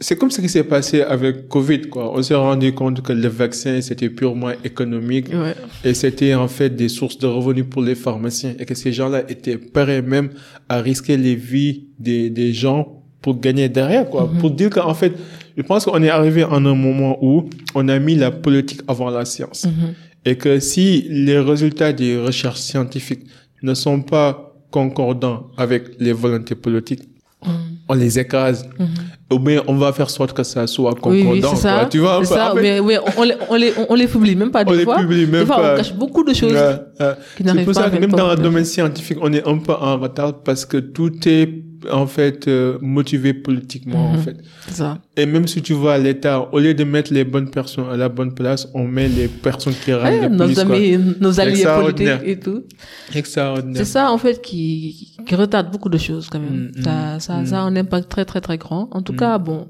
C'est 0.00 0.16
comme 0.16 0.30
ce 0.30 0.40
qui 0.40 0.48
s'est 0.48 0.64
passé 0.64 1.02
avec 1.02 1.48
Covid, 1.48 1.82
quoi. 1.82 2.12
On 2.16 2.22
s'est 2.22 2.34
rendu 2.34 2.72
compte 2.72 3.02
que 3.02 3.12
le 3.12 3.28
vaccin, 3.28 3.80
c'était 3.80 4.10
purement 4.10 4.50
économique 4.64 5.28
Ouais. 5.32 5.54
et 5.84 5.94
c'était 5.94 6.34
en 6.34 6.46
fait 6.48 6.70
des 6.70 6.88
sources 6.88 7.18
de 7.18 7.26
revenus 7.26 7.66
pour 7.68 7.82
les 7.82 7.96
pharmaciens 7.96 8.54
et 8.58 8.64
que 8.64 8.74
ces 8.76 8.92
gens-là 8.92 9.22
étaient 9.28 9.58
prêts 9.58 10.02
même 10.02 10.30
à 10.68 10.80
risquer 10.80 11.16
les 11.16 11.34
vies 11.34 11.86
des, 11.98 12.30
des 12.30 12.52
gens 12.52 12.97
pour 13.22 13.38
gagner 13.40 13.68
derrière, 13.68 14.08
quoi. 14.08 14.30
Pour 14.40 14.50
dire 14.50 14.70
qu'en 14.70 14.94
fait, 14.94 15.12
je 15.56 15.62
pense 15.62 15.84
qu'on 15.84 16.02
est 16.02 16.08
arrivé 16.10 16.44
en 16.44 16.64
un 16.64 16.74
moment 16.74 17.18
où 17.20 17.48
on 17.74 17.88
a 17.88 17.98
mis 17.98 18.14
la 18.14 18.30
politique 18.30 18.80
avant 18.86 19.10
la 19.10 19.24
science. 19.24 19.64
Mhm. 19.66 19.94
Et 20.24 20.36
que 20.36 20.60
si 20.60 21.06
les 21.10 21.38
résultats 21.38 21.92
des 21.92 22.16
recherches 22.18 22.60
scientifiques 22.60 23.24
ne 23.62 23.74
sont 23.74 24.02
pas 24.02 24.54
concordants 24.70 25.46
avec 25.56 25.82
les 25.98 26.12
volontés 26.12 26.54
politiques, 26.54 27.02
Mhm. 27.44 27.50
on 27.88 27.94
les 27.94 28.18
écrase. 28.18 28.68
Ou 29.32 29.38
bien 29.38 29.62
on 29.68 29.74
va 29.76 29.92
faire 29.92 30.10
sorte 30.10 30.32
que 30.32 30.42
ça 30.42 30.66
soit 30.66 30.90
Oui, 30.92 31.00
concordant. 31.22 31.30
oui, 31.30 31.42
c'est 31.50 31.56
ça. 31.56 31.78
quoi. 31.80 31.88
Tu 31.88 31.98
vois 31.98 32.24
ça. 32.24 32.52
fait, 32.54 32.62
mais, 32.62 32.80
oui, 32.80 32.94
on, 33.16 33.20
on 33.20 33.24
les, 33.24 33.34
on, 33.50 33.54
les, 33.56 33.72
on 33.90 33.94
les 33.94 34.06
publie 34.08 34.34
même 34.34 34.50
pas 34.50 34.62
on 34.66 34.70
des 34.72 34.78
les 34.78 34.84
fois. 34.84 34.96
publie 34.98 35.26
même 35.26 35.40
des 35.40 35.46
fois, 35.46 35.56
pas. 35.56 35.74
on 35.74 35.76
cache 35.76 35.94
beaucoup 35.94 36.24
de 36.24 36.34
choses. 36.34 36.52
C'est 36.54 37.44
pour 37.44 37.64
pas 37.66 37.74
ça 37.74 37.90
que 37.90 37.98
même 37.98 38.10
dans 38.10 38.30
le 38.30 38.36
domaine 38.36 38.64
scientifique, 38.64 39.18
on 39.20 39.32
est 39.32 39.46
un 39.46 39.58
peu 39.58 39.72
en 39.72 39.98
retard 39.98 40.42
parce 40.42 40.64
que 40.66 40.78
tout 40.78 41.12
est 41.28 41.46
en 41.90 42.06
fait 42.06 42.48
euh, 42.48 42.78
motivé 42.80 43.32
politiquement 43.34 44.10
en 44.10 44.14
Mhm. 44.14 44.22
fait. 44.22 44.36
Ça. 44.70 44.98
Et 45.16 45.26
même 45.26 45.46
si 45.46 45.62
tu 45.62 45.72
vois 45.74 45.94
à 45.94 45.98
l'État, 45.98 46.48
au 46.52 46.58
lieu 46.58 46.74
de 46.74 46.84
mettre 46.84 47.12
les 47.12 47.24
bonnes 47.24 47.50
personnes 47.50 47.88
à 47.90 47.96
la 47.96 48.08
bonne 48.08 48.34
place, 48.34 48.68
on 48.74 48.84
met 48.86 49.08
les 49.08 49.28
personnes 49.28 49.74
qui 49.84 49.92
râlent 49.92 50.20
Ouais, 50.20 50.28
nos 50.28 50.36
quoi. 50.54 50.78
nos 51.20 51.40
alliés 51.40 51.64
politiques 51.80 52.08
et 52.24 52.38
tout. 52.38 52.64
Extraordinaire. 53.14 53.76
C'est 53.84 53.90
ça, 53.92 54.10
en 54.10 54.18
fait, 54.18 54.40
qui, 54.42 55.16
qui 55.26 55.34
retarde 55.34 55.70
beaucoup 55.70 55.88
de 55.88 55.98
choses, 55.98 56.28
quand 56.30 56.40
même. 56.40 56.70
Mm, 56.76 56.82
ça, 56.82 57.20
ça, 57.20 57.44
ça 57.46 57.58
a 57.60 57.62
un 57.62 57.76
impact 57.76 58.08
très, 58.08 58.24
très, 58.24 58.40
très 58.40 58.58
grand. 58.58 58.88
En 58.92 59.02
tout 59.02 59.12
cas, 59.14 59.38
bon. 59.38 59.68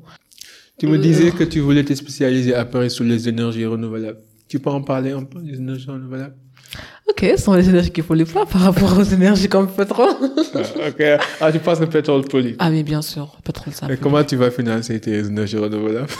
Tu 0.78 0.86
me 0.86 0.94
Euh, 0.96 0.98
disais 0.98 1.30
que 1.32 1.42
tu 1.44 1.58
voulais 1.60 1.82
te 1.84 1.92
spécialiser 1.92 2.54
après 2.54 2.88
sur 2.88 3.04
les 3.04 3.28
énergies 3.28 3.66
renouvelables. 3.66 4.18
Tu 4.48 4.60
peux 4.60 4.70
en 4.70 4.80
parler 4.80 5.10
un 5.10 5.24
peu 5.24 5.40
des 5.40 5.56
énergies 5.58 5.90
renouvelables? 5.90 6.36
Ok, 7.10 7.24
ce 7.36 7.42
sont 7.42 7.54
les 7.54 7.68
énergies 7.68 7.90
qu'il 7.90 8.04
faut 8.04 8.14
les 8.14 8.26
pas 8.26 8.44
par 8.44 8.60
rapport 8.60 8.98
aux 8.98 9.02
énergies 9.02 9.48
comme 9.48 9.66
le 9.66 9.72
pétrole. 9.72 10.10
Ah, 10.54 10.58
Ok. 10.88 11.02
Ah, 11.40 11.50
tu 11.52 11.58
penses 11.58 11.78
que 11.78 11.84
le 11.84 11.90
pétrole 11.90 12.22
pollue. 12.26 12.52
ah, 12.58 12.70
mais 12.70 12.82
bien 12.82 13.00
sûr, 13.02 13.32
le 13.38 13.42
pétrole, 13.42 13.72
ça. 13.72 13.86
Et 13.90 13.96
comment 13.96 14.22
tu 14.24 14.36
vas 14.36 14.50
financer 14.50 15.00
tes 15.00 15.18
énergies 15.20 15.56
renouvelables? 15.56 16.08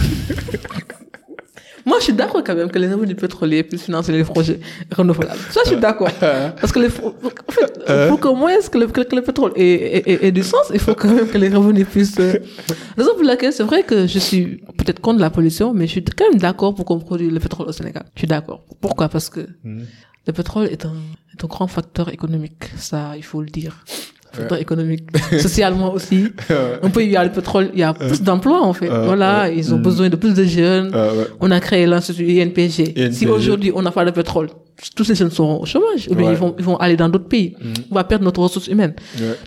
Moi, 1.87 1.97
je 2.01 2.05
suis 2.05 2.13
d'accord 2.13 2.43
quand 2.45 2.55
même 2.55 2.71
que 2.71 2.79
les 2.79 2.89
revenus 2.93 3.17
pétroliers 3.17 3.63
puissent 3.63 3.85
financer 3.85 4.13
les 4.13 4.23
projets 4.25 4.61
renouvelables. 4.95 5.39
Ça, 5.51 5.61
je 5.65 5.71
suis 5.71 5.81
d'accord. 5.81 6.11
Parce 6.61 6.71
que 6.71 6.81
les, 6.81 6.89
en 6.89 7.51
fait, 7.51 8.17
pour 8.21 8.37
moins 8.37 8.53
que 8.71 8.77
le, 8.79 8.87
que 8.89 9.17
le 9.17 9.23
pétrole 9.23 9.53
ait, 9.57 9.63
ait- 9.97 10.11
ait- 10.13 10.27
ait 10.27 10.33
du 10.33 10.43
sens, 10.43 10.71
il 10.75 10.81
faut 10.81 10.95
quand 10.95 11.09
même 11.09 11.27
que 11.29 11.39
les 11.39 11.49
revenus 11.49 11.87
puissent. 11.87 12.19
euh, 12.21 12.35
Raison 12.99 13.13
pour 13.15 13.23
laquelle 13.23 13.55
c'est 13.55 13.63
vrai 13.63 13.85
que 13.85 14.07
je 14.07 14.19
suis 14.19 14.61
peut-être 14.77 15.01
contre 15.01 15.21
la 15.21 15.31
pollution, 15.31 15.73
mais 15.73 15.87
je 15.87 15.93
suis 15.93 16.05
quand 16.05 16.29
même 16.31 16.39
d'accord 16.39 16.75
pour 16.75 16.85
qu'on 16.85 16.99
produise 16.99 17.31
le 17.33 17.41
pétrole 17.41 17.69
au 17.69 17.73
Sénégal. 17.73 18.05
Je 18.15 18.21
suis 18.21 18.29
d'accord. 18.29 18.65
Pourquoi? 18.83 19.09
Parce 19.09 19.31
que 19.31 19.41
Hmm. 19.65 19.83
Le 20.29 20.33
pétrole 20.35 20.67
est 20.67 20.85
un, 20.85 20.95
est 21.33 21.43
un 21.43 21.49
grand 21.49 21.67
facteur 21.67 22.13
économique. 22.13 22.65
Ça, 22.77 23.15
il 23.17 23.25
faut 23.25 23.41
le 23.41 23.49
dire. 23.49 23.85
Facteur 24.31 24.59
économique. 24.59 25.05
Socialement 25.41 25.95
aussi. 25.95 26.27
Un 26.83 26.91
peu, 26.91 27.03
il 27.03 27.11
y 27.11 27.17
a 27.17 27.25
le 27.25 27.33
pétrole, 27.33 27.71
il 27.73 27.81
y 27.81 27.83
a 27.83 27.95
plus 27.95 28.21
d'emplois, 28.23 28.63
en 28.63 28.75
fait. 28.75 28.89
Voilà, 28.89 29.51
ils 29.51 29.73
ont 29.75 29.79
mm. 29.79 29.83
besoin 29.83 30.09
de 30.11 30.17
plus 30.17 30.35
de 30.35 30.45
jeunes. 30.45 30.95
Ouais. 30.95 31.27
On 31.41 31.51
a 31.51 31.59
créé 31.61 31.87
l'Institut 31.87 32.43
INPG. 32.43 32.69
Si 33.11 33.25
INPG. 33.25 33.31
aujourd'hui 33.31 33.73
on 33.75 33.81
n'a 33.81 33.91
pas 33.91 34.05
de 34.05 34.11
pétrole, 34.11 34.51
tous 34.95 35.05
ces 35.05 35.15
jeunes 35.15 35.31
seront 35.31 35.63
au 35.63 35.67
chômage, 35.67 36.09
ou 36.11 36.15
bien 36.15 36.27
Ouais. 36.27 36.35
ils, 36.35 36.39
vont, 36.39 36.55
ils 36.59 36.65
vont 36.65 36.77
aller 36.77 36.97
dans 36.97 37.09
d'autres 37.09 37.29
pays. 37.29 37.57
On 37.91 37.95
va 37.95 38.05
perdre 38.05 38.27
notre 38.27 38.43
ressource 38.43 38.69
humaine. 38.69 38.95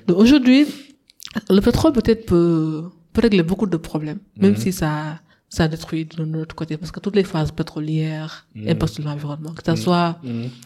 Donc 0.08 0.18
aujourd'hui, 0.18 0.66
le 1.48 1.60
pétrole 1.60 1.94
peut-être 1.94 2.26
peut, 2.26 2.86
peut 3.14 3.22
régler 3.22 3.44
beaucoup 3.44 3.68
de 3.68 3.78
problèmes, 3.78 4.20
même 4.40 4.56
si 4.58 4.72
ça, 4.72 5.20
ça 5.54 5.68
détruit 5.68 6.06
de 6.06 6.24
notre 6.24 6.56
côté, 6.56 6.78
parce 6.78 6.92
que 6.92 7.02
toutes 7.02 7.18
les 7.18 7.26
phases 7.26 7.52
pétrolières 7.52 8.48
impactent 8.68 8.94
sur 8.96 9.04
l'environnement, 9.04 9.52
que 9.52 9.62
ça 9.64 9.76
soit 9.76 10.18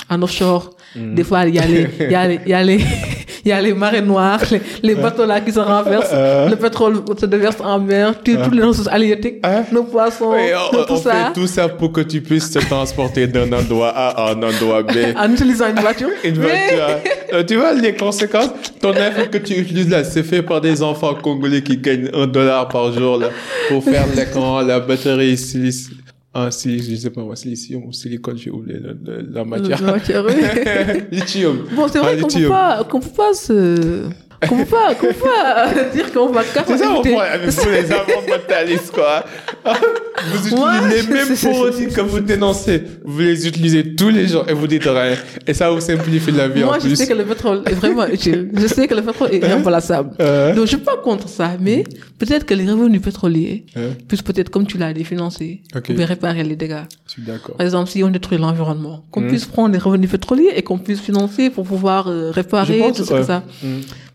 en 0.09 0.21
offshore, 0.21 0.77
des 0.95 1.23
fois 1.23 1.47
il 1.47 1.55
y 1.55 1.59
a 1.59 1.65
les, 1.65 1.89
il 1.99 2.11
y 2.11 2.15
a 2.15 2.27
les, 2.27 2.39
il 2.45 2.49
y 2.49 2.53
a 2.53 2.63
les, 2.63 2.77
il 3.45 3.49
y 3.49 3.51
a 3.51 3.61
les 3.61 3.73
marées 3.73 4.01
noires, 4.01 4.41
les, 4.51 4.59
les 4.81 4.95
bateaux 4.95 5.25
là 5.25 5.39
qui 5.39 5.51
se 5.51 5.59
renversent, 5.59 6.09
Euh. 6.13 6.49
le 6.49 6.55
pétrole 6.55 6.95
se 7.17 7.25
déverse 7.27 7.57
en 7.63 7.79
mer, 7.79 8.13
tu- 8.23 8.35
toutes 8.37 8.55
les 8.55 8.63
ressources 8.63 8.87
halieutiques, 8.87 9.35
Hein? 9.43 9.63
nos 9.71 9.83
poissons, 9.83 10.31
Oui, 10.33 10.49
on, 10.73 10.75
tout 10.83 10.93
on 10.93 10.97
ça, 10.97 11.11
fait 11.11 11.33
tout 11.33 11.47
ça 11.47 11.69
pour 11.69 11.91
que 11.91 12.01
tu 12.01 12.21
puisses 12.21 12.49
te 12.51 12.59
transporter 12.59 13.27
d'un 13.27 13.51
endroit 13.53 13.89
A 13.89 14.07
à 14.27 14.31
un 14.31 14.41
endroit 14.43 14.81
B. 14.83 14.91
en 15.17 15.31
utilisant 15.31 15.69
une 15.69 15.79
voiture. 15.79 16.09
Une 16.23 16.35
voiture. 16.39 16.87
Euh, 17.33 17.43
tu 17.43 17.55
vois 17.57 17.73
les 17.73 17.93
conséquences? 17.95 18.49
Ton 18.81 18.91
iPhone 18.93 19.27
que 19.31 19.37
tu 19.37 19.53
utilises 19.53 19.89
là, 19.89 20.03
c'est 20.03 20.23
fait 20.23 20.41
par 20.41 20.59
des 20.61 20.81
enfants 20.81 21.13
congolais 21.15 21.61
qui 21.61 21.77
gagnent 21.77 22.09
un 22.13 22.27
dollar 22.27 22.67
par 22.67 22.91
jour 22.93 23.17
là, 23.17 23.27
pour 23.69 23.83
faire 23.83 24.05
l'écran, 24.15 24.61
la 24.61 24.79
batterie, 24.79 25.37
silice, 25.37 25.89
ah, 26.37 26.51
silice, 26.51 26.89
je 26.89 26.95
sais 26.95 27.09
pas 27.09 27.21
moi, 27.23 27.35
silicium 27.35 27.85
ou 27.85 27.91
silicone, 27.93 28.37
j'ai 28.37 28.49
oublié 28.51 28.77
le- 28.79 29.27
la 29.31 29.43
matière. 29.45 29.81
La 29.81 29.91
matière, 29.93 30.25
oui. 30.25 30.33
Lithium. 31.11 31.65
Bon, 31.75 31.87
c'est 31.87 31.99
vrai 31.99 32.17
Ah, 32.17 32.21
qu'on 32.21 32.27
peut 32.27 32.47
pas, 32.47 32.83
qu'on 32.83 32.99
peut 32.99 33.09
pas 33.15 33.33
se, 33.33 34.03
peut 34.47 34.65
pas, 34.65 34.95
pas 34.95 35.83
dire 35.93 36.11
qu'on 36.13 36.29
va 36.29 36.41
C'est 36.43 36.77
ça 36.77 36.89
mon 36.89 37.01
problème 37.01 37.19
avec 37.19 37.49
vous 37.49 37.69
les 37.69 37.85
environnementalistes 37.93 38.91
quoi. 38.91 39.23
Vous 40.31 40.47
utilisez 40.47 41.01
les 41.03 41.13
mêmes 41.13 41.35
produits 41.35 41.87
que 41.93 42.01
vous 42.01 42.19
dénoncez. 42.21 42.81
Vous 43.03 43.19
les 43.19 43.47
utilisez 43.47 43.95
tous 43.95 44.09
les 44.09 44.27
jours 44.27 44.45
et 44.47 44.53
vous 44.53 44.65
dites 44.65 44.85
rien. 44.85 45.15
Et 45.45 45.53
ça 45.53 45.69
vous 45.69 45.81
simplifie 45.81 46.31
la 46.31 46.47
vie 46.47 46.63
Moi, 46.63 46.77
en 46.77 46.79
je 46.79 46.87
plus. 46.87 46.95
sais 46.95 47.05
que 47.07 47.13
le 47.13 47.25
pétrole 47.25 47.61
est 47.65 47.73
vraiment 47.73 48.07
utile. 48.07 48.49
Je 48.57 48.67
sais 48.67 48.87
que 48.87 48.95
le 48.95 49.01
pétrole 49.01 49.29
est 49.33 49.39
irremplaçable. 49.45 50.11
Euh. 50.21 50.53
Donc, 50.55 50.63
je 50.65 50.69
suis 50.69 50.77
pas 50.77 50.95
contre 50.97 51.27
ça, 51.27 51.51
mais 51.59 51.83
peut-être 52.17 52.45
que 52.45 52.53
les 52.53 52.65
revenus 52.71 53.01
pétroliers 53.01 53.65
puissent 54.07 54.21
peut-être, 54.21 54.49
comme 54.49 54.65
tu 54.65 54.77
l'as 54.77 54.93
dit, 54.93 55.03
financer 55.03 55.61
Ok. 55.75 55.87
ou 55.89 55.93
bien 55.93 56.05
réparer 56.05 56.43
les 56.43 56.55
dégâts. 56.55 56.83
je 57.07 57.11
suis 57.13 57.21
d'accord. 57.23 57.57
Par 57.57 57.65
exemple, 57.65 57.89
si 57.89 58.01
on 58.03 58.09
détruit 58.09 58.37
l'environnement, 58.37 59.03
qu'on 59.11 59.21
Mm. 59.21 59.27
puisse 59.27 59.45
prendre 59.45 59.73
les 59.73 59.79
revenus 59.79 60.09
pétroliers 60.09 60.51
et 60.55 60.61
qu'on 60.63 60.77
puisse 60.77 61.01
financer 61.01 61.49
pour 61.49 61.65
pouvoir 61.65 62.07
euh, 62.07 62.31
réparer 62.31 62.77
Je 62.77 62.83
pense, 62.83 62.97
tout 62.97 63.05
ça, 63.05 63.15
ouais. 63.15 63.23
ça. 63.23 63.43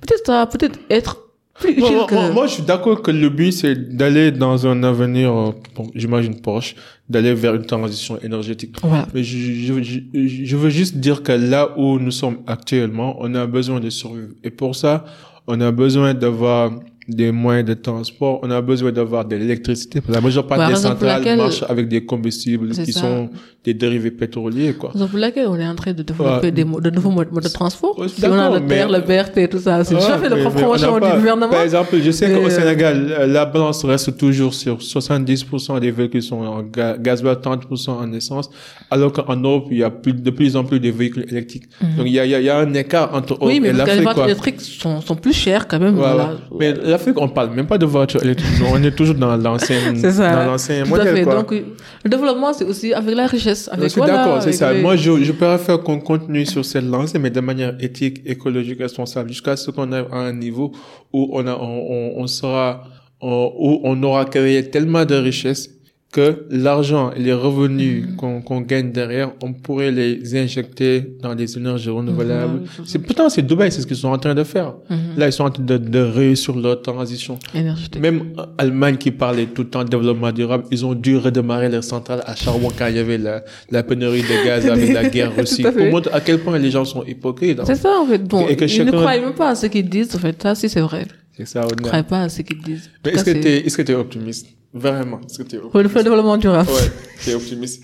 Peut-être 0.00 0.26
ça, 0.26 0.32
va 0.32 0.46
peut-être 0.46 0.78
être 0.88 1.16
plus 1.54 1.76
Moi, 1.76 1.88
utile 1.88 1.96
moi, 1.98 2.06
que. 2.06 2.14
moi, 2.14 2.30
moi, 2.30 2.46
je 2.46 2.54
suis 2.54 2.62
d'accord 2.62 3.02
que 3.02 3.10
le 3.10 3.28
but, 3.28 3.52
c'est 3.52 3.96
d'aller 3.96 4.32
dans 4.32 4.66
un 4.66 4.82
avenir, 4.82 5.32
euh, 5.32 5.50
bon, 5.74 5.90
j'imagine 5.94 6.40
proche, 6.40 6.74
d'aller 7.08 7.34
vers 7.34 7.54
une 7.54 7.66
transition 7.66 8.18
énergétique. 8.20 8.76
Voilà. 8.82 9.06
Mais 9.14 9.22
je, 9.22 9.36
je 10.14 10.56
veux 10.56 10.70
juste 10.70 10.96
dire 10.96 11.22
que 11.22 11.32
là 11.32 11.78
où 11.78 11.98
nous 11.98 12.10
sommes 12.10 12.38
actuellement, 12.46 13.16
on 13.20 13.34
a 13.34 13.46
besoin 13.46 13.80
de 13.80 13.90
survivre. 13.90 14.32
Et 14.42 14.50
pour 14.50 14.74
ça, 14.74 15.04
on 15.46 15.60
a 15.60 15.70
besoin 15.70 16.14
d'avoir 16.14 16.72
des 17.10 17.32
moyens 17.32 17.66
de 17.68 17.74
transport, 17.74 18.40
on 18.42 18.50
a 18.50 18.60
besoin 18.60 18.92
d'avoir 18.92 19.24
de 19.24 19.36
l'électricité. 19.36 20.00
La 20.08 20.20
majeure 20.20 20.46
Par 20.46 20.58
partie 20.58 20.72
des 20.74 20.78
exemple, 20.80 20.98
centrales 21.00 21.18
laquelle- 21.18 21.38
marchent 21.38 21.64
avec 21.68 21.88
des 21.88 22.04
combustibles 22.04 22.70
qui 22.70 22.92
ça. 22.92 23.00
sont 23.00 23.30
des 23.64 23.74
dérivés 23.74 24.10
pétroliers, 24.10 24.72
quoi. 24.72 24.90
C'est 24.96 25.08
pour 25.08 25.18
laquelle 25.18 25.46
on 25.48 25.56
est 25.58 25.66
en 25.66 25.74
train 25.74 25.92
de 25.92 26.02
développer 26.02 26.46
Ouais. 26.46 26.50
des 26.52 26.64
de 26.64 26.90
nouveaux 26.90 27.10
modes 27.10 27.28
de 27.30 27.48
transport. 27.48 27.98
Ouais, 27.98 28.08
si 28.08 28.24
on 28.24 28.32
a 28.32 28.48
le 28.58 28.66
terre, 28.66 28.88
mais- 28.88 28.98
le 28.98 29.04
BRT, 29.04 29.48
tout 29.50 29.58
ça, 29.58 29.84
c'est 29.84 29.94
Ouais, 29.94 30.00
déjà 30.00 30.16
fait 30.18 30.28
mais- 30.30 30.36
le 30.36 30.44
mais 30.44 30.50
promotion 30.50 30.94
du 30.94 31.00
gouvernement. 31.18 31.50
Par 31.50 31.62
exemple, 31.62 31.96
je 32.02 32.10
sais 32.10 32.28
Mais, 32.28 32.34
qu'au 32.40 32.46
euh, 32.46 32.50
Sénégal, 32.50 32.96
euh, 33.18 33.26
la 33.26 33.44
balance 33.44 33.84
reste 33.84 34.16
toujours 34.16 34.54
sur 34.54 34.80
70% 34.80 35.78
des 35.78 35.90
véhicules 35.90 36.22
sont 36.22 36.36
en 36.42 36.62
ga- 36.62 36.96
gasoil, 36.98 37.38
30% 37.40 37.98
en 37.98 38.12
essence, 38.12 38.48
alors 38.90 39.12
qu'en 39.12 39.36
Europe, 39.36 39.66
il 39.70 39.78
y 39.78 39.82
a 39.84 39.90
plus, 39.90 40.14
de 40.14 40.30
plus 40.30 40.56
en 40.56 40.64
plus 40.64 40.80
de 40.80 40.90
véhicules 40.90 41.26
électriques. 41.30 41.64
Donc, 41.96 42.06
il 42.06 42.12
y 42.12 42.18
a, 42.18 42.24
il 42.24 42.30
y 42.30 42.34
a- 42.34 42.40
il 42.40 42.46
y 42.46 42.50
a 42.50 42.58
un 42.58 42.72
écart 42.74 43.14
entre 43.14 43.34
Europe. 43.34 43.44
Oui, 43.48 43.60
mais 43.60 43.68
et 43.68 43.72
parce 43.72 43.84
que 43.90 43.96
les 43.96 44.02
l'Afrique, 44.02 44.04
voitures 44.04 44.24
électriques 44.24 44.60
sont, 44.60 45.00
sont 45.00 45.16
plus 45.16 45.32
chères 45.34 45.68
quand 45.68 45.78
même. 45.78 45.94
Voilà. 45.96 46.38
Mais 46.58 46.74
on 47.16 47.28
parle 47.28 47.50
même 47.50 47.66
pas 47.66 47.78
de 47.78 47.86
voitures 47.86 48.22
électriques. 48.22 48.48
on 48.72 48.82
est 48.82 48.90
toujours 48.90 49.14
dans 49.14 49.36
l'ancien, 49.36 49.76
modèle, 50.86 51.24
quoi. 51.24 51.34
Donc, 51.34 51.50
le 51.52 52.08
développement, 52.10 52.52
c'est 52.52 52.64
aussi 52.64 52.92
avec 52.92 53.14
la 53.14 53.26
richesse. 53.26 53.68
Avec, 53.72 53.84
Je 53.84 53.88
suis 53.88 53.98
voilà, 54.00 54.16
d'accord, 54.16 54.42
c'est 54.42 54.52
ça. 54.52 54.72
les- 54.72 54.82
Moi, 54.82 54.96
je, 54.96 55.22
je 55.22 55.32
préfère 55.32 55.80
qu'on 55.82 56.00
continue 56.00 56.46
sur 56.46 56.64
cette 56.64 56.84
lancée, 56.84 57.18
mais 57.18 57.30
de 57.30 57.40
manière 57.40 57.74
éthique, 57.80 58.22
écologique, 58.26 58.78
responsable, 58.80 59.28
jusqu'à 59.30 59.56
ce 59.56 59.70
qu'on 59.70 59.90
arrive 59.92 60.06
à 60.12 60.18
un 60.18 60.32
niveau 60.32 60.72
où 61.12 61.30
on 61.32 61.46
a, 61.46 61.54
on, 61.54 61.86
on, 61.90 62.12
on 62.22 62.26
sera, 62.26 62.84
on- 63.20 63.52
où 63.58 63.80
on 63.84 64.02
aura 64.02 64.24
créé 64.24 64.70
tellement 64.70 65.04
de 65.04 65.14
richesses 65.14 65.68
que 66.12 66.44
l'argent 66.50 67.12
et 67.16 67.20
les 67.20 67.32
revenus 67.32 68.04
Mm-hmm. 68.04 68.16
qu'on 68.16 68.40
qu'on 68.42 68.60
gagne 68.62 68.90
derrière, 68.90 69.30
on 69.42 69.52
pourrait 69.52 69.92
les 69.92 70.34
injecter 70.36 71.16
dans 71.22 71.34
les 71.34 71.56
énergies 71.56 71.88
renouvelables. 71.90 72.60
Mhm, 72.62 72.84
c'est 72.84 72.98
pourtant 72.98 73.28
c'est 73.28 73.42
Dubaï, 73.42 73.70
c'est 73.70 73.80
ce 73.82 73.86
qu'ils 73.86 73.96
sont 73.96 74.08
en 74.08 74.18
train 74.18 74.34
de 74.34 74.42
faire. 74.42 74.74
Mhm. 74.90 74.98
Là, 75.16 75.26
ils 75.28 75.32
sont 75.32 75.44
en 75.44 75.50
train 75.50 75.62
de, 75.62 75.76
de 75.76 75.98
réussir 76.00 76.56
leur 76.56 76.82
transition. 76.82 77.38
énergétique. 77.54 78.00
Même 78.00 78.32
Allemagne 78.58 78.96
qui 78.96 79.12
parlait 79.12 79.46
tout 79.46 79.62
le 79.62 79.68
temps 79.68 79.84
de 79.84 79.88
développement 79.88 80.32
durable, 80.32 80.64
ils 80.72 80.84
ont 80.84 80.94
dû 80.94 81.16
redémarrer 81.16 81.68
leurs 81.68 81.84
centrales 81.84 82.22
à 82.26 82.34
charbon 82.34 82.70
quand 82.76 82.88
il 82.88 82.96
y 82.96 82.98
avait 82.98 83.18
la, 83.18 83.44
la 83.70 83.82
pénurie 83.84 84.22
de 84.22 84.44
gaz 84.44 84.66
avec 84.66 84.92
la 84.92 85.08
guerre 85.14 85.32
fait. 85.32 85.62
Pour 85.72 85.86
montrer 85.92 86.12
à 86.12 86.20
quel 86.20 86.40
point 86.40 86.58
les 86.58 86.70
gens 86.72 86.84
sont 86.84 87.04
hypocrites. 87.04 87.60
hein. 87.60 87.64
C'est 87.66 87.76
ça, 87.76 87.92
en 88.02 88.06
fait. 88.06 88.22
Bon, 88.24 88.48
Et 88.48 88.56
que 88.56 88.64
ils 88.64 88.84
ne 88.84 88.90
croient 88.90 89.16
même 89.18 89.34
pas 89.34 89.50
à 89.50 89.54
ce 89.54 89.66
qu'ils 89.66 89.88
disent, 89.88 90.14
en 90.16 90.18
fait. 90.18 90.42
Ça, 90.42 90.54
si, 90.56 90.68
c'est 90.68 90.80
vrai. 90.80 91.06
C'est 91.36 91.46
ça, 91.46 91.64
Ils 91.70 91.76
ne 91.76 91.86
croient 91.88 92.02
pas 92.02 92.22
à 92.22 92.28
ce 92.28 92.42
qu'ils 92.42 92.60
disent. 92.60 92.90
En 92.96 92.98
Mais 93.08 93.12
est-ce 93.14 93.24
que 93.24 93.30
tu 93.30 93.46
es, 93.48 93.58
est-ce 93.66 93.76
que 93.76 93.82
tu 93.82 93.92
es 93.92 93.94
optimiste? 93.94 94.48
Vraiment, 94.72 95.20
est-ce 95.20 95.38
que 95.38 95.42
es 95.56 95.58
Pour 95.58 95.72
optimiste? 95.72 95.98
le 95.98 96.04
développement 96.04 96.36
durable. 96.36 96.70
Ouais, 96.70 96.92
tu 97.22 97.30
es 97.30 97.34
optimiste. 97.34 97.82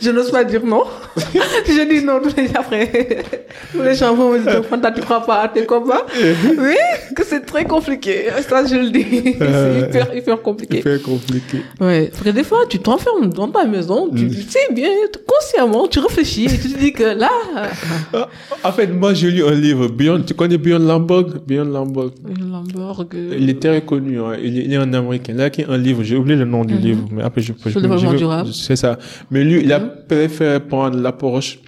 Je 0.00 0.10
n'ose 0.10 0.30
pas 0.30 0.44
dire 0.44 0.64
non. 0.64 0.84
je 1.16 1.88
dis 1.88 2.04
non 2.04 2.20
tous 2.22 2.34
les 2.36 2.48
après. 2.54 3.24
tous 3.72 3.82
les 3.82 3.94
gens 3.94 4.14
vont 4.14 4.32
me 4.32 4.38
dire, 4.38 4.64
Fanta, 4.64 4.90
tu 4.92 5.00
crois 5.00 5.24
pas 5.24 5.42
à 5.42 5.48
tes 5.48 5.64
combats? 5.66 6.06
oui, 6.58 6.76
que 7.16 7.24
c'est 7.24 7.40
très 7.44 7.64
compliqué. 7.64 8.26
Ça, 8.48 8.64
je 8.64 8.76
le 8.76 8.90
dis. 8.90 9.36
Euh, 9.40 9.88
c'est 9.92 9.98
hyper, 9.98 10.14
hyper 10.16 10.42
compliqué. 10.42 10.78
Hyper 10.78 11.02
compliqué. 11.02 11.58
Ouais. 11.80 12.08
Parce 12.10 12.22
que 12.22 12.30
des 12.30 12.44
fois, 12.44 12.60
tu 12.68 12.78
t'enfermes 12.78 13.32
dans 13.32 13.48
ta 13.48 13.64
maison, 13.64 14.08
tu 14.14 14.24
Mm. 14.26 14.32
sais 14.48 14.72
bien, 14.72 14.88
consciemment, 15.26 15.86
tu 15.88 15.98
réfléchis 15.98 16.44
et 16.44 16.48
tu 16.58 16.68
te 16.72 16.78
dis 16.78 16.92
que 16.92 17.04
là, 17.04 17.30
Ah, 18.12 18.28
En 18.64 18.72
fait, 18.72 18.86
moi, 18.88 19.14
j'ai 19.14 19.30
lu 19.30 19.44
un 19.44 19.52
livre, 19.54 19.88
Beyond, 19.88 20.22
tu 20.26 20.34
connais 20.34 20.58
Beyond 20.58 20.78
Lamborg? 20.80 21.40
Beyond 21.46 21.64
Lamborg. 21.64 22.12
Lamborg, 22.50 23.08
Il 23.38 23.48
est 23.50 23.60
très 23.60 23.80
connu, 23.82 24.20
hein. 24.20 24.32
il, 24.42 24.58
est, 24.58 24.64
il 24.64 24.72
est 24.72 24.76
un 24.76 24.92
américain. 24.92 25.32
Là, 25.34 25.50
qui 25.50 25.62
est 25.62 25.68
un 25.68 25.76
livre, 25.78 26.02
j'ai 26.02 26.16
oublié 26.16 26.36
le 26.36 26.44
nom 26.44 26.64
du 26.64 26.76
livre, 26.76 27.06
mais 27.12 27.22
après 27.22 27.40
je 27.40 27.52
peux. 27.52 27.70
Mhm. 27.70 27.80
Développement 27.82 28.12
durable. 28.14 28.50
C'est 28.52 28.76
ça. 28.76 28.98
Mais 29.30 29.42
lui, 29.44 29.59
il 29.62 29.72
a 29.72 29.78
Mhm. 29.80 29.90
préféré 30.08 30.60
prendre 30.60 30.98
l'approche. 30.98 31.58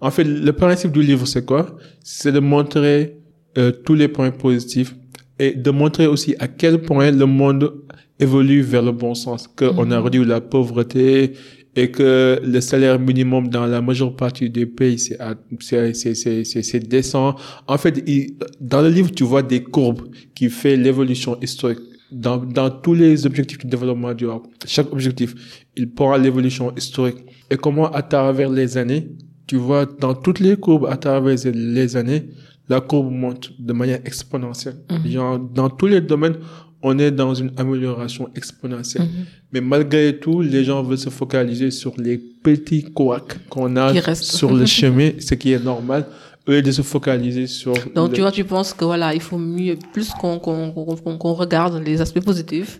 En 0.00 0.10
fait, 0.10 0.24
le 0.24 0.52
principe 0.52 0.92
du 0.92 1.02
livre, 1.02 1.26
c'est 1.26 1.44
quoi? 1.44 1.76
C'est 2.02 2.32
de 2.32 2.40
montrer 2.40 3.14
euh, 3.56 3.72
tous 3.84 3.94
les 3.94 4.08
points 4.08 4.30
positifs 4.30 4.94
et 5.38 5.52
de 5.52 5.70
montrer 5.70 6.06
aussi 6.06 6.36
à 6.38 6.46
quel 6.46 6.80
point 6.82 7.10
le 7.10 7.26
monde 7.26 7.72
évolue 8.20 8.60
vers 8.62 8.82
le 8.82 8.92
bon 8.92 9.14
sens, 9.14 9.48
qu'on 9.48 9.86
Mhm. 9.86 9.92
a 9.92 10.00
réduit 10.00 10.24
la 10.24 10.40
pauvreté 10.40 11.32
et 11.74 11.90
que 11.90 12.40
le 12.44 12.60
salaire 12.60 12.98
minimum 13.00 13.48
dans 13.48 13.66
la 13.66 13.80
majeure 13.80 14.14
partie 14.14 14.48
des 14.50 14.66
pays, 14.66 14.98
c'est 14.98 15.18
à- 15.20 15.34
c'est 15.60 15.94
c'est 15.94 16.14
c'est 16.14 16.44
c'est 16.44 16.62
c'est 16.62 16.80
décent. 16.80 17.34
En 17.66 17.78
fait, 17.78 18.02
il- 18.06 18.36
dans 18.60 18.82
le 18.82 18.90
livre, 18.90 19.10
tu 19.10 19.24
vois 19.24 19.42
des 19.42 19.62
courbes 19.62 20.02
qui 20.36 20.48
fait 20.50 20.76
l'évolution 20.76 21.32
historique 21.40 21.80
dans 22.12 22.36
dans 22.38 22.70
tous 22.70 22.94
les 22.94 23.26
objectifs 23.26 23.58
du 23.58 23.66
développement 23.66 24.14
durable. 24.14 24.46
Chaque 24.66 24.90
objectif, 24.92 25.34
il 25.76 25.86
prend 25.98 26.16
l'évolution 26.16 26.72
historique 26.76 27.18
et 27.50 27.56
comment 27.56 27.90
à 27.90 28.02
travers 28.02 28.50
les 28.50 28.76
années, 28.76 29.08
tu 29.46 29.56
vois 29.56 29.86
dans 29.86 30.14
toutes 30.14 30.40
les 30.40 30.56
courbes 30.56 30.86
à 30.86 30.96
travers 30.96 31.36
les 31.54 31.96
années, 31.96 32.28
la 32.68 32.80
courbe 32.80 33.10
monte 33.10 33.52
de 33.58 33.72
manière 33.72 34.00
exponentielle. 34.04 34.76
Mhm. 34.90 35.10
Genre, 35.10 35.38
dans 35.38 35.70
tous 35.70 35.86
les 35.86 36.00
domaines, 36.02 36.36
on 36.82 36.98
est 36.98 37.10
dans 37.10 37.34
une 37.34 37.50
amélioration 37.56 38.28
exponentielle. 38.36 39.04
Mhm. 39.04 39.24
Mais 39.52 39.60
malgré 39.60 40.18
tout, 40.18 40.42
les 40.42 40.64
gens 40.64 40.82
veulent 40.82 40.98
se 40.98 41.08
focaliser 41.10 41.70
sur 41.70 41.94
les 41.98 42.18
petits 42.18 42.84
couacs 42.92 43.38
qu'on 43.48 43.74
a 43.76 43.92
sur 44.14 44.54
le 44.54 44.66
chemin, 44.78 45.10
ce 45.18 45.34
qui 45.34 45.52
est 45.52 45.64
normal, 45.64 46.06
lieu 46.46 46.62
de 46.62 46.70
se 46.70 46.82
focaliser 46.82 47.46
sur... 47.46 47.72
Donc, 47.94 48.10
le- 48.10 48.14
tu 48.14 48.20
vois, 48.20 48.32
tu 48.32 48.44
penses 48.44 48.72
que 48.74 48.84
voilà, 48.84 49.14
il 49.14 49.20
faut 49.20 49.38
mieux, 49.38 49.76
plus 49.92 50.10
qu'on 50.10 50.38
qu'on 50.38 50.70
qu'on 50.72 50.84
qu'on- 50.96 51.18
qu'on 51.18 51.32
regarde 51.34 51.82
les 51.84 52.00
aspects 52.00 52.20
positifs. 52.24 52.78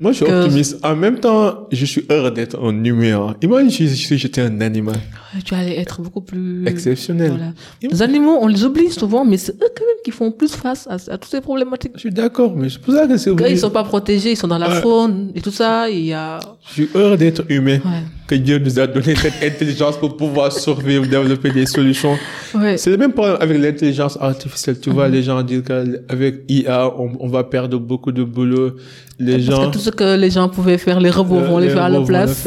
Moi, 0.00 0.12
je 0.12 0.16
suis 0.18 0.26
que- 0.26 0.44
optimiste. 0.44 0.78
En 0.84 0.94
même 0.94 1.18
temps, 1.18 1.66
je 1.72 1.84
suis 1.84 2.04
heureux 2.08 2.30
d'être 2.30 2.56
un 2.62 2.84
humain. 2.84 3.34
Imagine 3.42 3.88
si, 3.90 4.16
j'étais 4.18 4.42
un 4.42 4.60
animal 4.60 4.96
Tu 5.44 5.54
allais 5.54 5.78
être 5.78 6.00
beaucoup 6.02 6.20
plus. 6.20 6.64
exceptionnel. 6.66 7.30
Voilà. 7.30 7.52
Les 7.82 8.00
animaux, 8.02 8.38
on 8.40 8.46
les 8.46 8.64
oublie 8.64 8.90
souvent, 8.90 9.24
mais 9.24 9.36
c'est 9.36 9.52
eux 9.52 9.68
quand 9.76 9.84
même 9.84 9.96
qui 10.04 10.10
font 10.12 10.30
plus 10.30 10.52
face 10.54 10.86
à, 10.88 10.94
à 10.94 11.18
toutes 11.18 11.30
ces 11.30 11.40
problématiques. 11.40 11.92
Je 11.96 12.00
suis 12.00 12.10
d'accord, 12.12 12.54
mais 12.56 12.68
c'est 12.70 12.80
pour 12.80 12.94
ça 12.94 13.06
que 13.06 13.16
c'est... 13.16 13.34
Quand 13.34 13.46
ils 13.46 13.58
sont 13.58 13.70
pas 13.70 13.84
protégés, 13.84 14.30
ils 14.32 14.36
sont 14.36 14.48
dans 14.48 14.58
la 14.58 14.68
Ouais. 14.68 14.80
faune 14.82 15.32
et 15.34 15.40
tout 15.40 15.50
ça, 15.50 15.88
il 15.90 16.04
y 16.04 16.12
a. 16.12 16.38
Je 16.68 16.72
suis 16.72 16.88
heureux 16.94 17.16
d'être 17.16 17.42
humain. 17.48 17.78
Ouais. 17.84 18.02
Que 18.28 18.34
Dieu 18.34 18.58
nous 18.58 18.78
a 18.78 18.86
donné 18.86 19.14
cette 19.16 19.42
intelligence 19.42 19.96
pour 19.96 20.14
pouvoir 20.14 20.52
survivre, 20.52 21.06
développer 21.06 21.50
des 21.50 21.64
solutions. 21.64 22.14
Ouais. 22.54 22.76
C'est 22.76 22.90
le 22.90 22.98
même 22.98 23.14
problème 23.14 23.38
avec 23.40 23.58
l'intelligence 23.58 24.18
artificielle. 24.20 24.78
Tu 24.78 24.90
vois, 24.90 25.08
les 25.08 25.22
gens 25.22 25.42
disent 25.42 25.62
qu'avec 25.66 26.44
IA, 26.46 26.92
on, 26.98 27.10
on 27.20 27.28
va 27.28 27.44
perdre 27.44 27.78
beaucoup 27.78 28.12
de 28.12 28.22
boulot. 28.22 28.76
Les 29.18 29.32
Parce 29.32 29.44
gens... 29.44 29.66
que 29.66 29.72
tout 29.72 29.78
ce 29.78 29.90
que 29.90 30.16
les 30.16 30.30
gens 30.30 30.50
pouvaient 30.50 30.76
faire, 30.76 31.00
les 31.00 31.08
robots 31.08 31.40
vont 31.40 31.58
les 31.58 31.70
faire 31.70 31.84
à 31.84 31.88
leur 31.88 32.04
place. 32.04 32.46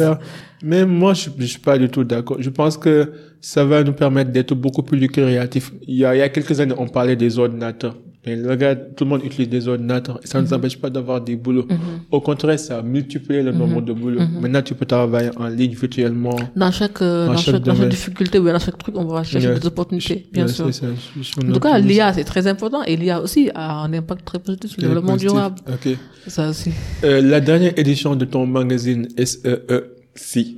Mais 0.62 0.86
moi, 0.86 1.14
je, 1.14 1.28
je 1.36 1.46
suis 1.46 1.58
pas 1.58 1.76
du 1.76 1.88
tout 1.88 2.04
d'accord. 2.04 2.36
Je 2.38 2.50
pense 2.50 2.76
que 2.76 3.10
ça 3.40 3.64
va 3.64 3.82
nous 3.82 3.92
permettre 3.92 4.30
d'être 4.30 4.54
beaucoup 4.54 4.84
plus 4.84 5.08
créatifs. 5.08 5.72
Il 5.88 5.96
y 5.96 6.04
a, 6.04 6.14
il 6.14 6.18
y 6.20 6.22
a 6.22 6.28
quelques 6.28 6.60
années, 6.60 6.74
on 6.78 6.86
parlait 6.86 7.16
des 7.16 7.40
ordinateurs. 7.40 7.96
Mais 8.24 8.40
regarde, 8.40 8.94
tout 8.94 9.02
le 9.02 9.10
monde 9.10 9.24
utilise 9.24 9.48
des 9.48 9.66
ordinateurs 9.66 10.20
et 10.22 10.28
ça 10.28 10.40
ne 10.40 10.46
nous 10.46 10.52
empêche 10.54 10.78
pas 10.78 10.88
d'avoir 10.90 11.20
des 11.20 11.34
boulots. 11.34 11.66
Au 12.10 12.20
contraire, 12.20 12.56
ça 12.58 12.78
a 12.78 12.82
multiplié 12.82 13.42
le 13.42 13.50
nombre 13.50 13.80
de 13.82 13.92
boulots. 13.92 14.20
Maintenant, 14.40 14.62
tu 14.62 14.74
peux 14.74 14.86
travailler 14.86 15.30
en 15.36 15.48
ligne 15.48 15.72
virtuellement. 15.74 16.36
Dans 16.54 16.70
chaque, 16.70 17.02
euh, 17.02 17.26
Dans 17.26 17.32
dans, 17.32 17.38
chaque 17.38 17.54
chaque, 17.56 17.62
dans 17.62 17.70
chaque 17.72 17.76
domaine. 17.78 17.88
difficulté 17.90 18.38
ou 18.38 18.44
dans 18.46 18.58
chaque 18.60 18.78
truc, 18.78 18.94
on 18.96 19.04
va 19.06 19.24
chercher 19.24 19.54
des 19.58 19.66
opportunités, 19.66 20.26
bien 20.32 20.46
Ouais, 20.46 20.52
sûr. 20.52 20.72
ça, 20.72 20.86
En 20.86 21.52
tout 21.52 21.58
cas, 21.60 21.78
l'IA, 21.80 22.12
c'est 22.12 22.22
très 22.22 22.46
important 22.46 22.84
et 22.84 22.96
l'IA 22.96 23.20
aussi 23.20 23.50
a 23.54 23.80
un 23.82 23.92
impact 23.92 24.24
très 24.24 24.38
positif 24.38 24.70
sur 24.70 24.80
le 24.82 24.86
développement 24.86 25.12
Positif. 25.14 25.32
durable. 25.32 25.56
Ok. 25.72 25.96
Ça 26.28 26.48
aussi. 26.50 26.70
Euh, 27.02 27.20
la 27.20 27.40
dernière 27.40 27.76
édition 27.76 28.14
de 28.14 28.24
ton 28.24 28.46
magazine 28.46 29.08
SEE, 29.16 30.54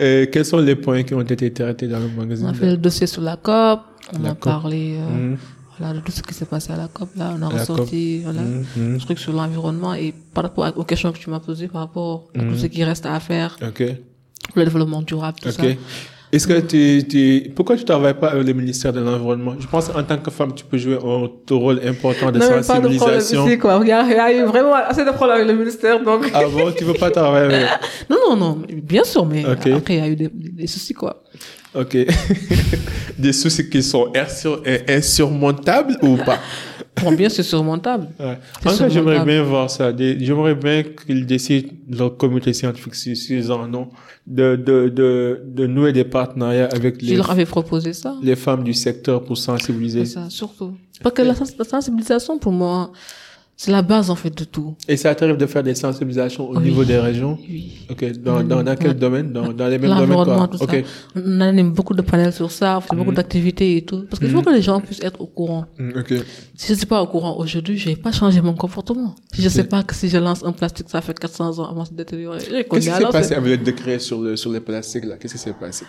euh, 0.00 0.26
quels 0.30 0.44
sont 0.44 0.58
les 0.58 0.76
points 0.76 1.02
qui 1.02 1.14
ont 1.14 1.20
été 1.22 1.52
traités 1.52 1.88
dans 1.88 1.98
le 1.98 2.08
magazine? 2.16 2.46
On 2.46 2.50
a 2.50 2.54
fait 2.54 2.70
le 2.70 2.76
dossier 2.76 3.06
sur 3.06 3.22
la 3.22 3.36
COP, 3.36 3.80
on 4.14 4.22
La 4.22 4.30
a 4.30 4.32
COP. 4.34 4.40
parlé 4.40 4.96
euh, 4.98 5.34
voilà, 5.78 5.94
de 5.94 6.00
tout 6.00 6.12
ce 6.12 6.22
qui 6.22 6.34
s'est 6.34 6.44
passé 6.46 6.72
à 6.72 6.76
la 6.76 6.88
COP. 6.88 7.10
Là, 7.16 7.32
on 7.38 7.42
a 7.46 7.52
La 7.52 7.58
ressorti 7.60 8.20
voilà, 8.24 8.40
Mhm, 8.42 8.64
mhm. 8.76 8.92
des 8.98 9.04
trucs 9.04 9.18
sur 9.18 9.32
l'environnement 9.32 9.94
et 9.94 10.12
par 10.34 10.44
rapport 10.44 10.70
aux 10.76 10.84
questions 10.84 11.12
que 11.12 11.18
tu 11.18 11.30
m'as 11.30 11.40
posées 11.40 11.68
par 11.68 11.82
rapport 11.82 12.28
à 12.36 12.40
tout 12.40 12.56
ce 12.56 12.66
qui 12.66 12.82
reste 12.84 13.06
à 13.06 13.18
faire 13.20 13.56
Ok. 13.66 13.82
pour 14.48 14.56
le 14.58 14.64
développement 14.64 15.02
durable, 15.02 15.38
tout 15.40 15.50
ça. 15.50 15.62
Ok. 15.62 15.76
Est-ce 16.30 16.46
que 16.46 16.60
tu, 16.60 17.08
tu, 17.08 17.50
pourquoi 17.56 17.74
tu 17.74 17.86
travailles 17.86 18.12
pas 18.12 18.28
avec 18.32 18.46
le 18.46 18.52
ministère 18.52 18.92
de 18.92 19.00
l'Environnement? 19.00 19.54
Je 19.58 19.66
pense 19.66 19.88
en 19.88 20.02
tant 20.02 20.18
que 20.18 20.30
femme, 20.30 20.52
tu 20.54 20.62
peux 20.62 20.76
jouer 20.76 20.96
un 21.02 21.26
rôle 21.56 21.80
important 21.82 22.30
de 22.30 22.38
Non, 22.38 22.44
mais 22.50 22.56
pas 22.56 22.80
de 22.80 22.80
problème 22.80 22.98
sensibilisation. 22.98 23.46
ici, 23.48 23.56
quoi. 23.58 23.78
Il 23.82 23.88
y, 23.88 23.92
a, 23.92 24.02
il 24.04 24.10
y 24.10 24.14
a 24.14 24.32
eu 24.36 24.44
vraiment 24.44 24.74
assez 24.74 25.06
de 25.06 25.10
problèmes 25.12 25.36
avec 25.38 25.48
le 25.48 25.54
ministère, 25.58 26.04
donc. 26.04 26.30
Ah 26.34 26.42
bon, 26.52 26.70
tu 26.76 26.84
veux 26.84 26.92
pas 26.92 27.10
travailler 27.10 27.46
avec... 27.54 27.68
Non, 28.10 28.16
non, 28.28 28.36
non, 28.36 28.58
bien 28.82 29.04
sûr, 29.04 29.24
mais 29.24 29.42
Ok. 29.46 29.68
après, 29.68 29.94
il 29.94 29.96
y 29.96 30.00
a 30.02 30.08
eu 30.08 30.16
des, 30.16 30.28
des 30.34 30.66
soucis, 30.66 30.92
quoi. 30.92 31.22
Ok. 31.74 31.96
Des 33.18 33.32
soucis 33.32 33.68
qui 33.68 33.82
sont 33.82 34.12
insur- 34.14 34.62
insurmontables 34.88 35.96
ou 36.02 36.16
pas? 36.16 36.38
Bon, 37.00 37.12
bien, 37.12 37.28
c'est 37.28 37.44
surmontable. 37.44 38.08
Ouais. 38.18 38.38
En 38.66 38.70
fait, 38.70 38.90
j'aimerais 38.90 39.24
bien 39.24 39.40
voir 39.44 39.70
ça. 39.70 39.92
J'aimerais 39.96 40.56
bien 40.56 40.82
qu'ils 40.82 41.24
décident, 41.26 41.68
leur 41.88 42.16
comité 42.16 42.52
scientifique, 42.52 42.96
si 42.96 43.14
si 43.14 43.36
ils 43.36 43.52
en 43.52 43.72
ont, 43.72 43.88
de, 44.26 44.56
de, 44.56 44.88
de, 44.88 45.40
de 45.46 45.66
nouer 45.68 45.92
des 45.92 46.02
partenariats 46.02 46.68
avec 46.72 47.00
les, 47.00 47.14
leur 47.14 47.32
proposé 47.46 47.92
ça. 47.92 48.16
les 48.20 48.34
femmes 48.34 48.64
du 48.64 48.74
secteur 48.74 49.22
pour 49.22 49.38
sensibiliser. 49.38 50.06
C'est 50.06 50.14
ça, 50.14 50.26
surtout. 50.28 50.72
Parce 51.00 51.14
que 51.14 51.22
la, 51.22 51.34
sens- 51.36 51.54
la 51.56 51.64
sensibilisation, 51.64 52.36
pour 52.40 52.50
moi, 52.50 52.90
c'est 53.60 53.72
la 53.72 53.82
base, 53.82 54.08
en 54.08 54.14
fait, 54.14 54.30
de 54.38 54.44
tout. 54.44 54.76
Et 54.86 54.96
ça 54.96 55.12
t'arrive 55.16 55.36
de 55.36 55.44
faire 55.46 55.64
des 55.64 55.74
sensibilisations 55.74 56.48
au 56.48 56.56
Oui. 56.56 56.62
niveau 56.68 56.84
des 56.84 56.96
régions? 56.96 57.36
Oui. 57.48 57.72
Ok. 57.90 58.12
Dans, 58.22 58.44
dans, 58.44 58.62
dans 58.62 58.76
quel 58.76 58.94
domaine? 58.94 59.32
Dans, 59.32 59.52
dans 59.52 59.66
les 59.66 59.78
mêmes 59.78 59.90
domaines, 59.90 60.08
L'environnement, 60.10 60.46
quoi. 60.46 60.58
tout 60.58 60.62
Ok. 60.64 60.84
ça. 61.16 61.20
On 61.26 61.40
anime 61.40 61.72
beaucoup 61.72 61.92
de 61.92 62.02
panels 62.02 62.32
sur 62.32 62.52
ça, 62.52 62.78
on 62.78 62.80
fait 62.80 62.94
beaucoup 62.94 63.10
d'activités 63.12 63.76
et 63.76 63.82
tout. 63.82 64.04
Parce 64.08 64.20
qu'il 64.20 64.30
faut 64.30 64.42
que 64.42 64.50
les 64.50 64.62
gens 64.62 64.80
puissent 64.80 65.02
être 65.02 65.20
au 65.20 65.26
courant. 65.26 65.66
Mm, 65.76 65.90
Ok. 65.98 66.14
Si 66.54 66.68
je 66.68 66.72
ne 66.74 66.78
suis 66.78 66.86
pas 66.86 67.02
au 67.02 67.08
courant 67.08 67.36
aujourd'hui, 67.36 67.76
je 67.78 67.88
vais 67.90 67.96
pas 67.96 68.12
changer 68.12 68.40
mon 68.40 68.54
comportement. 68.54 69.16
Si 69.34 69.42
je 69.42 69.48
sais 69.48 69.64
pas 69.64 69.82
que 69.82 69.92
si 69.94 70.08
je 70.08 70.18
lance 70.18 70.44
un 70.44 70.52
plastique, 70.52 70.86
ça 70.88 71.00
fait 71.00 71.18
400 71.18 71.58
ans 71.58 71.68
avant 71.68 71.82
de 71.82 71.88
se 71.88 71.94
détériorer. 71.94 72.38
Je 72.40 72.62
Qu'est-ce 72.62 72.88
qui 72.90 72.94
s'est 72.96 73.10
passé? 73.10 73.34
Avec 73.34 73.58
le 73.58 73.64
décret 73.64 73.98
sur, 73.98 74.20
le, 74.22 74.36
sur 74.36 74.52
les 74.52 74.60
plastiques, 74.60 75.04
là? 75.04 75.16
Qu'est-ce 75.16 75.34
qui 75.34 75.40
s'est 75.40 75.52
passé? 75.52 75.84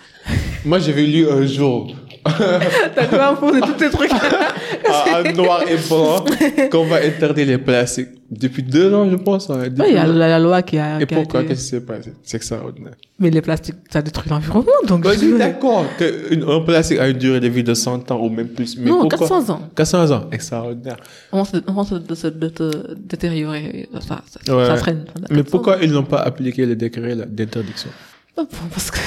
Moi, 0.65 0.79
j'avais 0.79 1.05
lu 1.05 1.29
un 1.29 1.45
jour, 1.45 1.93
T'as 2.95 3.07
dû 3.07 3.15
imposer 3.15 3.61
tous 3.61 3.77
ces 3.79 3.89
trucs. 3.89 4.11
en 4.13 5.29
en 5.29 5.33
noir 5.33 5.61
et 5.69 5.77
blanc, 5.87 6.23
qu'on 6.71 6.85
va 6.85 6.97
interdire 6.97 7.47
les 7.47 7.57
plastiques. 7.57 8.09
Depuis 8.31 8.61
deux 8.61 8.93
ans, 8.93 9.09
je 9.09 9.15
pense. 9.15 9.49
hein, 9.49 9.63
il 9.87 9.93
y 9.93 9.97
a 9.97 10.05
la, 10.05 10.27
la 10.27 10.37
loi 10.39 10.61
qui 10.61 10.77
a, 10.77 11.01
Et 11.01 11.07
qui 11.07 11.15
pourquoi? 11.15 11.39
été- 11.41 11.49
Qu'est-ce 11.49 11.63
qui 11.63 11.69
s'est 11.69 11.81
passé? 11.81 12.13
C'est 12.21 12.37
extraordinaire. 12.37 12.93
Mais 13.17 13.31
les 13.31 13.41
plastiques, 13.41 13.77
ça 13.91 14.03
détruit 14.03 14.29
l'environnement, 14.29 14.71
donc. 14.87 15.03
Bah, 15.03 15.13
je 15.13 15.17
suis 15.19 15.35
d'accord 15.37 15.85
qu'un 15.97 16.59
plastique 16.61 16.99
a 16.99 17.07
une 17.09 17.17
durée 17.17 17.39
de 17.39 17.47
vie 17.47 17.63
de 17.63 17.73
100 17.73 18.11
ans 18.11 18.19
ou 18.21 18.29
même 18.29 18.49
plus. 18.49 18.77
Mais 18.77 18.87
Non, 18.91 18.99
pourquoi? 19.09 19.27
400 19.27 19.49
ans. 19.53 19.61
400 19.75 20.11
ans. 20.11 20.25
Extraordinaire. 20.31 20.97
On 21.31 21.43
se, 21.43 21.57
on 21.67 21.83
se, 21.83 21.95
de 21.95 22.13
se 22.13 22.27
de 22.27 22.51
détériorer, 22.97 23.89
ça, 24.07 24.21
ça, 24.27 24.55
Ouais. 24.55 24.67
ça 24.67 24.75
traîne. 24.75 25.05
Mais 25.31 25.41
pourquoi 25.43 25.77
ils 25.81 25.91
n'ont 25.91 26.03
pas 26.03 26.19
appliqué 26.19 26.67
le 26.67 26.75
décret 26.75 27.15
d'interdiction? 27.15 27.89
Bon, 28.37 28.45
Parce 28.71 28.91
que 28.91 28.99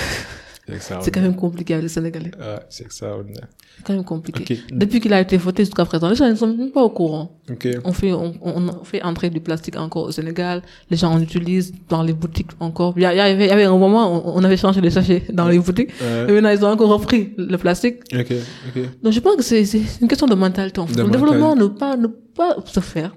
C'est 1.00 1.10
quand 1.10 1.20
même 1.20 1.34
compliqué 1.34 1.74
avec 1.74 1.82
les 1.82 1.88
Sénégalais. 1.88 2.30
Ouais, 2.38 2.60
c'est 2.68 2.84
extraordinaire. 2.84 3.48
C'est 3.76 3.84
quand 3.84 3.94
même 3.94 4.04
compliqué. 4.04 4.60
Depuis 4.70 5.00
qu'il 5.00 5.12
a 5.12 5.20
été 5.20 5.36
voté 5.36 5.64
jusqu'à 5.64 5.84
présent, 5.84 6.08
les 6.08 6.14
gens 6.14 6.28
ne 6.28 6.34
sont 6.36 6.46
même 6.46 6.70
pas 6.70 6.82
au 6.84 6.90
courant. 6.90 7.40
Ok. 7.50 7.68
On 7.84 7.92
fait, 7.92 8.12
on, 8.12 8.32
on 8.42 8.84
fait 8.84 9.02
entrer 9.02 9.28
du 9.28 9.40
plastique 9.40 9.76
encore 9.76 10.04
au 10.04 10.12
Sénégal. 10.12 10.62
Les 10.88 10.96
gens 10.96 11.10
en 11.12 11.20
utilisent 11.20 11.72
dans 11.88 12.02
les 12.04 12.12
boutiques 12.12 12.52
encore. 12.60 12.94
Il 12.96 13.02
y, 13.02 13.06
a- 13.06 13.12
il 13.12 13.16
y 13.16 13.20
avait, 13.20 13.44
il 13.46 13.48
y 13.48 13.50
avait 13.50 13.64
un 13.64 13.76
moment, 13.76 14.04
on, 14.36 14.38
on 14.40 14.44
avait 14.44 14.56
changé 14.56 14.80
les 14.80 14.90
sachets 14.90 15.24
dans 15.32 15.48
les 15.48 15.58
boutiques. 15.58 15.90
Ouais. 16.00 16.26
Et 16.28 16.32
maintenant, 16.40 16.50
ils 16.50 16.64
ont 16.64 16.68
encore 16.70 16.90
repris 16.90 17.32
le 17.36 17.56
plastique. 17.58 17.96
Ok, 18.14 18.32
ok. 18.68 18.82
Donc, 19.02 19.12
je 19.12 19.20
pense 19.20 19.36
que 19.36 19.42
c'est 19.42 19.64
c'est 19.64 19.82
une 20.00 20.06
question 20.08 20.26
de 20.28 20.34
mentalité. 20.36 20.78
En 20.80 20.86
fait. 20.86 20.94
De 20.94 20.98
le 21.02 21.08
mentalité. 21.08 21.26
développement 21.32 21.56
ne 21.56 21.66
pas, 21.66 21.96
ne 21.96 22.06
pas 22.06 22.56
se 22.64 22.78
faire 22.80 23.16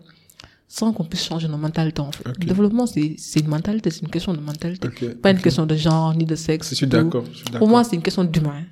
sans 0.68 0.92
qu'on 0.94 1.04
puisse 1.06 1.24
changer 1.26 1.48
nos 1.48 1.58
mentalités, 1.58 2.02
en 2.02 2.12
fait. 2.12 2.28
Ok. 2.28 2.36
Le 2.42 2.46
développement, 2.48 2.86
c'est 2.88 3.16
une 3.40 3.48
mentalité, 3.48 3.92
c'est 3.92 4.02
une 4.02 4.10
question 4.10 4.34
de 4.34 4.40
mentalité. 4.40 4.88
Pas 5.22 5.32
une 5.32 5.40
question 5.40 5.66
de 5.66 5.76
genre 5.76 6.14
ni 6.16 6.26
de 6.26 6.36
sexe. 6.36 6.70
Je 6.72 6.76
suis 6.76 6.88
d'accord. 6.88 7.24
Pour 7.58 7.68
moi, 7.70 7.84
c'est 7.84 7.96
une 7.96 8.02
question 8.02 8.24
d'humain. 8.24 8.64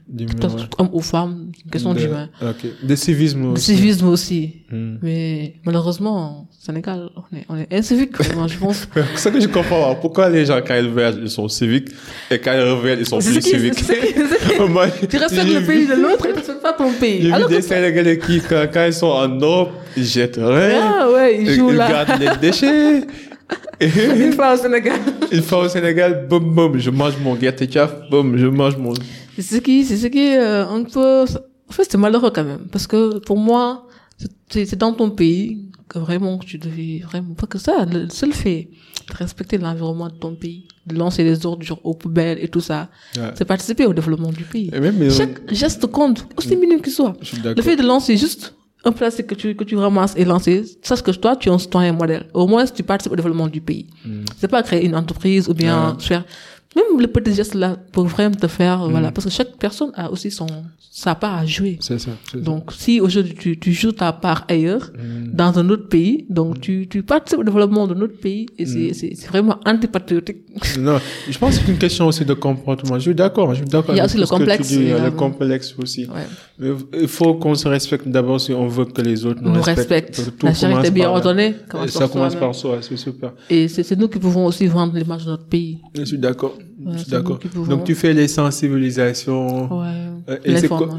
Homme 0.79 0.89
ou 0.91 1.01
femme, 1.01 1.51
c'est 1.55 1.63
une 1.65 1.71
question 1.71 1.93
De- 1.93 1.99
d'humain. 1.99 2.29
Ok. 2.41 2.65
De 2.83 2.95
civisme 2.95 3.41
De 3.43 3.47
aussi. 3.49 3.75
civisme 3.75 4.07
aussi. 4.07 4.55
Hmm. 4.71 4.95
Mais 5.03 5.55
malheureusement, 5.65 6.47
au 6.51 6.65
Sénégal, 6.65 7.09
on 7.15 7.37
est, 7.37 7.45
on 7.47 7.55
est 7.57 7.71
incivique, 7.73 8.17
vraiment, 8.17 8.47
je 8.47 8.57
pense. 8.57 8.87
C'est 9.15 9.17
ça 9.17 9.31
que 9.31 9.39
je 9.39 9.47
comprends. 9.47 9.93
pas. 9.93 9.95
Pourquoi 9.95 10.29
les 10.29 10.45
gens, 10.45 10.59
quand 10.65 10.75
ils 10.75 10.89
veulent, 10.89 11.19
ils 11.23 11.29
sont 11.29 11.47
civiques 11.47 11.89
et 12.31 12.39
quand 12.39 12.53
ils 12.53 12.69
reviennent, 12.71 12.99
ils 12.99 13.05
sont 13.05 13.19
plus 13.19 13.39
civiques? 13.41 13.75
Tu 15.09 15.17
respectes 15.17 15.47
le 15.53 15.65
pays 15.65 15.87
de 15.87 15.93
l'autre 15.93 16.25
et 16.25 16.31
tu 16.31 16.37
respectes 16.39 16.61
pas 16.61 16.73
ton 16.73 16.91
pays. 16.93 17.21
J'ai 17.23 17.31
vu 17.31 17.43
des 17.49 17.61
Sénégalais 17.61 18.17
qui, 18.17 18.39
quand 18.41 18.85
ils 18.85 18.93
sont 18.93 19.07
en 19.07 19.27
Europe, 19.27 19.71
ils 19.97 20.05
jettent 20.05 20.37
rien. 20.41 20.93
ah 21.01 21.11
ouais, 21.11 21.37
ils 21.41 21.47
Ils, 21.47 21.55
jouent 21.55 21.71
ils 21.71 21.75
là. 21.77 21.89
gardent 22.05 22.19
les 22.21 22.37
déchets. 22.41 23.03
Et 23.79 23.87
Une 24.25 24.33
fois 24.33 24.53
au 24.53 24.57
Sénégal. 24.57 24.99
une 25.31 25.41
fois 25.41 25.59
au 25.65 25.67
Sénégal, 25.69 26.25
boum, 26.29 26.53
boum, 26.55 26.77
je 26.79 26.89
mange 26.89 27.17
mon 27.21 27.35
gâteau 27.35 27.65
boum, 28.09 28.37
je 28.37 28.47
mange 28.47 28.77
mon... 28.77 28.93
C'est 29.35 29.41
ce 29.41 29.57
qui, 29.57 29.83
c'est 29.83 29.97
ce 29.97 30.07
qui 30.07 30.35
euh, 30.37 30.65
un 30.67 30.83
peu. 30.83 31.23
En 31.69 31.71
fait, 31.73 31.85
c'est 31.89 31.97
malheureux 31.97 32.31
quand 32.33 32.43
même, 32.43 32.67
parce 32.71 32.87
que 32.87 33.17
pour 33.19 33.37
moi, 33.37 33.87
c'est 34.49 34.75
dans 34.77 34.93
ton 34.93 35.09
pays 35.09 35.69
que 35.89 35.99
vraiment 35.99 36.37
tu 36.37 36.57
devais 36.57 37.01
vraiment 37.03 37.33
pas 37.33 37.47
que 37.47 37.57
ça. 37.57 37.85
Le 37.91 38.09
seul 38.09 38.31
fait 38.31 38.69
de 39.09 39.13
respecter 39.17 39.57
l'environnement 39.57 40.07
de 40.07 40.13
ton 40.15 40.33
pays, 40.35 40.67
de 40.87 40.95
lancer 40.95 41.23
les 41.23 41.45
ordures 41.45 41.79
aux 41.83 41.93
poubelles 41.95 42.37
et 42.41 42.47
tout 42.47 42.61
ça, 42.61 42.89
Ouais. 43.17 43.31
c'est 43.35 43.45
participer 43.45 43.85
au 43.85 43.93
développement 43.93 44.31
du 44.31 44.43
pays. 44.43 44.69
Et 44.73 44.79
même, 44.79 44.95
ils 45.01 45.11
ont- 45.11 45.17
Chaque 45.17 45.51
geste 45.53 45.85
compte, 45.87 46.25
aussi 46.37 46.55
minime 46.55 46.79
qu'il 46.81 46.93
soit. 46.93 47.15
Le 47.43 47.61
fait 47.61 47.75
de 47.75 47.83
lancer 47.83 48.15
juste 48.17 48.55
un 48.85 48.91
plastique 48.91 49.27
que 49.27 49.35
tu, 49.35 49.55
que 49.55 49.63
tu 49.63 49.75
ramasses 49.77 50.13
et 50.17 50.25
lancer, 50.25 50.63
sache 50.81 51.01
que 51.01 51.11
toi, 51.11 51.35
tu 51.35 51.49
es 51.49 51.51
un 51.51 51.57
citoyen 51.57 51.93
modèle. 51.93 52.25
Au 52.33 52.47
moins, 52.47 52.65
tu 52.65 52.83
participes 52.83 53.13
au 53.13 53.15
développement 53.15 53.47
du 53.47 53.61
pays. 53.61 53.87
C'est 54.37 54.49
pas 54.49 54.61
créer 54.63 54.85
une 54.85 54.95
entreprise 54.95 55.47
ou 55.47 55.53
bien 55.53 55.95
faire, 55.99 56.25
même 56.75 56.99
le 56.99 57.07
petit 57.07 57.33
geste 57.33 57.53
là, 57.55 57.77
pour 57.91 58.05
vraiment 58.05 58.35
te 58.35 58.47
faire, 58.47 58.87
voilà. 58.89 59.11
Parce 59.11 59.25
que 59.25 59.31
chaque 59.31 59.55
personne 59.57 59.91
a 59.95 60.09
aussi 60.11 60.31
son, 60.31 60.47
sa 60.91 61.15
part 61.15 61.35
à 61.37 61.45
jouer. 61.45 61.77
C'est 61.81 61.99
ça. 61.99 62.11
c'est 62.31 62.37
ça. 62.37 62.43
Donc, 62.43 62.71
si 62.71 62.99
aujourd'hui 63.01 63.35
tu, 63.37 63.59
tu 63.59 63.73
joues 63.73 63.91
ta 63.91 64.11
part 64.13 64.45
ailleurs, 64.47 64.91
dans 65.33 65.57
un 65.59 65.69
autre 65.69 65.87
pays, 65.87 66.25
donc 66.29 66.61
tu, 66.61 66.87
tu 66.89 67.03
participes 67.03 67.39
au 67.39 67.43
développement 67.43 67.87
de 67.87 67.93
notre 67.93 68.17
pays 68.19 68.45
et 68.57 68.65
c'est, 68.65 68.93
c'est, 68.93 69.13
c'est 69.15 69.27
vraiment 69.27 69.57
antipatriotique. 69.65 70.37
Non, 70.79 70.97
je 71.29 71.37
pense 71.37 71.57
que 71.57 71.65
c'est 71.65 71.71
une 71.71 71.77
question 71.77 72.07
aussi 72.07 72.25
de 72.25 72.33
comportement. 72.33 72.95
Je 72.95 73.01
suis 73.03 73.15
d'accord, 73.15 73.49
je 73.53 73.57
suis 73.61 73.65
d'accord. 73.65 73.93
Il 73.95 73.97
y 73.97 74.01
a 74.01 74.05
aussi 74.05 74.17
le 74.17 74.25
complexe 74.27 74.67
dis, 74.67 74.75
Il 74.75 74.87
y 74.89 74.91
a 74.93 75.03
le 75.05 75.11
complexe 75.11 75.73
aussi. 75.81 76.05
Ouais. 76.05 76.27
Mais 76.59 76.69
Il 77.01 77.07
faut 77.07 77.33
qu'on 77.35 77.55
se 77.55 77.67
respecte 77.67 78.07
d'abord 78.07 78.39
si 78.39 78.53
on 78.53 78.67
veut 78.67 78.85
que 78.85 79.01
les 79.01 79.25
autres 79.25 79.41
nous, 79.41 79.51
Nous 79.51 79.61
respectent. 79.61 80.17
respectent. 80.17 80.43
La 80.43 80.53
charité 80.53 80.91
bien 80.91 81.09
ordonnée 81.09 81.55
commence 81.69 81.89
ça 81.91 81.99
par 82.01 82.11
commence 82.11 82.35
par 82.35 82.53
soi, 82.55 82.77
c'est 82.81 82.97
super. 82.97 83.31
Et 83.49 83.67
c'est, 83.67 83.83
c'est 83.83 83.95
nous 83.95 84.07
qui 84.07 84.19
pouvons 84.19 84.45
aussi 84.45 84.67
vendre 84.67 84.95
l'image 84.95 85.25
de 85.25 85.31
notre 85.31 85.45
pays. 85.45 85.79
Je 85.95 86.03
suis 86.03 86.17
d'accord. 86.17 86.55
Ouais, 86.85 86.95
d'accord. 87.07 87.39
Donc 87.69 87.83
tu 87.85 87.95
fais 87.95 88.13
les 88.13 88.27
sensibilisations. 88.27 89.79
Ouais. 89.79 89.87
Euh, 90.29 90.37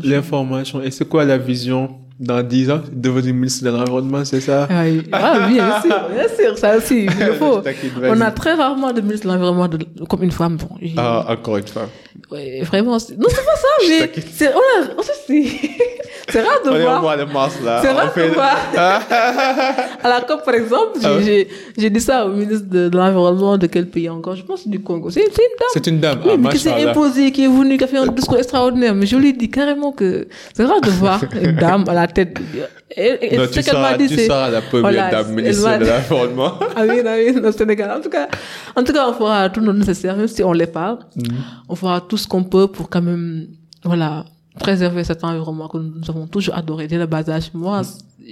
L'information. 0.05 0.83
Et 0.83 0.91
c'est 0.91 1.09
quoi 1.09 1.25
la 1.25 1.39
vision 1.39 1.97
dans 2.21 2.43
10 2.43 2.71
ans 2.71 2.81
Devenir 2.93 3.35
ministre 3.35 3.65
de 3.65 3.71
l'Environnement, 3.71 4.25
c'est 4.25 4.41
ça? 4.41 4.69
Ah, 4.71 4.83
oui. 4.85 5.03
Ah, 5.13 5.49
bien 5.49 5.83
sûr, 5.83 6.09
bien 6.15 6.29
sûr, 6.39 6.59
ça 6.59 6.77
aussi, 6.77 7.07
il 7.07 7.27
le 7.27 7.33
faut. 7.41 7.61
On 8.03 8.21
a 8.21 8.31
très 8.31 8.55
rarement 8.55 8.93
de 8.93 9.01
ministre 9.01 9.27
de 9.27 9.33
l'Environnement 9.33 9.69
de- 9.69 10.05
comme 10.09 10.23
une 10.23 10.31
femme. 10.31 10.57
Bon, 10.57 10.77
et- 10.81 10.93
Ah, 10.97 11.27
encore 11.29 11.57
une 11.57 11.67
fois. 11.67 11.89
ouais, 12.31 12.61
vraiment. 12.63 12.93
Non, 12.93 12.99
c'est 12.99 13.17
pas 13.19 13.57
ça, 13.57 13.69
mais 13.89 14.11
on 14.55 14.83
a, 14.83 14.95
on 14.99 15.03
c'est, 16.29 16.41
rare 16.43 16.61
de 16.65 16.71
On 16.71 16.75
est 16.75 16.81
au 16.81 16.83
voir. 16.83 17.03
mois 17.03 17.17
de 17.17 17.25
mars 17.25 17.55
là. 17.65 17.81
C'est 17.83 17.91
rare 17.93 18.13
fait- 18.13 18.29
de 18.29 18.35
voir. 18.35 18.57
À 20.03 20.09
la 20.09 20.21
COP, 20.23 20.45
par 20.45 20.55
exemple, 20.55 20.99
j'ai, 21.01 21.07
Ah 21.07 21.15
ouais. 21.17 21.23
j'ai, 21.25 21.49
j'ai 21.79 21.91
dit 21.91 22.01
ça 22.01 22.27
au 22.27 22.31
ministre 22.31 22.67
de, 22.69 22.89
de 22.89 22.97
l'Environnement 22.97 23.57
de 23.59 23.67
quel 23.67 23.87
pays 23.89 24.09
encore? 24.09 24.37
Je 24.37 24.43
pense 24.43 24.67
du 24.67 24.81
Congo. 24.81 25.11
C'est, 25.11 25.21
une 25.23 25.27
dame. 25.29 25.69
C'est 25.73 25.87
une 25.87 26.01
dame. 26.01 26.21
Oui, 26.25 26.31
ah, 26.35 26.37
mais 26.39 26.49
qui 26.51 26.59
s'est 26.59 26.73
imposée, 26.89 27.31
qui 27.33 27.45
est 27.45 27.49
venue, 27.49 27.77
qui 27.79 27.85
a 27.85 27.87
fait 27.87 27.99
un 27.99 28.07
discours 28.07 28.39
extraordinaire. 28.39 28.95
Mais 28.95 29.07
je 29.07 29.17
lui 29.17 29.29
ai 29.31 29.33
dit 29.33 29.51
carrément 29.51 29.93
que 29.93 30.27
c'est 30.55 30.65
rare 30.65 30.81
de 30.81 30.91
voir 30.91 31.21
une 31.43 31.57
dame 31.57 31.85
à 31.89 31.95
la 31.95 32.07
tête. 32.07 32.39
Et, 32.97 33.35
et 33.35 33.39
Non, 33.39 33.47
tu 33.47 33.63
qu'elle 33.63 33.75
m'a 33.75 33.89
seras, 33.89 33.97
dit, 33.97 34.07
tu 34.09 34.15
c'est. 34.15 34.27
seras 34.27 34.51
la 34.51 34.61
première 34.63 34.83
Voilà, 34.83 35.11
dame 35.11 35.33
ministre 35.35 35.79
de 35.79 35.85
l'Environnement. 35.85 36.53
Amin, 36.77 36.99
amin, 37.01 37.49
au 37.49 37.53
Sénégal. 37.53 37.91
En 37.91 38.01
tout 38.01 38.11
cas, 38.11 38.29
en 38.77 38.85
tout 38.85 38.93
cas, 38.93 39.09
on 39.09 39.13
fera 39.15 39.49
tout 39.51 39.61
le 39.61 39.73
nécessaire, 39.73 40.17
même 40.17 40.29
si 40.29 40.43
on 40.45 40.53
l'est 40.53 40.67
pas. 40.69 40.99
Mhm. 41.17 41.25
On 41.69 41.75
fera 41.75 42.01
tout 42.01 42.17
ce 42.17 42.29
qu'on 42.29 42.45
peut 42.45 42.69
pour 42.69 42.89
quand 42.89 43.03
même, 43.03 43.47
voilà, 43.85 44.25
préserver 44.59 45.05
cet 45.05 45.25
environnement 45.25 45.69
que 45.69 45.79
nous 45.79 46.09
avons 46.09 46.27
toujours 46.27 46.55
adoré 46.55 46.87
dès 46.87 46.99
le 46.99 47.07
bas 47.07 47.29
âge. 47.29 47.51
Moi, 47.55 47.83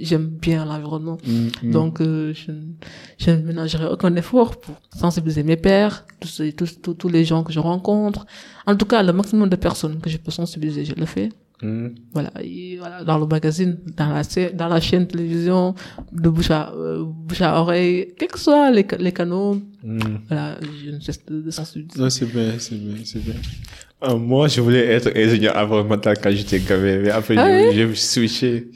j'aime 0.02 0.26
bien 0.26 0.64
l'environnement. 0.64 1.18
Mm, 1.26 1.48
mm. 1.68 1.70
Donc, 1.72 2.00
euh, 2.00 2.32
je, 2.34 2.52
ne- 2.52 2.72
je 3.18 3.30
ne 3.30 3.42
ménagerai 3.42 3.86
aucun 3.86 4.14
effort 4.16 4.56
pour 4.60 4.74
sensibiliser 4.96 5.42
mes 5.42 5.56
pères, 5.56 6.04
tous, 6.20 6.42
tous, 6.56 6.80
tous, 6.80 6.94
tous 6.94 7.08
les 7.08 7.24
gens 7.24 7.42
que 7.42 7.52
je 7.52 7.58
rencontre. 7.60 8.24
En 8.66 8.76
tout 8.76 8.86
cas, 8.86 9.02
le 9.02 9.12
maximum 9.12 9.48
de 9.48 9.56
personnes 9.56 9.98
que 10.00 10.08
je 10.08 10.16
peux 10.18 10.30
sensibiliser, 10.30 10.84
je 10.84 10.94
le 10.94 11.06
fais. 11.06 11.28
Mm. 11.60 11.88
Voilà, 12.12 12.30
et 12.40 12.76
voilà, 12.78 13.04
dans 13.04 13.18
le 13.18 13.26
magazine, 13.26 13.78
dans 13.96 14.08
la, 14.10 14.22
dans 14.52 14.68
la 14.68 14.80
chaîne 14.80 15.06
télévision, 15.06 15.74
de 16.12 16.28
bouche 16.28 16.50
à, 16.50 16.72
euh, 16.72 17.04
bouche 17.04 17.40
à 17.42 17.60
oreille, 17.60 18.14
quels 18.18 18.28
que 18.28 18.38
soient 18.38 18.70
les, 18.70 18.86
les 18.98 19.12
canaux, 19.12 19.58
Mm. 19.84 19.98
voilà, 20.28 20.58
je 20.84 20.90
ne 20.92 21.00
cesse 21.00 21.24
de, 21.26 21.40
de 21.42 21.50
sensibiliser. 21.50 22.00
Non, 22.00 22.08
c'est 22.10 22.26
bien, 22.26 22.52
c'est 22.58 22.74
bien, 22.76 22.94
c'est 23.04 23.22
bien. 23.24 23.34
Euh, 24.04 24.16
moi, 24.16 24.48
je 24.48 24.60
voulais 24.60 24.84
être 24.86 25.10
ingénieur 25.16 25.56
environnemental 25.56 26.16
quand 26.22 26.30
j'étais 26.30 26.58
gamin, 26.60 26.98
mais 26.98 27.10
après, 27.10 27.34
Ah 27.36 27.46
j'ai 27.72 27.84
ouais? 27.84 27.88
j'ai 27.90 27.94
switché. 27.94 28.68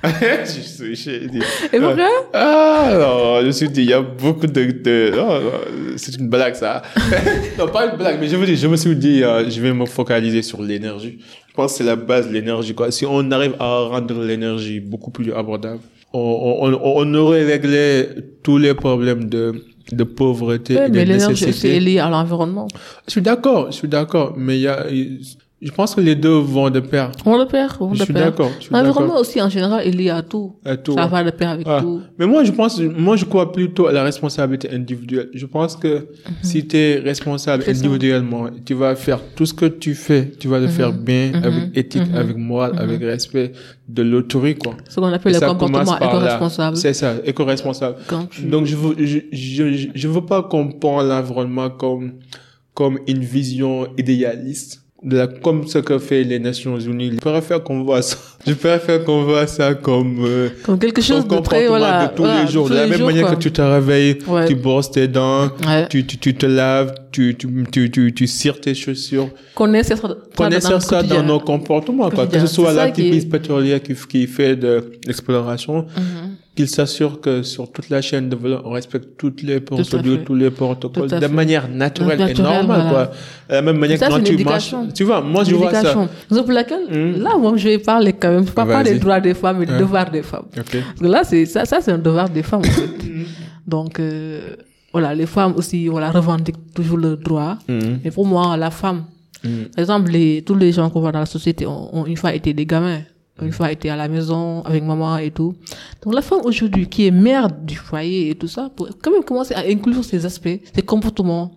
j'ai 0.04 0.62
switché. 0.62 1.20
j'ai 1.22 1.28
dit, 1.28 1.40
Et 1.72 1.78
pourquoi? 1.80 2.08
Ah, 2.32 2.90
non, 2.92 3.40
je 3.42 3.46
me 3.46 3.52
suis 3.52 3.68
dit, 3.68 3.82
il 3.82 3.88
y 3.90 3.92
a 3.92 4.00
beaucoup 4.00 4.46
de... 4.46 4.64
de 4.70 5.10
non, 5.16 5.40
non, 5.42 5.50
c'est 5.96 6.16
une 6.16 6.28
blague, 6.28 6.54
ça. 6.54 6.82
non, 7.58 7.66
pas 7.68 7.86
une 7.90 7.96
blague, 7.96 8.18
mais 8.20 8.28
je 8.28 8.36
veux 8.36 8.46
dire, 8.46 8.56
je 8.56 8.66
me 8.68 8.76
suis 8.76 8.94
dit, 8.94 9.22
euh, 9.24 9.48
je 9.50 9.60
vais 9.60 9.72
me 9.72 9.86
focaliser 9.86 10.42
sur 10.42 10.62
l'énergie. 10.62 11.18
Je 11.48 11.54
pense 11.54 11.72
que 11.72 11.78
c'est 11.78 11.84
la 11.84 11.96
base, 11.96 12.30
l'énergie, 12.30 12.74
quoi. 12.74 12.90
Si 12.92 13.04
on 13.04 13.28
arrive 13.32 13.54
à 13.58 13.80
rendre 13.80 14.22
l'énergie 14.24 14.78
beaucoup 14.78 15.10
plus 15.10 15.32
abordable, 15.32 15.80
on, 16.12 16.20
on, 16.62 16.72
on, 16.74 16.80
on 17.08 17.14
aurait 17.14 17.44
réglé 17.44 18.06
tous 18.44 18.58
les 18.58 18.74
problèmes 18.74 19.28
de, 19.28 19.64
de 19.92 20.04
pauvreté 20.04 20.76
Ouais, 20.76 20.86
et 20.86 20.88
de 20.90 20.94
mais 20.94 21.04
l'énergie 21.04 21.44
nécessité. 21.44 21.72
c'est 21.74 21.80
lié 21.80 21.98
à 21.98 22.08
l'environnement. 22.10 22.68
Je 23.06 23.12
suis 23.12 23.22
d'accord, 23.22 23.66
je 23.70 23.76
suis 23.76 23.88
d'accord, 23.88 24.34
mais 24.36 24.58
il 24.58 24.62
y 24.62 24.68
a, 24.68 24.86
je 25.60 25.70
pense 25.72 25.94
que 25.94 26.00
les 26.00 26.14
deux 26.14 26.38
vont 26.38 26.70
de 26.70 26.78
pair. 26.80 27.10
On 27.26 27.36
le 27.36 27.44
perd, 27.46 27.72
on 27.80 27.92
Je 27.92 28.04
suis 28.04 28.14
d'accord, 28.14 28.50
je 28.58 28.64
suis 28.64 28.72
L'environnement 28.72 29.16
aussi, 29.18 29.40
en 29.42 29.48
général, 29.48 29.86
est 29.86 29.90
lié 29.90 30.10
à 30.10 30.22
tout. 30.22 30.54
À 30.64 30.76
tout, 30.76 30.94
Ça 30.94 31.06
va 31.06 31.24
de 31.24 31.30
pair 31.30 31.50
avec 31.50 31.66
Ah. 31.68 31.80
tout. 31.82 32.00
Mais 32.18 32.26
moi, 32.26 32.44
je 32.44 32.52
pense, 32.52 32.78
moi, 32.80 33.16
je 33.16 33.24
crois 33.24 33.50
plutôt 33.50 33.86
à 33.88 33.92
la 33.92 34.04
responsabilité 34.04 34.70
individuelle. 34.72 35.30
Je 35.34 35.46
pense 35.46 35.74
que 35.74 36.06
si 36.42 36.66
tu 36.66 36.76
es 36.76 36.98
responsable 37.00 37.64
Mhm. 37.66 37.74
Ça. 37.74 37.78
individuellement, 37.80 38.46
tu 38.64 38.74
vas 38.74 38.94
faire 38.94 39.20
tout 39.34 39.46
ce 39.46 39.54
que 39.54 39.66
tu 39.66 39.94
fais, 39.94 40.30
tu 40.38 40.46
vas 40.46 40.60
le 40.60 40.68
faire 40.68 40.92
bien, 40.92 41.32
Mhm. 41.34 41.42
avec 41.44 41.76
éthique, 41.76 42.08
Mhm. 42.08 42.14
avec 42.16 42.36
morale, 42.36 42.72
avec 42.78 43.00
respect 43.00 43.50
de 43.88 44.02
l'autorité, 44.02 44.58
quoi. 44.60 44.76
Ce 44.88 45.00
qu'on 45.00 45.06
appelle 45.12 45.34
Et 45.34 45.40
le 45.40 45.46
comportement 45.46 45.98
éco-responsable. 45.98 46.76
C'est 46.76 46.92
ça, 46.94 47.14
éco-responsable. 47.24 47.96
Tu... 48.30 48.42
Donc, 48.42 48.66
je 48.66 48.76
veux, 48.76 48.94
je, 48.98 49.18
je, 49.32 49.88
je 49.94 50.08
veux 50.08 50.24
pas 50.24 50.42
qu'on 50.44 50.68
prend 50.70 51.02
l'environnement 51.02 51.68
comme, 51.70 52.12
comme 52.74 52.98
une 53.08 53.24
vision 53.24 53.88
idéaliste. 53.98 54.84
De 55.00 55.16
la, 55.16 55.26
comme 55.28 55.64
ce 55.68 55.78
que 55.78 55.96
fait 55.98 56.24
les 56.24 56.40
Nations 56.40 56.76
Unies. 56.78 57.12
Je 57.14 57.18
préfère 57.20 57.62
qu'on 57.62 57.84
voit 57.84 58.02
ça. 58.02 58.16
Je 58.44 58.52
préfère 58.52 59.04
qu'on 59.04 59.22
voit 59.22 59.46
ça 59.46 59.74
comme, 59.74 60.24
euh, 60.24 60.48
Comme 60.64 60.78
quelque 60.78 61.00
chose 61.00 61.24
de 61.28 61.36
très, 61.38 61.68
voilà. 61.68 62.06
de 62.08 62.16
tous 62.16 62.22
voilà, 62.24 62.42
les 62.42 62.50
jours. 62.50 62.68
De 62.68 62.74
la 62.74 62.86
même 62.88 62.98
jours, 62.98 63.06
manière 63.06 63.26
quoi. 63.26 63.36
que 63.36 63.40
tu 63.40 63.52
te 63.52 63.62
réveilles, 63.62 64.18
Ouais. 64.26 64.46
tu 64.48 64.56
brosses 64.56 64.90
tes 64.90 65.06
dents, 65.06 65.50
Ouais. 65.68 65.86
tu, 65.88 66.04
tu, 66.04 66.18
tu 66.18 66.34
te 66.34 66.46
laves, 66.46 66.94
tu, 67.18 67.36
tu, 67.36 67.64
tu, 67.74 67.90
tu, 67.90 68.14
tu 68.18 68.26
cires 68.26 68.60
tes 68.60 68.74
chaussures. 68.74 69.28
Connaître 69.54 69.88
ça, 69.88 69.96
Connaître 70.36 70.68
dans 70.70 70.80
ça 70.80 71.22
nos 71.30 71.40
comportements, 71.40 72.10
quoi. 72.10 72.26
Que 72.26 72.38
ce 72.38 72.46
soit 72.46 72.72
l'activiste 72.72 73.26
qui 73.26 73.30
pétrolier 73.36 73.80
qui, 73.80 73.94
qui 74.12 74.26
fait 74.36 74.54
de 74.56 74.72
l'exploration, 75.06 75.76
Mhm. 75.96 76.30
qu'il 76.54 76.68
s'assure 76.68 77.20
que 77.24 77.42
sur 77.52 77.64
toute 77.74 77.88
la 77.94 78.00
chaîne 78.08 78.28
de 78.28 78.36
on 78.68 78.70
respecte 78.70 79.08
toutes 79.16 79.42
les 79.48 79.58
procédures, 79.60 80.20
tous 80.28 80.34
les 80.42 80.50
protocoles, 80.50 81.08
de 81.08 81.26
manière 81.40 81.66
naturelle, 81.84 82.20
et 82.30 82.34
normale, 82.34 82.64
voilà. 82.66 82.90
quoi. 82.90 83.04
De 83.48 83.54
la 83.54 83.62
même 83.62 83.78
manière 83.78 83.98
Ça, 83.98 84.06
que 84.08 84.12
quand 84.14 84.22
tu 84.22 84.32
marches, 84.44 84.72
éducation. 84.72 84.88
tu 84.98 85.04
vois, 85.08 85.20
moi, 85.20 85.42
je 85.44 85.54
vois 85.54 85.72
ça. 85.72 85.94
Raison 86.30 86.42
pour 86.46 86.52
laquelle, 86.60 86.86
Mhm. 86.90 87.22
là, 87.24 87.30
moi, 87.42 87.52
je 87.56 87.68
vais 87.68 87.78
parler 87.78 88.12
quand 88.12 88.32
même, 88.36 88.44
pas, 88.58 88.66
pas 88.66 88.82
des 88.84 88.98
droits 89.04 89.20
des 89.28 89.34
femmes, 89.34 89.58
mais 89.60 89.66
des 89.66 89.72
Ouais. 89.72 89.78
devoirs 89.84 90.10
des 90.10 90.22
femmes. 90.30 90.48
Ok. 90.56 90.72
Parce 90.72 91.00
que 91.00 91.06
là, 91.06 91.20
c'est, 91.30 91.44
ça, 91.54 91.64
ça, 91.70 91.76
c'est 91.80 91.92
un 91.92 91.98
devoir 92.08 92.28
des 92.28 92.42
femmes, 92.50 92.60
en 92.60 92.62
fait. 92.78 92.90
Donc, 93.74 93.98
euh, 94.00 94.40
voilà, 94.98 95.14
les 95.14 95.26
femmes 95.26 95.54
aussi, 95.56 95.86
voilà, 95.88 96.10
revendiquent 96.10 96.74
toujours 96.74 96.98
le 96.98 97.16
droit. 97.16 97.56
Mhm. 97.68 98.00
Mais 98.04 98.10
pour 98.10 98.26
moi, 98.26 98.56
la 98.56 98.70
femme, 98.70 99.04
Mhm. 99.44 99.66
par 99.74 99.78
exemple, 99.84 100.10
les, 100.10 100.42
tous 100.42 100.56
les 100.56 100.72
gens 100.72 100.90
qu'on 100.90 101.00
voit 101.00 101.12
dans 101.12 101.20
la 101.20 101.26
société 101.26 101.64
ont, 101.66 101.94
ont 101.96 102.04
une 102.06 102.16
fois 102.16 102.34
été 102.34 102.52
des 102.52 102.66
gamins, 102.66 103.02
une 103.40 103.52
fois 103.52 103.70
été 103.70 103.88
à 103.88 103.94
la 103.94 104.08
maison 104.08 104.62
avec 104.62 104.82
maman 104.82 105.16
et 105.18 105.30
tout. 105.30 105.54
Donc 106.02 106.12
la 106.14 106.22
femme 106.22 106.40
aujourd'hui 106.42 106.88
qui 106.88 107.06
est 107.06 107.12
mère 107.12 107.46
du 107.70 107.76
foyer 107.76 108.30
et 108.30 108.34
tout 108.34 108.48
ça, 108.48 108.68
pour 108.74 108.88
quand 109.00 109.12
même 109.12 109.22
commencer 109.22 109.54
à 109.54 109.60
inclure 109.74 110.02
ces 110.04 110.26
aspects, 110.26 110.58
ces 110.74 110.82
comportements 110.82 111.52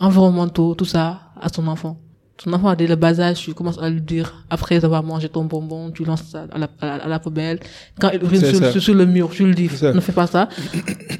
environnementaux, 0.00 0.74
tout 0.76 0.84
ça 0.84 1.20
à 1.40 1.48
son 1.48 1.66
enfant. 1.66 1.96
Son 2.42 2.52
enfant, 2.52 2.74
dès 2.74 2.88
le 2.88 2.96
bas 2.96 3.20
âge, 3.20 3.40
tu 3.42 3.54
commences 3.54 3.78
à 3.78 3.88
lui 3.88 4.00
dire, 4.00 4.44
après 4.50 4.84
avoir 4.84 5.04
mangé 5.04 5.28
ton 5.28 5.44
bonbon, 5.44 5.92
tu 5.92 6.04
lances 6.04 6.24
ça 6.24 6.46
à 6.52 6.58
la, 6.58 6.68
à 6.80 6.86
la, 6.86 7.04
à 7.04 7.08
la 7.08 7.18
poubelle. 7.20 7.60
Quand 8.00 8.10
il 8.12 8.22
urine 8.24 8.40
sur, 8.80 8.94
le 8.94 9.06
mur, 9.06 9.30
tu 9.30 9.46
lui 9.46 9.54
dis, 9.54 9.70
ne 9.82 10.00
fais 10.00 10.12
pas 10.12 10.26
ça. 10.26 10.48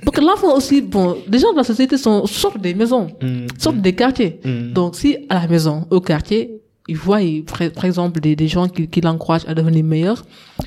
Parce 0.05 0.17
que 0.17 0.21
l'enfant 0.21 0.57
aussi, 0.57 0.83
bon, 0.83 1.17
les 1.29 1.39
gens 1.39 1.53
de 1.53 1.57
la 1.59 1.63
société 1.65 1.97
sont, 1.99 2.27
sortent 2.27 2.61
des 2.61 2.75
maisons, 2.75 3.07
Mhm. 3.23 3.47
sortent 3.59 3.81
des 3.81 3.95
quartiers. 3.95 4.41
Mhm. 4.45 4.73
Donc, 4.73 4.97
si 4.97 5.19
à 5.29 5.41
la 5.41 5.47
maison, 5.47 5.87
au 5.91 6.01
quartier, 6.01 6.61
il 6.87 6.97
voit, 6.97 7.23
il- 7.23 7.45
par 7.45 7.85
exemple, 7.85 8.21
des, 8.21 8.37
des 8.37 8.47
gens 8.49 8.69
qui, 8.69 8.89
qui 8.89 9.01
l'encouragent 9.01 9.47
à 9.49 9.55
devenir 9.55 9.83
meilleur, 9.85 10.23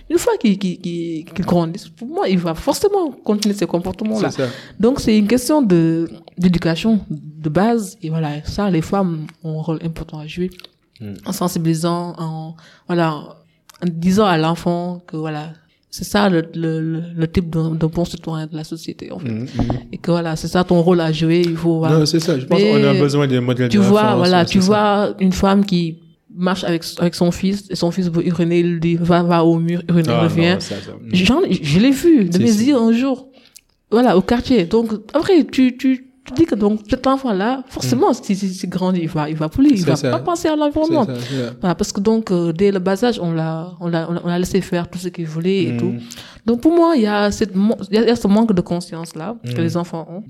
une 0.09 0.17
fois 0.17 0.33
qu'il 0.37 0.57
qu'il 0.57 0.79
qu'il 0.79 1.25
qu'il 1.25 1.45
grandit, 1.45 1.91
pour 1.95 2.07
moi, 2.07 2.27
il 2.27 2.39
va 2.39 2.55
forcément 2.55 3.11
continuer 3.11 3.53
ces 3.55 3.67
comportements-là. 3.67 4.29
Donc, 4.79 4.99
c'est 4.99 5.15
une 5.17 5.27
question 5.27 5.61
de 5.61 6.09
d'éducation 6.37 6.99
de 7.09 7.49
base. 7.49 7.97
Et 8.01 8.09
voilà, 8.09 8.43
ça, 8.45 8.69
les 8.71 8.81
femmes 8.81 9.27
ont 9.43 9.59
un 9.59 9.61
rôle 9.61 9.79
important 9.83 10.19
à 10.19 10.27
jouer 10.27 10.49
Mm. 10.99 11.13
en 11.27 11.31
sensibilisant, 11.31 12.15
en 12.17 12.55
voilà, 12.87 13.09
en 13.83 13.87
disant 13.87 14.25
à 14.25 14.35
l'enfant 14.39 14.99
que 15.05 15.15
voilà, 15.15 15.53
c'est 15.91 16.03
ça 16.05 16.27
le, 16.27 16.41
le, 16.55 17.03
le, 17.15 17.27
type 17.31 17.51
de, 17.51 17.75
de 17.75 17.85
bon 17.85 18.03
citoyen 18.03 18.47
de 18.47 18.55
la 18.55 18.63
société, 18.63 19.11
en 19.11 19.19
fait. 19.19 19.29
Mhm. 19.29 19.47
Et 19.91 19.97
que 19.99 20.09
voilà, 20.09 20.35
c'est 20.35 20.47
ça 20.47 20.63
ton 20.63 20.81
rôle 20.81 20.99
à 21.01 21.11
jouer. 21.11 21.41
Il 21.45 21.55
faut 21.55 21.77
voilà, 21.77 21.99
Non, 21.99 22.05
c'est 22.07 22.19
ça. 22.19 22.39
Je 22.39 22.45
pense 22.47 22.59
qu'on 22.59 22.83
a 22.83 22.93
besoin 22.95 23.27
des 23.27 23.39
modèles 23.39 23.69
tu 23.69 23.77
de 23.77 23.83
vois, 23.83 24.15
voilà, 24.15 24.43
tu 24.43 24.59
ça. 24.59 24.65
vois 24.65 25.13
une 25.19 25.31
femme 25.33 25.63
qui 25.65 25.99
marche 26.37 26.63
avec, 26.63 26.83
avec 26.99 27.15
son 27.15 27.31
fils, 27.31 27.65
et 27.69 27.75
son 27.75 27.91
fils 27.91 28.09
veut 28.09 28.25
uriner, 28.25 28.59
il 28.59 28.79
dit, 28.79 28.95
va, 28.95 29.23
va 29.23 29.43
au 29.43 29.57
mur, 29.59 29.81
urine, 29.89 30.05
Ah, 30.09 30.21
revient. 30.23 30.57
J'en- 31.13 31.41
je 31.49 31.79
l'ai 31.79 31.91
vu 31.91 32.25
de 32.25 32.37
mes 32.37 32.45
yeux 32.45 32.75
un 32.77 32.91
jour. 32.91 33.27
Voilà, 33.91 34.17
au 34.17 34.21
quartier. 34.21 34.65
Donc, 34.65 34.91
après, 35.13 35.43
tu, 35.45 35.77
tu, 35.77 36.09
tu 36.25 36.33
dis 36.35 36.45
que 36.45 36.55
donc, 36.55 36.81
cet 36.89 37.07
enfant-là, 37.07 37.63
forcément, 37.69 38.13
si, 38.13 38.35
si, 38.35 38.53
si 38.53 38.67
grandit, 38.67 38.99
il 39.03 39.07
va, 39.07 39.29
il 39.29 39.35
va 39.37 39.47
plus, 39.47 39.69
il 39.71 39.85
va 39.85 39.95
ça. 39.95 40.11
pas 40.11 40.19
penser 40.19 40.49
à 40.49 40.55
l'environnement. 40.57 41.07
Voilà, 41.61 41.73
parce 41.75 41.91
que 41.93 42.01
donc, 42.01 42.31
euh, 42.31 42.51
dès 42.51 42.71
le 42.71 42.79
bas 42.79 43.01
âge, 43.05 43.17
on 43.21 43.31
l'a, 43.31 43.71
on 43.79 43.87
l'a, 43.87 44.09
on 44.23 44.27
l'a- 44.27 44.37
laissé 44.39 44.59
faire 44.61 44.89
tout 44.89 44.99
ce 44.99 45.07
qu'il 45.07 45.25
voulait 45.25 45.63
et 45.63 45.71
Mm. 45.73 45.77
tout. 45.77 45.93
Donc, 46.45 46.59
pour 46.61 46.73
moi, 46.75 46.95
il 46.97 47.03
y 47.03 47.07
a 47.07 47.31
cette, 47.31 47.53
il 47.91 47.95
y 47.95 47.97
a, 47.97 48.15
ce 48.15 48.27
manque 48.27 48.53
de 48.53 48.61
conscience-là 48.61 49.37
que 49.43 49.51
Mm. 49.61 49.63
les 49.63 49.77
enfants 49.77 50.05
ont. 50.11 50.23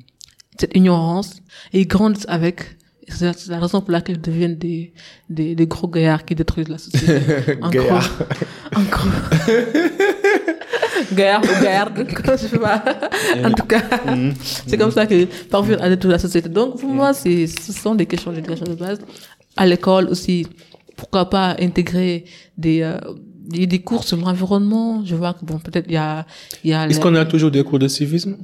Cette 0.59 0.75
ignorance. 0.75 1.29
Et 1.73 1.81
ils 1.81 1.87
grandissent 1.87 2.25
avec. 2.29 2.77
C'est 3.09 3.47
la- 3.47 3.59
raison 3.59 3.79
pour 3.81 3.91
laquelle 3.91 4.17
ils 4.17 4.21
deviennent 4.21 4.57
des, 4.57 4.93
des, 5.29 5.55
des 5.55 5.67
gros 5.67 5.87
gaillards 5.87 6.25
qui 6.25 6.35
détruisent 6.35 6.67
la 6.67 6.77
société. 6.77 7.21
En 7.61 7.69
Gaillard. 7.69 8.09
gros. 8.17 8.79
En 8.79 8.83
gros. 8.83 9.09
gaillard 11.13 11.41
ou 11.43 11.63
gaillarde, 11.63 12.07
je 12.09 12.47
sais 12.47 12.59
pas. 12.59 12.83
En 13.43 13.51
tout 13.51 13.65
cas, 13.65 13.81
Mhm. 14.07 14.33
c'est 14.67 14.77
comme 14.77 14.91
ça 14.91 15.05
que 15.05 15.25
parviennent 15.49 15.81
à 15.81 15.89
détruire 15.89 16.13
la 16.13 16.19
société. 16.19 16.49
Donc, 16.49 16.79
pour 16.79 16.89
moi, 16.89 17.13
c'est, 17.13 17.47
ce 17.47 17.71
sont 17.73 17.95
des 17.95 18.05
questions 18.05 18.31
d'éducation 18.31 18.65
de 18.65 18.73
base. 18.75 18.99
À 19.55 19.65
l'école 19.65 20.09
aussi, 20.09 20.45
pourquoi 20.95 21.29
pas 21.29 21.55
intégrer 21.59 22.25
des, 22.57 22.81
euh, 22.81 22.97
des, 23.47 23.65
des 23.67 23.79
cours 23.79 24.03
sur 24.03 24.17
l'environnement. 24.17 25.03
Je 25.05 25.15
vois 25.15 25.33
que 25.33 25.43
bon, 25.43 25.57
peut-être 25.59 25.85
il 25.87 25.93
y 25.93 25.97
a, 25.97 26.25
il 26.63 26.71
y 26.71 26.73
a, 26.73 26.87
Est-ce 26.87 26.99
qu'on 26.99 27.15
a 27.15 27.25
toujours 27.25 27.51
des 27.51 27.63
cours 27.63 27.79
de 27.79 27.87
civisme? 27.87 28.37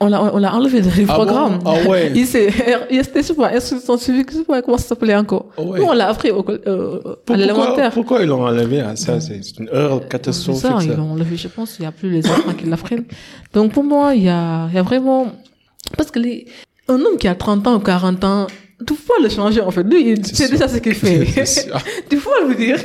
On 0.00 0.06
l'a, 0.08 0.22
on 0.22 0.38
l'a 0.38 0.54
enlevé 0.54 0.80
du 0.80 0.88
Ah 1.08 1.14
programme. 1.14 1.58
bon 1.58 1.72
Ah 1.72 1.88
ouais. 1.88 2.12
Il 2.14 2.26
s'est, 2.26 2.48
il 2.90 2.98
était, 2.98 3.22
je 3.22 3.26
sais 3.28 3.34
pas, 3.34 3.48
institution 3.54 3.96
civique, 3.96 4.30
je 4.32 4.38
sais 4.38 4.44
pas 4.44 4.62
comment 4.62 4.78
ça 4.78 4.88
s'appelait 4.88 5.14
encore. 5.16 5.46
Ah 5.56 5.62
ouais. 5.62 5.80
Nous, 5.80 5.86
on 5.86 5.92
l'a 5.92 6.08
appris 6.08 6.30
au, 6.30 6.44
euh, 6.48 6.96
à 6.96 7.00
Pourquoi, 7.02 7.36
l'élémentaire. 7.36 7.90
pourquoi 7.92 8.22
ils 8.22 8.28
l'ont 8.28 8.44
enlevé 8.44 8.80
ah, 8.80 8.96
Ça, 8.96 9.20
c'est 9.20 9.40
une 9.58 9.68
erreur 9.68 10.06
catastrophique. 10.08 10.62
ça, 10.62 10.78
ça. 10.80 10.84
ils 10.84 10.92
l'ont 10.92 11.12
enlevé, 11.12 11.36
je 11.36 11.48
pense, 11.48 11.76
il 11.78 11.82
n'y 11.82 11.88
a 11.88 11.92
plus 11.92 12.10
les 12.10 12.26
enfants 12.28 12.52
qui 12.54 12.66
l'apprennent. 12.66 13.04
Donc, 13.52 13.72
pour 13.72 13.84
moi, 13.84 14.14
il 14.14 14.24
y 14.24 14.28
a, 14.28 14.68
il 14.68 14.74
y 14.74 14.78
a 14.78 14.82
vraiment, 14.82 15.26
parce 15.96 16.10
que 16.10 16.18
les, 16.18 16.46
un 16.88 17.00
homme 17.00 17.16
qui 17.18 17.28
a 17.28 17.34
30 17.34 17.66
ans 17.66 17.74
ou 17.76 17.80
40 17.80 18.24
ans, 18.24 18.46
tu 18.78 18.84
peux 18.86 18.94
pas 19.06 19.22
le 19.22 19.28
changer, 19.28 19.60
en 19.60 19.70
fait. 19.70 19.82
Lui, 19.84 20.10
il 20.10 20.26
sait 20.26 20.48
déjà 20.48 20.66
ce 20.68 20.78
qu'il 20.78 20.94
fait. 20.94 21.24
Tu 22.10 22.16
peux 22.16 22.48
lui 22.48 22.56
dire, 22.56 22.78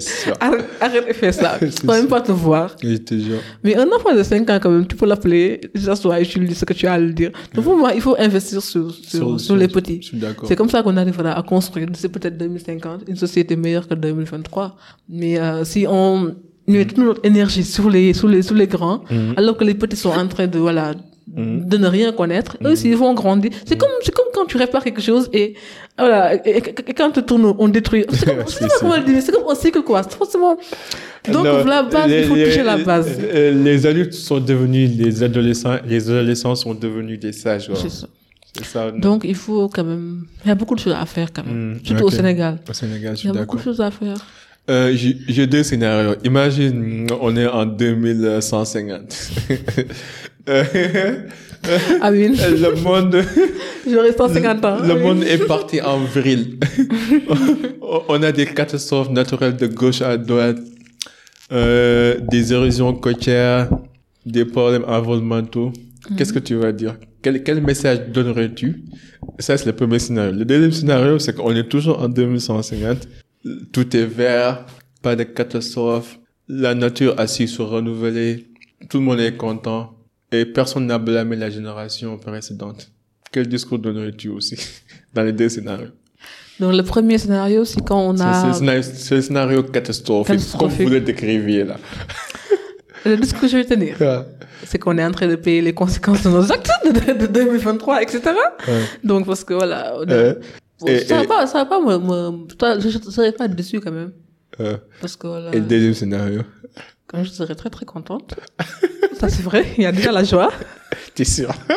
sûr. 0.00 0.34
arrête, 0.40 0.64
arrête 0.80 1.08
de 1.08 1.12
faire 1.12 1.34
ça. 1.34 1.58
Peux 1.80 1.86
même 1.86 2.06
pas 2.06 2.20
te 2.20 2.32
voir. 2.32 2.76
Je 2.82 2.96
te 2.96 3.14
jure. 3.14 3.40
Mais 3.62 3.76
un 3.76 3.88
enfant 3.92 4.14
de 4.14 4.22
5 4.22 4.48
ans, 4.50 4.58
quand 4.62 4.70
même, 4.70 4.86
tu 4.86 4.96
peux 4.96 5.06
l'appeler, 5.06 5.60
s'asseoir 5.74 6.18
et 6.18 6.26
tu 6.26 6.38
lui 6.38 6.48
dis 6.48 6.54
ce 6.54 6.64
que 6.64 6.72
tu 6.72 6.86
as 6.86 6.92
à 6.94 6.98
lui 6.98 7.12
dire. 7.12 7.30
Donc, 7.54 7.64
pour 7.64 7.76
moi, 7.76 7.92
il 7.94 8.00
faut 8.00 8.16
investir 8.18 8.62
sur, 8.62 8.90
sur, 8.92 9.40
sur, 9.40 9.56
les 9.56 9.68
petits. 9.68 10.00
C'est 10.44 10.56
comme 10.56 10.70
ça 10.70 10.82
qu'on 10.82 10.96
arrivera 10.96 11.32
à 11.32 11.42
construire, 11.42 11.88
c'est 11.94 12.08
peut-être 12.08 12.36
2050, 12.38 13.02
une 13.08 13.16
société 13.16 13.56
meilleure 13.56 13.86
que 13.88 13.94
2023. 13.94 14.76
Mais 15.08 15.38
euh, 15.38 15.64
si 15.64 15.86
on 15.88 16.34
met 16.66 16.84
toute 16.84 16.98
notre 16.98 17.24
énergie 17.24 17.64
sur 17.64 17.90
les, 17.90 18.12
sur 18.12 18.28
les, 18.28 18.42
sur 18.42 18.54
les 18.54 18.66
grands, 18.66 19.02
Mhm. 19.10 19.34
alors 19.36 19.56
que 19.56 19.64
les 19.64 19.74
petits 19.74 19.96
sont 19.96 20.10
en 20.10 20.26
train 20.26 20.46
de, 20.46 20.58
voilà, 20.58 20.94
Mhm. 21.34 21.68
de 21.68 21.76
ne 21.76 21.88
rien 21.88 22.12
connaître. 22.12 22.56
Eux 22.64 22.70
aussi, 22.70 22.88
ils 22.88 22.96
vont 22.96 23.12
grandir. 23.12 23.50
C'est 23.64 23.76
comme, 23.76 23.90
c'est 24.02 24.14
comme 24.14 24.26
quand 24.32 24.46
tu 24.46 24.56
répares 24.58 24.84
quelque 24.84 25.02
chose 25.02 25.28
et, 25.32 25.54
voilà, 25.98 26.34
et, 26.36 26.40
et- 26.58 26.74
et 26.90 26.94
quand 26.94 27.10
tu 27.10 27.22
tournes, 27.24 27.52
on 27.58 27.66
détruit. 27.68 28.04
C'est 28.12 28.26
comme, 28.26 28.44
c'est 28.46 29.32
comme 29.32 29.48
un 29.50 29.54
cycle, 29.56 29.82
quoi. 29.82 30.02
C'est 30.04 30.14
forcément, 30.16 30.56
donc, 31.32 31.44
Non, 31.44 31.64
la 31.64 31.82
base, 31.82 32.08
les- 32.08 32.20
il 32.20 32.24
faut 32.28 32.36
les- 32.36 32.44
toucher 32.44 32.62
la 32.62 32.78
base. 32.78 33.08
euh, 33.20 33.50
Les 33.64 33.84
adultes 33.86 34.12
sont 34.12 34.38
devenus 34.38 34.88
les 34.96 35.22
adolescents, 35.24 35.78
les 35.84 36.08
adolescents 36.08 36.54
sont 36.54 36.74
devenus 36.74 37.18
des 37.18 37.32
sages. 37.32 37.70
C'est 37.74 37.90
ça. 37.90 38.90
Donc, 38.92 39.24
il 39.24 39.34
faut 39.34 39.68
quand 39.68 39.84
même, 39.84 40.26
il 40.44 40.48
y 40.48 40.50
a 40.52 40.54
beaucoup 40.54 40.76
de 40.76 40.80
choses 40.80 40.94
à 40.98 41.04
faire 41.06 41.32
quand 41.32 41.44
même. 41.44 41.72
Mm, 41.74 41.80
Surtout 41.84 42.04
au. 42.04 42.10
Sénégal. 42.10 42.58
Au 42.70 42.72
Sénégal, 42.72 43.16
je 43.16 43.22
Il 43.22 43.26
y 43.26 43.28
suis 43.28 43.28
a 43.28 43.32
beaucoup 43.32 43.56
d'accord. 43.56 43.58
de 43.58 43.62
choses 43.64 43.80
à 43.80 43.90
faire. 43.90 44.16
Euh, 44.68 44.92
J'ai 45.28 45.46
deux 45.46 45.62
scénarios. 45.62 46.16
Imagine, 46.24 47.06
on 47.20 47.36
est 47.36 47.46
en 47.46 47.66
2150. 47.66 49.30
Euh, 50.48 50.62
Ah 52.00 52.12
oui, 52.12 52.28
le 52.38 52.80
monde, 52.80 53.16
j'aurais 53.90 54.12
150 54.12 54.64
ans. 54.64 54.78
le 54.86 54.94
monde 54.94 55.24
est 55.24 55.44
parti 55.44 55.80
en 55.80 55.98
vrille. 55.98 56.60
on 58.08 58.22
a 58.22 58.30
des 58.30 58.46
catastrophes 58.46 59.10
naturelles 59.10 59.56
de 59.56 59.66
gauche 59.66 60.02
à 60.02 60.16
droite, 60.16 60.58
euh, 61.50 62.18
des 62.30 62.52
érosions 62.52 62.92
côtières, 62.94 63.68
des 64.24 64.44
problèmes 64.44 64.84
environnementaux. 64.86 65.72
Qu'est-ce 66.16 66.32
que 66.32 66.38
tu 66.38 66.54
vas 66.54 66.70
dire? 66.70 66.96
Quel, 67.22 67.42
quel 67.42 67.60
message 67.60 68.02
donnerais-tu? 68.12 68.84
Ça, 69.40 69.56
c'est 69.56 69.66
le 69.66 69.72
premier 69.72 69.98
scénario. 69.98 70.30
Le 70.32 70.44
deuxième 70.44 70.70
scénario, 70.70 71.18
c'est 71.18 71.34
qu'on 71.34 71.50
est 71.56 71.68
toujours 71.68 72.00
en 72.00 72.08
2150. 72.08 73.08
Tout 73.72 73.96
est 73.96 74.04
vert, 74.06 74.66
pas 75.02 75.16
de 75.16 75.22
catastrophe. 75.24 76.18
La 76.48 76.74
nature 76.74 77.14
a 77.18 77.26
su 77.26 77.46
se 77.48 77.62
renouveler. 77.62 78.48
Tout 78.88 78.98
le 78.98 79.04
monde 79.04 79.20
est 79.20 79.36
content. 79.36 79.94
Et 80.32 80.44
personne 80.44 80.86
n'a 80.86 80.98
blâmé 80.98 81.36
la 81.36 81.50
génération 81.50 82.18
précédente. 82.18 82.90
Quel 83.32 83.46
discours 83.48 83.78
donnerais-tu 83.78 84.28
aussi 84.28 84.56
dans 85.14 85.22
les 85.22 85.32
deux 85.32 85.48
scénarios 85.48 85.90
Donc, 86.60 86.74
le 86.74 86.82
premier 86.82 87.18
scénario, 87.18 87.64
c'est 87.64 87.80
quand 87.84 88.00
on 88.00 88.18
a, 88.20 88.52
c'est 88.82 89.14
le 89.16 89.22
scénario 89.22 89.62
catastrophique, 89.62 90.28
comme 90.28 90.36
Catastrophique. 90.38 90.82
vous 90.86 90.92
le 90.92 91.00
décriviez 91.00 91.64
là. 91.64 91.76
le 93.04 93.16
discours 93.16 93.42
que 93.42 93.48
je 93.48 93.56
vais 93.58 93.64
tenir, 93.64 93.96
c'est 94.64 94.78
qu'on 94.78 94.96
est 94.98 95.04
en 95.04 95.12
train 95.12 95.28
de 95.28 95.36
payer 95.36 95.62
les 95.62 95.74
conséquences 95.74 96.22
de 96.22 96.30
nos 96.30 96.50
actes 96.50 96.70
de, 96.84 97.12
de 97.18 97.26
2023, 97.26 98.02
etc. 98.02 98.20
Ouais. 98.66 98.82
Donc, 99.04 99.26
parce 99.26 99.44
que 99.44 99.54
voilà, 99.54 99.94
on 99.98 100.02
a- 100.10 100.32
Bon, 100.32 100.40
et- 100.86 100.98
ça 101.04 101.16
va 101.18 101.24
pas, 101.24 101.46
ça 101.46 101.58
va 101.58 101.64
pas 101.66 101.80
me, 101.80 101.98
me- 101.98 102.46
toi, 102.54 102.78
je 102.78 102.88
ne 102.98 103.10
serais 103.10 103.32
pas 103.32 103.48
déçu 103.48 103.80
quand 103.80 103.92
même. 103.92 104.12
euh, 104.60 104.76
Parce 105.00 105.16
que 105.16 105.26
voilà, 105.26 105.50
et 105.52 105.56
le 105.60 105.66
deuxième 105.66 105.94
scénario 105.94 106.42
quand 107.08 107.22
je 107.22 107.30
serais 107.30 107.54
très 107.54 107.70
très 107.70 107.84
contente. 107.86 108.34
ça 109.20 109.28
c'est 109.28 109.42
vrai, 109.42 109.64
il 109.78 109.84
y 109.84 109.86
a 109.86 109.92
déjà 109.92 110.10
la 110.12 110.24
joie. 110.24 110.50
T'es 111.14 111.24
sûr? 111.24 111.50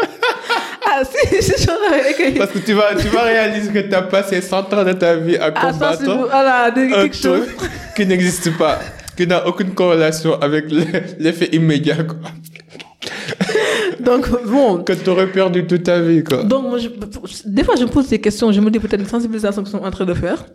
Ah 0.91 1.03
si, 1.05 1.41
c'est 1.41 1.59
sûr. 1.59 1.73
ok. 1.73 2.37
Parce 2.39 2.51
que 2.51 2.57
tu 2.59 2.73
vas, 2.73 2.95
tu 2.95 3.07
vas 3.09 3.21
réaliser 3.21 3.71
que 3.71 3.77
tu 3.87 3.93
as 3.93 4.01
passé 4.01 4.41
100 4.41 4.73
ans 4.73 4.83
de 4.83 4.93
ta 4.93 5.15
vie 5.17 5.37
à 5.37 5.51
Ah 5.55 5.71
combattre 5.71 6.03
voilà, 6.03 6.71
de- 6.71 6.81
un 6.81 7.03
quelque 7.03 7.15
chose. 7.15 7.45
truc 7.55 7.69
qui 7.95 8.05
n'existe 8.07 8.57
pas, 8.57 8.79
qui 9.15 9.27
n'a 9.27 9.45
aucune 9.47 9.75
corrélation 9.75 10.41
avec 10.41 10.71
le- 10.71 10.83
l'effet 11.19 11.47
immédiat 11.53 12.03
quoi, 12.03 12.17
Donc 13.99 14.27
bon, 14.45 14.83
que 14.83 14.93
tu 14.93 15.09
aurais 15.09 15.31
perdu 15.31 15.65
toute 15.67 15.83
ta 15.83 15.99
vie. 15.99 16.23
Quoi. 16.23 16.43
donc 16.43 16.63
moi, 16.69 16.77
je- 16.77 16.89
des 17.45 17.63
fois 17.63 17.75
je 17.75 17.83
me 17.83 17.89
pose 17.89 18.07
des 18.07 18.19
questions, 18.19 18.51
je 18.51 18.61
me 18.61 18.69
dis 18.71 18.79
peut-être 18.79 19.01
les 19.01 19.07
sensibilisations 19.07 19.61
qu'ils 19.63 19.71
sont 19.71 19.83
en 19.83 19.91
train 19.91 20.05
de 20.05 20.13
faire. 20.13 20.45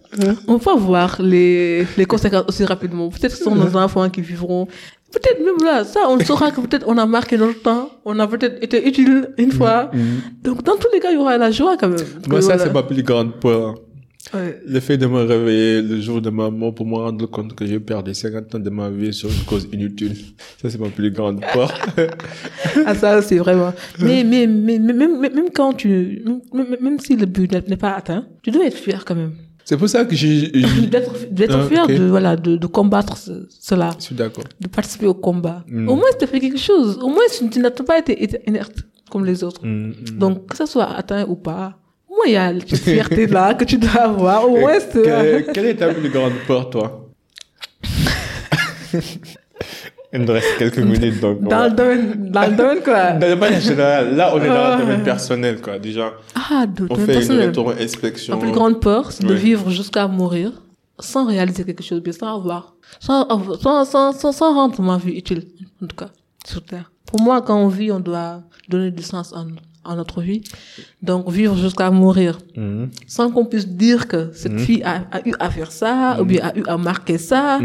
On 0.49 0.57
va 0.57 0.75
voir 0.75 1.20
les, 1.20 1.87
les 1.97 2.07
conséquences 2.07 2.45
aussi 2.49 2.64
rapidement. 2.64 3.09
Peut-être 3.11 3.33
que 3.33 3.39
ce 3.39 3.45
sont 3.45 3.55
nos 3.55 3.77
enfants 3.77 4.09
qui 4.11 4.20
vivront. 4.20 4.66
Peut-être 5.12 5.39
même 5.45 5.64
là, 5.64 5.85
ça, 5.85 6.01
on 6.09 6.18
saura 6.18 6.51
que 6.51 6.61
peut-être 6.61 6.87
on 6.89 6.99
a 6.99 7.07
marqué 7.07 7.37
notre 7.37 7.62
temps, 7.62 7.89
on 8.05 8.18
a 8.18 8.27
peut-être 8.27 8.61
été 8.64 8.85
utile 8.89 9.29
une 9.39 9.53
fois. 9.53 9.91
Donc 10.43 10.62
dans 10.64 10.77
tous 10.77 10.89
les 10.93 10.99
cas, 11.01 11.11
il 11.12 11.14
y 11.14 11.20
aura 11.20 11.39
la 11.39 11.51
joie 11.53 11.77
quand 11.79 11.89
même. 11.89 12.01
Mm. 12.01 12.31
Moi, 12.31 12.41
ça, 12.41 12.47
voilà. 12.49 12.64
c'est 12.64 12.72
ma 12.72 12.83
plus 12.83 13.03
grande 13.05 13.33
peur. 13.41 13.75
Ouais. 14.35 14.61
Le 14.66 14.80
fait 14.80 14.99
de 14.99 15.07
me 15.07 15.22
réveiller 15.22 15.80
le 15.82 16.01
jour 16.01 16.20
de 16.20 16.30
ma 16.30 16.51
mort 16.51 16.74
pour 16.74 16.87
me 16.87 16.97
rendre 16.97 17.26
compte 17.26 17.55
que 17.55 17.64
j'ai 17.66 17.78
perdu 17.80 18.12
50 18.14 18.55
ans 18.55 18.59
de 18.59 18.70
ma 18.70 18.91
vie 18.91 19.12
sur 19.12 19.28
une 19.30 19.45
cause 19.45 19.68
inutile. 19.72 20.16
Ça, 20.61 20.68
c'est 20.70 20.80
ma 20.80 20.89
plus 20.89 21.11
grande 21.11 21.41
peur. 21.53 21.72
Ah, 22.87 22.95
ça, 22.95 23.22
c'est 23.22 23.39
vraiment. 23.39 23.72
Mais, 24.01 24.24
mais, 24.24 24.47
mais, 24.47 24.78
mais 24.78 24.93
même, 24.93 25.20
même 25.20 25.51
quand 25.55 25.72
tu, 25.74 26.22
même, 26.53 26.76
même- 26.80 26.99
si 26.99 27.16
le 27.16 27.26
but 27.26 27.53
n'est 27.68 27.76
pas 27.76 27.93
atteint, 27.93 28.26
tu 28.43 28.51
dois 28.51 28.66
être 28.66 28.76
fier 28.76 29.05
quand 29.05 29.14
même. 29.14 29.32
c'est 29.64 29.76
pour 29.76 29.89
ça 29.89 30.05
que 30.05 30.14
j'ai- 30.14 30.51
D'être, 30.91 31.12
Ah, 31.57 31.66
fier 31.68 31.85
ok. 31.85 31.95
de, 31.95 32.05
voilà, 32.05 32.37
de, 32.37 32.57
de 32.57 32.66
combattre 32.66 33.16
ce- 33.16 33.47
cela, 33.49 33.91
je 33.99 34.05
suis 34.07 34.14
d'accord. 34.14 34.45
de 34.61 34.68
participer 34.68 35.07
au 35.07 35.14
combat. 35.14 35.64
Mm. 35.68 35.89
Au 35.89 35.95
moins, 35.95 36.11
tu 36.18 36.24
as 36.24 36.26
fait 36.26 36.41
quelque 36.41 36.59
chose. 36.59 36.99
Au 37.03 37.09
moins, 37.09 37.22
tu 37.53 37.59
n'as 37.61 37.70
pas 37.70 37.99
été, 37.99 38.22
été 38.22 38.41
inerte 38.47 38.76
comme 39.11 39.24
les 39.24 39.43
autres. 39.45 39.64
Mm, 39.64 39.91
mm. 39.91 40.18
Donc, 40.18 40.47
que 40.49 40.57
ça 40.57 40.66
soit 40.66 40.91
atteint 41.01 41.24
ou 41.28 41.37
pas, 41.37 41.78
moins, 42.14 42.26
il 42.26 42.32
y 42.32 42.36
a 42.36 42.52
cette 42.66 42.80
fierté-là 42.84 43.54
que 43.54 43.64
tu 43.64 43.76
dois 43.78 44.02
avoir. 44.02 44.48
Au 44.48 44.56
moins, 44.58 44.78
c'est, 44.80 45.02
Que- 45.02 45.52
quelle 45.52 45.66
est 45.66 45.74
ta 45.76 45.92
plus 45.92 46.08
grande 46.10 46.32
peur, 46.46 46.70
toi? 46.70 47.08
Il 50.12 50.20
nous 50.20 50.32
reste 50.32 50.58
quelques 50.58 50.78
minutes, 50.78 51.20
donc. 51.20 51.38
on 51.42 51.48
dans 51.48 51.64
le 51.64 51.70
domaine, 51.72 52.30
dans 52.30 52.42
le 52.48 52.52
domaine, 52.56 52.80
quoi. 52.84 53.10
Dans 53.18 53.26
le 53.28 53.34
domaine 53.34 53.60
général, 53.60 54.14
là, 54.14 54.30
on 54.32 54.40
est 54.40 54.46
dans 54.46 54.54
Ah. 54.54 54.76
le 54.76 54.82
domaine 54.84 55.02
personnel, 55.02 55.60
quoi. 55.60 55.78
Déjà, 55.80 56.12
Ah, 56.36 56.66
de, 56.66 56.84
on 56.88 56.94
domaine 56.94 57.06
fait 57.22 57.26
une 57.32 57.40
rétro-inspection. 57.40 58.36
Ma 58.36 58.40
plus 58.40 58.52
grande 58.52 58.80
peur, 58.80 59.10
c'est 59.10 59.26
de 59.26 59.34
vivre 59.34 59.70
jusqu'à 59.70 60.06
mourir 60.06 60.52
sans 61.00 61.26
réaliser 61.26 61.64
quelque 61.64 61.82
chose, 61.82 62.00
bien 62.00 62.12
sans 62.12 62.36
avoir, 62.36 62.76
sans, 63.00 63.26
sans, 63.60 63.84
sans, 63.84 64.12
sans, 64.12 64.30
sans 64.30 64.54
rendre 64.54 64.80
ma 64.82 64.98
vie 64.98 65.14
utile, 65.18 65.48
en 65.82 65.86
tout 65.88 65.96
cas, 65.96 66.10
sur 66.46 66.64
Terre. 66.64 66.92
Pour 67.06 67.20
moi, 67.20 67.42
quand 67.42 67.58
on 67.58 67.66
vit, 67.66 67.90
on 67.90 67.98
doit 67.98 68.42
donner 68.68 68.92
du 68.92 69.02
sens 69.02 69.32
à, 69.32 69.44
à 69.85 69.95
notre 69.95 70.20
vie. 70.22 70.43
Donc, 71.03 71.30
vivre 71.30 71.57
jusqu'à 71.57 71.91
mourir, 71.91 72.39
Mhm. 72.57 72.91
sans 73.07 73.30
qu'on 73.30 73.45
puisse 73.47 73.68
dire 73.68 74.09
que 74.09 74.30
cette 74.32 74.59
fille 74.61 74.82
a, 74.82 75.05
a 75.12 75.26
eu 75.28 75.35
à 75.39 75.51
faire 75.51 75.70
ça, 75.72 76.18
ou 76.20 76.24
bien 76.24 76.41
a 76.49 76.57
eu 76.57 76.64
à 76.66 76.76
marquer 76.76 77.18
ça. 77.18 77.61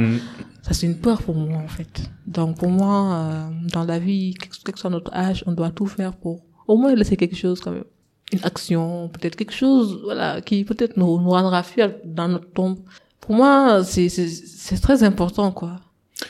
Ça, 0.62 0.74
c'est 0.74 0.86
une 0.88 0.98
peur 0.98 1.22
pour 1.22 1.36
moi, 1.36 1.58
en 1.58 1.68
fait. 1.68 2.02
Donc, 2.28 2.58
pour 2.60 2.70
moi, 2.70 3.14
euh, 3.14 3.50
dans 3.74 3.86
la 3.86 3.98
vie, 3.98 4.34
quel 4.40 4.50
quel 4.64 4.74
que 4.74 4.80
soit 4.80 4.90
notre 4.90 5.14
âge, 5.14 5.44
on 5.48 5.54
doit 5.54 5.72
tout 5.72 5.88
faire 5.88 6.14
pour 6.14 6.42
au 6.68 6.78
moins 6.78 6.94
laisser 6.94 7.16
quelque 7.18 7.36
chose 7.36 7.60
quand 7.62 7.72
même. 7.72 7.86
Une 8.32 8.44
action, 8.44 9.10
peut-être 9.10 9.36
quelque 9.36 9.54
chose, 9.54 10.02
voilà, 10.04 10.42
qui 10.42 10.64
peut-être 10.64 10.98
nous, 10.98 11.20
nous 11.20 11.30
rendra 11.32 11.64
fiers 11.64 11.96
dans 12.06 12.28
notre 12.28 12.52
tombe. 12.52 12.78
Pour 13.22 13.36
moi, 13.36 13.84
c'est, 13.84 14.10
c'est, 14.10 14.28
c'est 14.28 14.80
très 14.80 15.02
important, 15.04 15.52
quoi. 15.52 15.78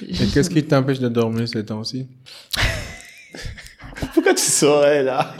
Et 0.08 0.14
qu'est-ce 0.28 0.50
qui 0.50 0.64
t'empêche 0.64 1.00
de 1.00 1.10
dormir 1.10 1.48
ces 1.48 1.66
temps-ci? 1.66 2.08
Pourquoi 4.14 4.34
tu 4.34 4.44
saurais, 4.44 5.04
là? 5.04 5.34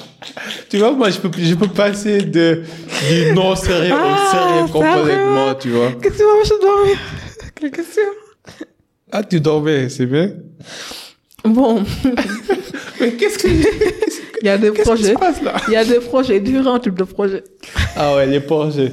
Tu 0.70 0.78
vois, 0.78 0.92
moi, 0.92 1.10
je 1.10 1.18
peux, 1.20 1.30
je 1.38 1.56
peux 1.56 1.68
passer 1.68 2.22
de, 2.22 2.64
du 3.10 3.32
non 3.34 3.56
sérieux 3.56 3.94
au 3.94 3.98
Ah, 3.98 4.30
sérieux 4.32 4.72
complètement, 4.72 5.56
tu 5.56 5.70
vois. 5.70 5.92
Qu'est-ce 6.02 6.14
que 6.14 6.18
tu 6.18 6.24
m'empêches 6.24 6.50
de 6.50 6.62
dormir 6.62 6.98
Quelle 7.56 7.72
question 7.72 8.04
Ah, 9.12 9.24
tu 9.24 9.40
dormais, 9.40 9.90
c'est 9.90 10.06
bien 10.06 10.32
Bon, 11.46 11.84
Mais 13.02 13.14
qu'est-ce 13.14 13.38
que... 13.40 13.48
il 14.42 14.46
y 14.46 14.50
a 14.50 14.58
des 14.58 14.72
projets. 14.72 15.14
se 15.14 15.18
passe, 15.18 15.42
là? 15.42 15.56
Il 15.68 15.74
y 15.74 15.78
a 15.78 15.86
des 15.86 16.00
projets, 16.00 16.40
différents 16.42 16.80
types 16.80 16.96
de 16.98 17.04
projets. 17.06 17.44
Ah 17.96 18.16
ouais, 18.16 18.26
les 18.28 18.42
projets. 18.42 18.92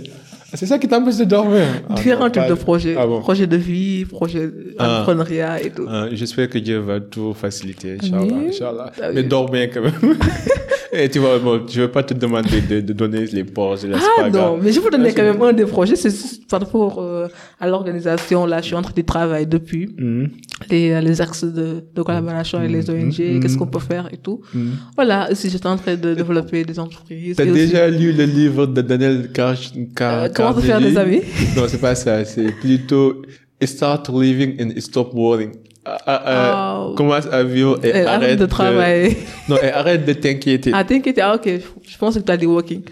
C'est 0.54 0.64
ça 0.66 0.78
qui 0.78 0.86
t'empêche 0.86 1.16
de 1.16 1.24
dormir 1.24 1.64
Ah 1.90 1.94
différents 1.94 2.24
non, 2.26 2.30
types 2.30 2.42
pas- 2.42 2.48
de 2.48 2.54
projets. 2.54 2.94
Ah 2.96 3.04
bon 3.06 3.20
Projets 3.20 3.48
de 3.48 3.56
vie, 3.56 4.04
projets 4.04 4.48
Ah. 4.78 4.84
d'entrepreneuriat 5.00 5.60
et 5.60 5.70
tout. 5.70 5.86
J'espère 6.12 6.48
que 6.48 6.58
Dieu 6.58 6.78
va 6.78 7.00
tout 7.00 7.34
faciliter, 7.34 7.98
Inch'Allah. 8.00 8.92
Ah 9.02 9.10
Mais 9.12 9.24
bien 9.24 9.66
quand 9.66 9.82
même. 9.82 10.16
Et 10.92 11.08
tu 11.08 11.18
vois, 11.18 11.38
bon, 11.38 11.62
je 11.68 11.80
ne 11.80 11.86
vais 11.86 11.92
pas 11.92 12.02
te 12.02 12.14
demander 12.14 12.60
de, 12.60 12.80
de 12.80 12.92
donner 12.92 13.20
les 13.26 13.44
c'est 13.76 13.88
Ah 14.18 14.30
non, 14.30 14.58
mais 14.62 14.72
je 14.72 14.80
vous 14.80 14.90
donner 14.90 15.08
Ah, 15.10 15.12
quand 15.16 15.22
même 15.22 15.42
un 15.42 15.52
des 15.52 15.64
projets, 15.64 15.96
c'est 15.96 16.10
juste 16.10 16.48
par 16.48 16.60
rapport 16.60 16.98
euh, 17.00 17.28
à 17.60 17.66
l'organisation. 17.68 18.46
Là, 18.46 18.60
je 18.60 18.66
suis 18.66 18.74
en 18.74 18.82
train 18.82 18.92
de 18.96 19.02
travailler 19.02 19.46
depuis 19.46 19.88
Mhm. 19.98 20.28
les, 20.70 20.90
euh, 20.92 21.00
les 21.00 21.20
axes 21.20 21.44
de, 21.44 21.84
de 21.94 22.02
collaboration 22.02 22.62
et 22.62 22.68
les 22.68 22.88
ONG, 22.90 23.18
Mhm. 23.18 23.40
qu'est-ce 23.40 23.56
qu'on 23.58 23.66
peut 23.66 23.78
faire 23.92 24.08
et 24.12 24.18
tout. 24.18 24.40
Voilà, 24.96 25.28
aussi 25.30 25.50
j'étais 25.50 25.66
en 25.66 25.76
train 25.76 25.94
de 25.96 26.14
développer 26.14 26.64
des 26.64 26.78
entreprises. 26.78 27.36
T'as 27.36 27.44
et 27.44 27.50
aussi, 27.50 27.60
déjà 27.66 27.88
lu 27.88 28.12
le 28.12 28.24
livre 28.24 28.66
de 28.66 28.80
Daniel 28.82 29.30
Car 29.32 29.54
Car 29.96 30.24
euh, 30.24 30.28
comment 30.34 30.54
se 30.54 30.60
faire 30.60 30.80
des 30.80 30.96
amis? 30.96 31.22
Non, 31.56 31.64
c'est 31.68 31.80
pas 31.80 31.94
ça. 31.94 32.24
C'est 32.24 32.52
plutôt 32.52 33.22
Start 33.62 34.10
living 34.10 34.50
and 34.60 34.78
stop 34.80 35.14
worrying. 35.14 35.52
Ah, 35.86 35.98
ah, 36.06 36.22
Ah. 36.26 36.86
Commence 36.96 37.26
à 37.26 37.42
vivre 37.44 37.78
et 37.84 38.04
arrête, 38.04 38.38
de 38.38 38.46
travailler. 38.46 39.16
Non, 39.48 39.56
et 39.62 39.70
arrête 39.70 40.04
de 40.04 40.12
t'inquiéter. 40.12 40.72
Ah, 40.74 40.82
t'inquiète, 40.84 41.20
ah 41.22 41.36
ok, 41.36 41.48
je 41.88 41.98
pense 41.98 42.16
que 42.16 42.20
tu 42.20 42.32
as 42.32 42.36
dit 42.36 42.46
walking. 42.46 42.82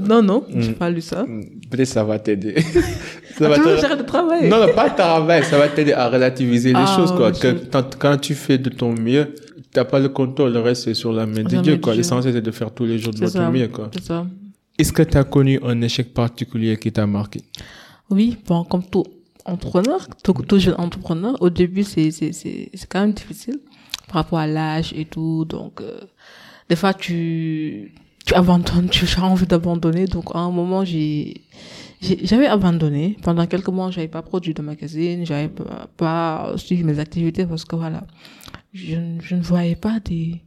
Non, 0.00 0.22
non, 0.22 0.44
j'ai 0.56 0.72
pas 0.72 0.90
lu 0.90 1.00
ça. 1.00 1.22
Mm, 1.24 1.44
Peut-être 1.70 1.88
ça 1.88 2.04
va 2.04 2.18
t'aider. 2.18 2.54
ça 3.38 3.48
va 3.48 3.56
j'arrête 3.80 3.98
de 3.98 4.04
travailler 4.04 4.48
Non, 4.48 4.66
non, 4.66 4.72
pas 4.74 4.90
travail. 4.90 5.42
Ça 5.44 5.56
va 5.58 5.68
t'aider 5.68 5.92
à 5.94 6.08
relativiser 6.08 6.70
les 6.70 6.78
Ah, 6.78 6.94
choses, 6.96 7.12
quoi. 7.12 7.32
Que 7.32 7.54
quand, 7.98 8.18
tu 8.18 8.34
fais 8.34 8.58
de 8.58 8.68
ton 8.68 8.92
mieux, 8.92 9.34
t'as 9.72 9.84
pas 9.84 9.98
le 10.00 10.10
contrôle. 10.10 10.52
Le 10.52 10.60
reste, 10.60 10.84
c'est 10.84 10.94
sur 10.94 11.12
la 11.12 11.24
main 11.24 11.42
de 11.44 11.56
Dieu, 11.62 11.76
de 11.76 11.80
quoi. 11.80 11.94
L'essentiel, 11.94 12.34
c'est 12.34 12.42
de 12.42 12.50
faire 12.50 12.70
tous 12.72 12.84
les 12.84 12.98
jours 12.98 13.14
de 13.14 13.20
votre 13.20 13.32
ça. 13.32 13.50
mieux, 13.50 13.68
quoi. 13.68 13.90
C'est 13.94 14.04
ça. 14.04 14.26
Est-ce 14.78 14.92
que 14.92 15.02
tu 15.02 15.16
as 15.16 15.24
connu 15.24 15.58
un 15.64 15.80
échec 15.80 16.12
particulier 16.12 16.76
qui 16.76 16.92
t'a 16.92 17.06
marqué? 17.06 17.40
Oui, 18.10 18.36
bon, 18.46 18.64
comme 18.64 18.82
tout 18.84 19.04
entrepreneur, 19.44 20.06
tout, 20.22 20.34
jeune 20.58 20.74
entrepreneur, 20.78 21.36
au 21.40 21.50
début, 21.50 21.84
c'est, 21.84 22.10
c'est, 22.10 22.32
c'est, 22.32 22.70
quand 22.88 23.00
même 23.00 23.12
difficile 23.12 23.60
par 24.08 24.22
rapport 24.22 24.38
à 24.38 24.46
l'âge 24.46 24.92
et 24.96 25.04
tout. 25.04 25.44
Donc, 25.44 25.80
euh, 25.80 26.00
des 26.68 26.76
fois, 26.76 26.94
tu, 26.94 27.94
tu 28.24 28.34
abandonnes, 28.34 28.88
tu 28.88 29.06
as 29.16 29.24
envie 29.24 29.46
d'abandonner. 29.46 30.06
Donc, 30.06 30.34
à 30.34 30.38
un 30.38 30.50
moment, 30.50 30.84
j'ai, 30.84 31.42
j'avais 32.00 32.46
abandonné. 32.46 33.16
Pendant 33.22 33.46
quelques 33.46 33.68
mois, 33.68 33.90
j'avais 33.90 34.08
pas 34.08 34.22
produit 34.22 34.54
de 34.54 34.62
magazine, 34.62 35.24
j'avais 35.24 35.50
pas 35.96 36.52
suivi 36.56 36.84
mes 36.84 36.98
activités 36.98 37.46
parce 37.46 37.64
que 37.64 37.76
voilà, 37.76 38.04
je, 38.72 38.96
je 39.20 39.34
ne 39.34 39.42
voyais 39.42 39.76
pas 39.76 40.00
des, 40.00 40.42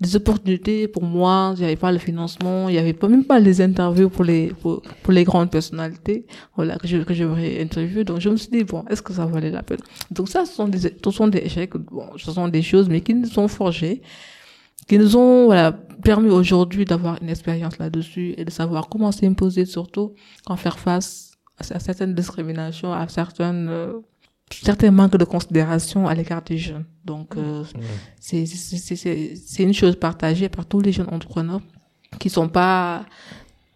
des 0.00 0.16
opportunités 0.16 0.88
pour 0.88 1.02
moi, 1.02 1.52
il 1.56 1.60
n'y 1.60 1.64
avait 1.66 1.76
pas 1.76 1.92
le 1.92 1.98
financement, 1.98 2.68
il 2.68 2.72
n'y 2.72 2.78
avait 2.78 2.92
pas 2.92 3.08
même 3.08 3.24
pas 3.24 3.38
les 3.38 3.60
interviews 3.60 4.08
pour 4.08 4.24
les 4.24 4.48
pour, 4.60 4.82
pour 5.02 5.12
les 5.12 5.24
grandes 5.24 5.50
personnalités, 5.50 6.26
voilà 6.56 6.76
que 6.78 6.86
je 6.86 6.98
que 6.98 7.14
j'aurais 7.14 7.60
interviewé. 7.60 8.04
Donc 8.04 8.20
je 8.20 8.28
me 8.30 8.36
suis 8.36 8.50
dit 8.50 8.64
bon, 8.64 8.84
est-ce 8.88 9.02
que 9.02 9.12
ça 9.12 9.26
valait 9.26 9.50
la 9.50 9.62
peine? 9.62 9.80
Donc 10.10 10.28
ça, 10.28 10.44
ce 10.46 10.54
sont 10.54 10.68
des 10.68 10.78
ce 10.78 11.10
sont 11.10 11.28
des 11.28 11.38
échecs, 11.38 11.76
bon, 11.76 12.08
ce 12.16 12.32
sont 12.32 12.48
des 12.48 12.62
choses, 12.62 12.88
mais 12.88 13.00
qui 13.00 13.14
nous 13.14 13.28
sont 13.28 13.48
forgées, 13.48 14.02
qui 14.88 14.98
nous 14.98 15.16
ont 15.16 15.46
voilà 15.46 15.72
permis 16.02 16.30
aujourd'hui 16.30 16.84
d'avoir 16.84 17.20
une 17.22 17.28
expérience 17.30 17.78
là-dessus 17.78 18.34
et 18.36 18.44
de 18.44 18.50
savoir 18.50 18.88
comment 18.88 19.12
s'imposer, 19.12 19.64
surtout 19.66 20.14
quand 20.44 20.56
faire 20.56 20.78
face 20.78 21.32
à 21.58 21.80
certaines 21.80 22.14
discriminations, 22.14 22.92
à 22.92 23.08
certaines 23.08 23.68
euh, 23.68 23.94
certains 24.50 24.90
manques 24.90 25.16
de 25.16 25.24
considération 25.24 26.06
à 26.06 26.14
l'égard 26.14 26.42
des 26.42 26.58
jeunes. 26.58 26.84
Donc, 27.04 27.36
euh, 27.36 27.64
c'est 28.20 28.46
c'est 28.46 29.62
une 29.62 29.74
chose 29.74 29.96
partagée 29.96 30.48
par 30.48 30.66
tous 30.66 30.80
les 30.80 30.92
jeunes 30.92 31.08
entrepreneurs 31.10 31.60
qui 32.18 32.30
sont 32.30 32.48
pas 32.48 33.04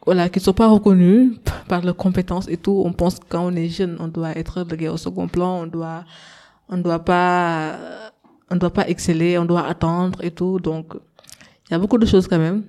voilà 0.06 0.28
qui 0.28 0.40
sont 0.40 0.52
pas 0.52 0.68
reconnus 0.68 1.36
par 1.68 1.82
leurs 1.82 1.96
compétences 1.96 2.48
et 2.48 2.56
tout. 2.56 2.82
On 2.84 2.92
pense 2.92 3.18
que 3.18 3.24
quand 3.28 3.44
on 3.46 3.54
est 3.54 3.68
jeune, 3.68 3.96
on 4.00 4.08
doit 4.08 4.36
être 4.36 4.64
au 4.88 4.96
second 4.96 5.28
plan, 5.28 5.62
on 5.62 5.66
doit 5.66 6.04
on 6.68 6.78
doit 6.78 7.04
pas 7.04 7.76
on 8.50 8.56
doit 8.56 8.72
pas 8.72 8.88
exceller, 8.88 9.38
on 9.38 9.44
doit 9.44 9.66
attendre 9.66 10.22
et 10.24 10.30
tout. 10.30 10.58
Donc, 10.58 10.94
il 11.68 11.72
y 11.72 11.74
a 11.74 11.78
beaucoup 11.78 11.98
de 11.98 12.06
choses 12.06 12.26
quand 12.26 12.38
même 12.38 12.64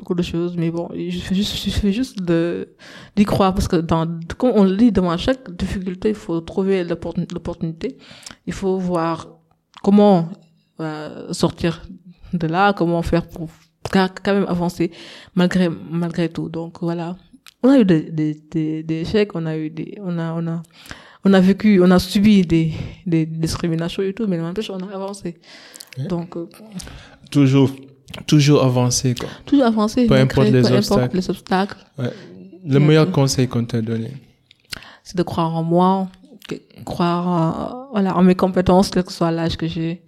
beaucoup 0.00 0.14
de 0.14 0.22
choses, 0.22 0.56
mais 0.56 0.70
bon, 0.70 0.88
je 0.94 1.18
fais 1.18 1.34
juste, 1.34 1.54
je 1.62 1.70
fais 1.70 1.92
juste 1.92 2.22
de, 2.22 2.74
d'y 3.16 3.24
croire 3.24 3.52
parce 3.54 3.68
que 3.68 3.76
dans, 3.76 4.06
quand 4.38 4.50
on 4.54 4.64
le 4.64 4.76
dit 4.76 4.90
devant 4.90 5.16
chaque 5.18 5.54
difficulté, 5.62 6.08
il 6.08 6.14
faut 6.14 6.40
trouver 6.40 6.84
l'opportunité. 6.84 7.98
Il 8.46 8.54
faut 8.54 8.78
voir 8.78 9.28
comment 9.82 10.30
euh, 10.80 11.32
sortir 11.32 11.82
de 12.32 12.46
là, 12.46 12.72
comment 12.72 13.02
faire 13.02 13.26
pour 13.28 13.50
quand 13.92 14.34
même 14.38 14.46
avancer 14.48 14.90
malgré, 15.34 15.68
malgré 15.68 16.28
tout. 16.30 16.48
Donc 16.48 16.78
voilà. 16.80 17.16
On 17.62 17.68
a 17.68 17.78
eu 17.78 17.84
des, 17.84 18.02
des, 18.10 18.34
des, 18.50 18.82
des 18.82 19.00
échecs, 19.02 19.32
on 19.34 19.44
a 19.44 19.54
eu 19.58 19.68
des, 19.68 19.98
on 20.00 20.18
a, 20.18 20.32
on 20.32 20.46
a, 20.46 20.62
on 21.24 21.32
a 21.34 21.40
vécu, 21.40 21.80
on 21.82 21.90
a 21.90 21.98
subi 21.98 22.42
des, 22.42 22.72
des 23.04 23.26
discriminations 23.26 24.02
et 24.02 24.14
tout, 24.14 24.26
mais 24.26 24.38
n'empêche, 24.38 24.70
on 24.70 24.78
a 24.78 24.94
avancé. 24.94 25.36
Donc, 26.08 26.36
euh, 26.36 26.48
toujours 27.30 27.70
Toujours 28.26 28.64
avancer, 28.64 29.14
quoi. 29.14 29.28
Toujours 29.46 29.66
avancer. 29.66 30.06
Peu 30.06 30.14
importe 30.14 30.48
les 30.48 30.62
peu 30.62 30.74
obstacles. 30.74 31.00
Importe 31.00 31.14
les 31.14 31.30
obstacles. 31.30 31.78
Ouais. 31.98 32.12
Le 32.66 32.78
meilleur 32.78 33.10
conseil 33.10 33.48
qu'on 33.48 33.64
t'a 33.64 33.80
donné? 33.80 34.12
C'est 35.02 35.16
de 35.16 35.22
croire 35.22 35.54
en 35.56 35.62
moi, 35.62 36.08
croire 36.84 37.26
en, 37.26 37.88
voilà, 37.92 38.16
en 38.16 38.22
mes 38.22 38.34
compétences, 38.34 38.90
quel 38.90 39.04
que 39.04 39.12
soit 39.12 39.30
l'âge 39.30 39.56
que 39.56 39.66
j'ai. 39.66 40.02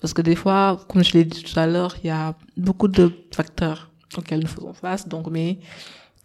Parce 0.00 0.12
que 0.12 0.22
des 0.22 0.36
fois, 0.36 0.78
comme 0.88 1.02
je 1.02 1.14
l'ai 1.14 1.24
dit 1.24 1.42
tout 1.42 1.58
à 1.58 1.66
l'heure, 1.66 1.96
il 2.04 2.08
y 2.08 2.10
a 2.10 2.34
beaucoup 2.56 2.88
de 2.88 3.10
facteurs 3.34 3.90
auxquels 4.16 4.40
nous 4.40 4.46
faisons 4.46 4.72
face. 4.72 5.08
Donc, 5.08 5.28
mais 5.30 5.58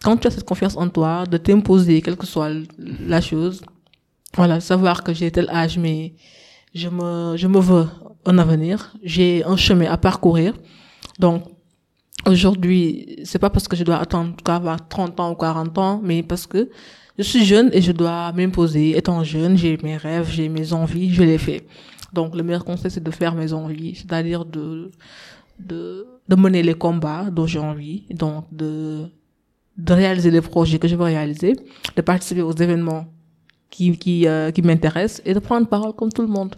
quand 0.02 0.16
tu 0.18 0.28
as 0.28 0.30
cette 0.30 0.44
confiance 0.44 0.76
en 0.76 0.88
toi, 0.88 1.24
de 1.26 1.36
t'imposer, 1.38 2.00
quelle 2.02 2.16
que 2.16 2.26
soit 2.26 2.50
la 2.78 3.20
chose, 3.20 3.62
voilà, 4.36 4.60
savoir 4.60 5.02
que 5.02 5.12
j'ai 5.12 5.30
tel 5.30 5.48
âge, 5.50 5.78
mais 5.78 6.14
je 6.74 6.88
me, 6.88 7.36
je 7.36 7.46
me 7.46 7.60
veux 7.60 7.86
un 8.24 8.38
avenir, 8.38 8.94
j'ai 9.02 9.42
un 9.44 9.56
chemin 9.56 9.90
à 9.90 9.96
parcourir. 9.96 10.54
Donc, 11.18 11.44
aujourd'hui, 12.26 13.20
c'est 13.24 13.38
pas 13.38 13.50
parce 13.50 13.68
que 13.68 13.76
je 13.76 13.84
dois 13.84 13.96
attendre 13.96 14.34
avoir 14.46 14.88
30 14.88 15.20
ans 15.20 15.32
ou 15.32 15.34
40 15.34 15.78
ans, 15.78 16.00
mais 16.02 16.22
parce 16.22 16.46
que 16.46 16.70
je 17.18 17.22
suis 17.22 17.44
jeune 17.44 17.70
et 17.72 17.82
je 17.82 17.92
dois 17.92 18.32
m'imposer. 18.32 18.96
Étant 18.96 19.22
jeune, 19.24 19.56
j'ai 19.56 19.78
mes 19.82 19.96
rêves, 19.96 20.28
j'ai 20.30 20.48
mes 20.48 20.72
envies, 20.72 21.12
je 21.12 21.22
les 21.22 21.38
fais. 21.38 21.66
Donc, 22.12 22.34
le 22.34 22.42
meilleur 22.42 22.64
conseil, 22.64 22.90
c'est 22.90 23.02
de 23.02 23.10
faire 23.10 23.34
mes 23.34 23.52
envies, 23.52 23.94
c'est-à-dire 23.94 24.44
de, 24.44 24.90
de, 25.58 26.06
de 26.28 26.36
mener 26.36 26.62
les 26.62 26.74
combats 26.74 27.30
dont 27.30 27.46
j'ai 27.46 27.58
envie, 27.58 28.04
donc 28.10 28.44
de, 28.52 29.06
de 29.76 29.92
réaliser 29.92 30.30
les 30.30 30.40
projets 30.40 30.78
que 30.78 30.88
je 30.88 30.96
veux 30.96 31.04
réaliser, 31.04 31.54
de 31.96 32.02
participer 32.02 32.42
aux 32.42 32.52
événements 32.52 33.06
qui 33.72 33.96
qui 34.02 34.16
euh, 34.26 34.50
qui 34.54 34.62
m'intéresse 34.68 35.14
et 35.24 35.32
de 35.34 35.40
prendre 35.48 35.66
parole 35.66 35.94
comme 35.98 36.12
tout 36.16 36.22
le 36.28 36.32
monde. 36.38 36.54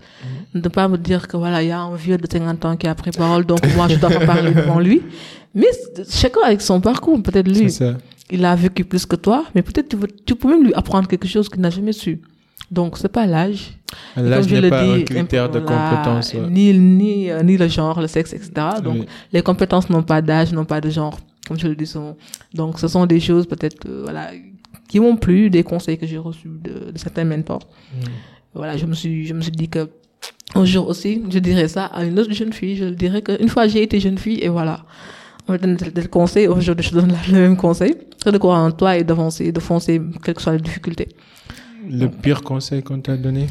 De 0.55 0.61
ne 0.61 0.69
pas 0.79 0.87
me 0.93 0.99
dire 0.99 1.23
que 1.29 1.37
voilà 1.43 1.63
il 1.63 1.69
y 1.69 1.77
a 1.79 1.81
un 1.81 1.95
vieux 1.95 2.19
de 2.19 2.27
50 2.31 2.65
ans 2.67 2.77
qui 2.77 2.87
a 2.93 2.95
pris 2.95 3.13
parole 3.13 3.45
donc 3.47 3.61
moi 3.77 3.87
je 3.89 3.97
dois 4.03 4.11
pas 4.11 4.27
parler 4.33 4.53
devant 4.61 4.81
lui. 4.81 5.01
Mais 5.55 5.73
chacun 6.11 6.43
avec 6.45 6.61
son 6.61 6.81
parcours 6.81 7.23
peut-être 7.23 7.49
lui. 7.49 7.69
Il 8.31 8.45
a 8.45 8.55
vécu 8.57 8.85
plus 8.85 9.05
que 9.07 9.17
toi 9.17 9.45
mais 9.55 9.63
peut-être 9.63 9.89
tu, 9.89 9.97
tu 10.27 10.35
peux 10.35 10.49
même 10.49 10.65
lui 10.65 10.75
apprendre 10.75 11.07
quelque 11.09 11.29
chose 11.35 11.49
qu'il 11.49 11.61
n'a 11.61 11.71
jamais 11.71 11.93
su. 12.05 12.21
Donc 12.71 12.99
c'est 12.99 13.15
pas 13.19 13.27
l'âge. 13.27 13.63
L'âge 14.17 14.49
n'est 14.53 14.69
pas 14.69 14.83
un 14.83 15.03
critère 15.03 15.49
de 15.49 15.61
compétence 15.61 16.35
ni 16.57 16.65
ni 16.73 17.31
euh, 17.31 17.43
ni 17.49 17.57
le 17.57 17.69
genre 17.69 18.01
le 18.01 18.09
sexe 18.09 18.33
etc 18.33 18.49
donc 18.87 18.99
les 19.33 19.43
compétences 19.49 19.89
n'ont 19.89 20.03
pas 20.13 20.21
d'âge 20.21 20.53
n'ont 20.53 20.65
pas 20.75 20.81
de 20.81 20.91
genre 20.91 21.17
comme 21.47 21.59
je 21.59 21.69
le 21.69 21.77
dis 21.77 21.87
souvent. 21.87 22.17
Donc 22.55 22.79
ce 22.83 22.89
sont 22.89 23.05
des 23.07 23.21
choses 23.21 23.47
peut-être 23.47 23.87
euh, 23.87 24.01
voilà 24.05 24.31
qui 24.89 25.01
m'ont 25.01 25.17
plu, 25.17 25.51
des 25.51 25.63
conseils 25.63 25.99
que 25.99 26.07
j'ai 26.07 26.19
reçus 26.19 26.49
de, 26.49 26.91
de, 26.93 26.99
certains 26.99 27.25
mentors. 27.25 27.63
Mm. 27.93 28.05
Voilà, 28.55 28.77
je 28.77 28.87
me 28.87 28.95
suis, 28.95 29.27
je 29.27 29.35
me 29.35 29.41
suis 29.41 29.53
dit 29.53 29.69
que 29.69 29.89
un 30.55 30.65
jour 30.65 30.89
aussi, 30.89 31.23
je 31.31 31.39
dirais 31.39 31.69
ça 31.69 31.87
à 31.87 32.05
une 32.05 32.19
autre 32.19 32.33
jeune 32.33 32.53
fille. 32.53 32.77
Je 32.77 32.87
dirais 32.87 33.23
qu'une 33.23 33.49
fois 33.49 33.67
j'ai 33.67 33.83
été 33.83 33.99
jeune 34.01 34.19
fille 34.19 34.41
et 34.41 34.49
voilà. 34.49 34.85
On 35.49 35.53
me 35.53 35.59
donne 35.59 35.77
des 35.77 36.07
conseils, 36.09 36.47
aujourd'hui 36.47 36.87
je 36.87 36.93
donne 36.93 37.15
le 37.31 37.39
même 37.39 37.57
conseil. 37.57 37.97
C'est 38.23 38.33
de 38.33 38.39
croire 38.39 38.63
en 38.65 38.71
toi 38.71 38.97
et 38.97 39.05
d'avancer, 39.05 39.53
de 39.53 39.61
foncer, 39.61 40.01
quelles 40.23 40.35
que 40.35 40.43
soient 40.43 40.55
les 40.55 40.63
difficultés. 40.63 41.09
Le 41.91 42.07
pire 42.07 42.43
conseil 42.43 42.83
qu'on 42.83 43.01
t'a 43.01 43.17
donné? 43.17 43.49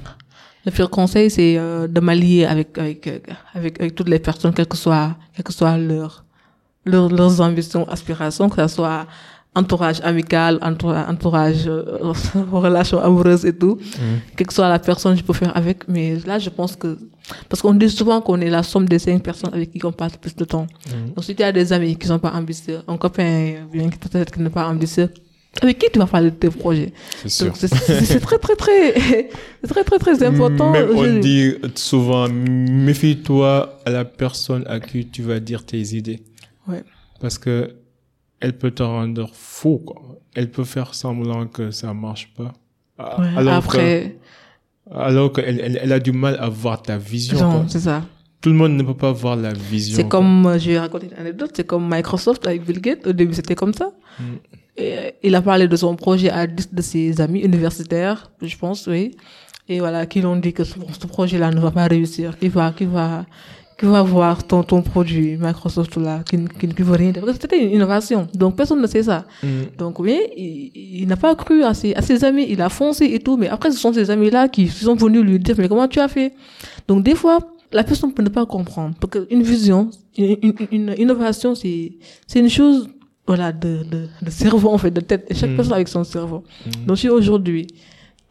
Le 0.65 0.71
pire 0.71 0.89
conseil, 0.89 1.29
c'est 1.29 1.57
euh, 1.57 1.87
de 1.87 1.99
m'allier 1.99 2.45
avec, 2.45 2.77
avec, 2.77 3.07
avec, 3.53 3.79
avec, 3.79 3.95
toutes 3.95 4.09
les 4.09 4.19
personnes, 4.19 4.53
quelles 4.53 4.67
que 4.67 4.77
soient, 4.77 5.15
quelles 5.35 5.43
que 5.43 5.53
soient 5.53 5.77
leurs, 5.77 6.23
leurs, 6.85 7.09
leurs 7.09 7.41
ambitions, 7.41 7.87
aspirations, 7.87 8.49
que 8.49 8.55
ce 8.67 8.73
soit 8.73 9.05
entourage 9.55 9.99
amical, 10.03 10.59
entourage, 10.61 11.67
euh, 11.67 12.13
relation 12.51 12.99
amoureuse 12.99 13.45
et 13.45 13.55
tout, 13.55 13.75
mm. 13.75 14.35
quelle 14.35 14.47
que 14.47 14.53
soit 14.53 14.69
la 14.69 14.79
personne, 14.79 15.15
je 15.15 15.23
peux 15.23 15.33
faire 15.33 15.55
avec. 15.55 15.87
Mais 15.87 16.17
là, 16.25 16.39
je 16.39 16.49
pense 16.49 16.75
que 16.75 16.97
parce 17.49 17.61
qu'on 17.61 17.73
dit 17.73 17.89
souvent 17.89 18.19
qu'on 18.19 18.41
est 18.41 18.49
la 18.49 18.63
somme 18.63 18.87
des 18.87 18.99
cinq 18.99 19.21
personnes 19.21 19.53
avec 19.53 19.71
qui 19.71 19.85
on 19.85 19.91
passe 19.91 20.17
plus 20.17 20.35
de 20.35 20.45
temps. 20.45 20.67
Mm. 20.87 21.13
Donc 21.15 21.23
si 21.23 21.35
tu 21.35 21.43
as 21.43 21.51
des 21.51 21.71
amis 21.71 21.95
qui 21.95 22.07
sont 22.07 22.19
pas 22.19 22.31
ambitieux, 22.31 22.79
un 22.87 22.97
copain 22.97 23.65
bien 23.71 23.89
qui 23.89 23.97
peut-être 23.97 24.31
qui 24.31 24.41
n'est 24.41 24.49
pas 24.49 24.67
ambitieux, 24.67 25.09
avec 25.61 25.77
qui 25.77 25.87
tu 25.91 25.99
vas 25.99 26.07
parler 26.07 26.31
de 26.31 26.35
tes 26.35 26.49
projets? 26.49 26.91
C'est 27.25 27.51
très 27.51 28.39
très 28.39 28.55
très 28.55 28.93
très 29.67 29.83
très 29.83 29.99
très 29.99 30.23
important. 30.23 30.71
Même 30.71 30.89
on 30.95 31.19
dit 31.19 31.53
souvent 31.75 32.27
méfie-toi 32.27 33.79
à 33.85 33.89
la 33.91 34.03
personne 34.03 34.63
à 34.67 34.79
qui 34.79 35.05
tu 35.05 35.21
vas 35.21 35.39
dire 35.39 35.63
tes 35.63 35.95
idées. 35.95 36.23
Ouais. 36.67 36.83
Parce 37.21 37.37
que 37.37 37.69
elle 38.43 38.53
peut 38.57 38.71
te 38.71 38.83
rendre 38.83 39.29
fou, 39.33 39.81
quoi. 39.85 40.01
Elle 40.35 40.51
peut 40.51 40.65
faire 40.65 40.93
semblant 40.93 41.47
que 41.47 41.71
ça 41.71 41.93
marche 41.93 42.33
pas. 42.35 42.51
Ouais, 42.99 43.27
alors 43.37 43.53
après... 43.53 44.17
Que, 44.91 44.93
alors 44.93 45.31
qu'elle 45.31 45.61
elle, 45.61 45.79
elle, 45.81 45.93
a 45.93 45.99
du 45.99 46.11
mal 46.11 46.35
à 46.39 46.49
voir 46.49 46.81
ta 46.81 46.97
vision. 46.97 47.65
c'est 47.69 47.79
ça. 47.79 48.03
Tout 48.41 48.49
le 48.49 48.55
monde 48.55 48.73
ne 48.73 48.83
peut 48.83 48.97
pas 48.97 49.13
voir 49.13 49.37
la 49.37 49.53
vision. 49.53 49.95
C'est 49.95 50.09
comme, 50.09 50.45
euh, 50.45 50.59
je 50.59 50.71
vais 50.71 50.79
raconter 50.79 51.07
une 51.07 51.17
anecdote, 51.17 51.51
c'est 51.55 51.65
comme 51.65 51.87
Microsoft 51.89 52.45
avec 52.45 52.65
Bill 52.65 52.81
Gates. 52.81 53.07
Au 53.07 53.13
début, 53.13 53.33
c'était 53.33 53.55
comme 53.55 53.73
ça. 53.73 53.91
Mm. 54.19 54.23
Et, 54.75 54.97
euh, 54.97 55.11
il 55.23 55.33
a 55.35 55.41
parlé 55.41 55.69
de 55.69 55.75
son 55.77 55.95
projet 55.95 56.29
à 56.29 56.45
10 56.45 56.73
de 56.73 56.81
ses 56.81 57.21
amis 57.21 57.39
universitaires, 57.39 58.29
je 58.41 58.57
pense, 58.57 58.87
oui. 58.87 59.15
Et 59.69 59.79
voilà, 59.79 60.05
qui 60.05 60.19
l'ont 60.19 60.35
dit 60.35 60.51
que 60.51 60.65
ce, 60.65 60.73
ce 60.99 61.07
projet-là 61.07 61.51
ne 61.51 61.61
va 61.61 61.71
pas 61.71 61.87
réussir, 61.87 62.37
qu'il 62.37 62.49
va, 62.49 62.73
qu'il 62.73 62.89
va, 62.89 63.25
qui 63.77 63.85
va 63.85 64.01
voir 64.01 64.43
ton, 64.43 64.63
ton 64.63 64.81
produit 64.81 65.37
Microsoft 65.37 65.97
là, 65.97 66.23
qui, 66.29 66.37
qui, 66.59 66.67
qui 66.67 66.83
veut 66.83 66.95
rien 66.95 67.11
dire. 67.11 67.23
C'était 67.39 67.61
une 67.63 67.71
innovation. 67.71 68.27
Donc, 68.33 68.55
personne 68.55 68.81
ne 68.81 68.87
sait 68.87 69.03
ça. 69.03 69.25
Mm. 69.41 69.47
Donc, 69.77 69.99
oui, 69.99 70.19
il, 70.37 70.71
il 71.01 71.07
n'a 71.07 71.17
pas 71.17 71.33
cru 71.35 71.63
à 71.63 71.73
ses, 71.73 71.93
à 71.95 72.01
ses 72.01 72.23
amis. 72.23 72.45
Il 72.49 72.61
a 72.61 72.69
foncé 72.69 73.05
et 73.05 73.19
tout. 73.19 73.37
Mais 73.37 73.49
après, 73.49 73.71
ce 73.71 73.77
sont 73.77 73.91
ses 73.93 74.09
amis-là 74.09 74.47
qui 74.47 74.67
sont 74.67 74.95
venus 74.95 75.23
lui 75.23 75.39
dire, 75.39 75.55
mais 75.57 75.67
comment 75.67 75.87
tu 75.87 75.99
as 75.99 76.07
fait? 76.07 76.33
Donc, 76.87 77.03
des 77.03 77.15
fois, 77.15 77.39
la 77.71 77.83
personne 77.83 78.13
peut 78.13 78.23
ne 78.23 78.29
pas 78.29 78.45
comprendre. 78.45 78.95
Parce 78.99 79.25
qu'une 79.25 79.41
vision, 79.41 79.89
une, 80.17 80.37
une, 80.41 80.53
une 80.71 80.95
innovation, 80.97 81.55
c'est, 81.55 81.93
une 82.35 82.49
chose, 82.49 82.87
voilà, 83.25 83.51
de, 83.51 83.83
de, 83.89 84.07
de 84.21 84.29
cerveau, 84.29 84.69
en 84.69 84.77
fait, 84.77 84.91
de 84.91 85.01
tête. 85.01 85.25
Et 85.29 85.35
chaque 85.35 85.51
mm. 85.51 85.55
personne 85.55 85.73
avec 85.73 85.87
son 85.87 86.03
cerveau. 86.03 86.43
Mm. 86.65 86.85
Donc, 86.85 86.97
si 86.97 87.09
aujourd'hui, 87.09 87.67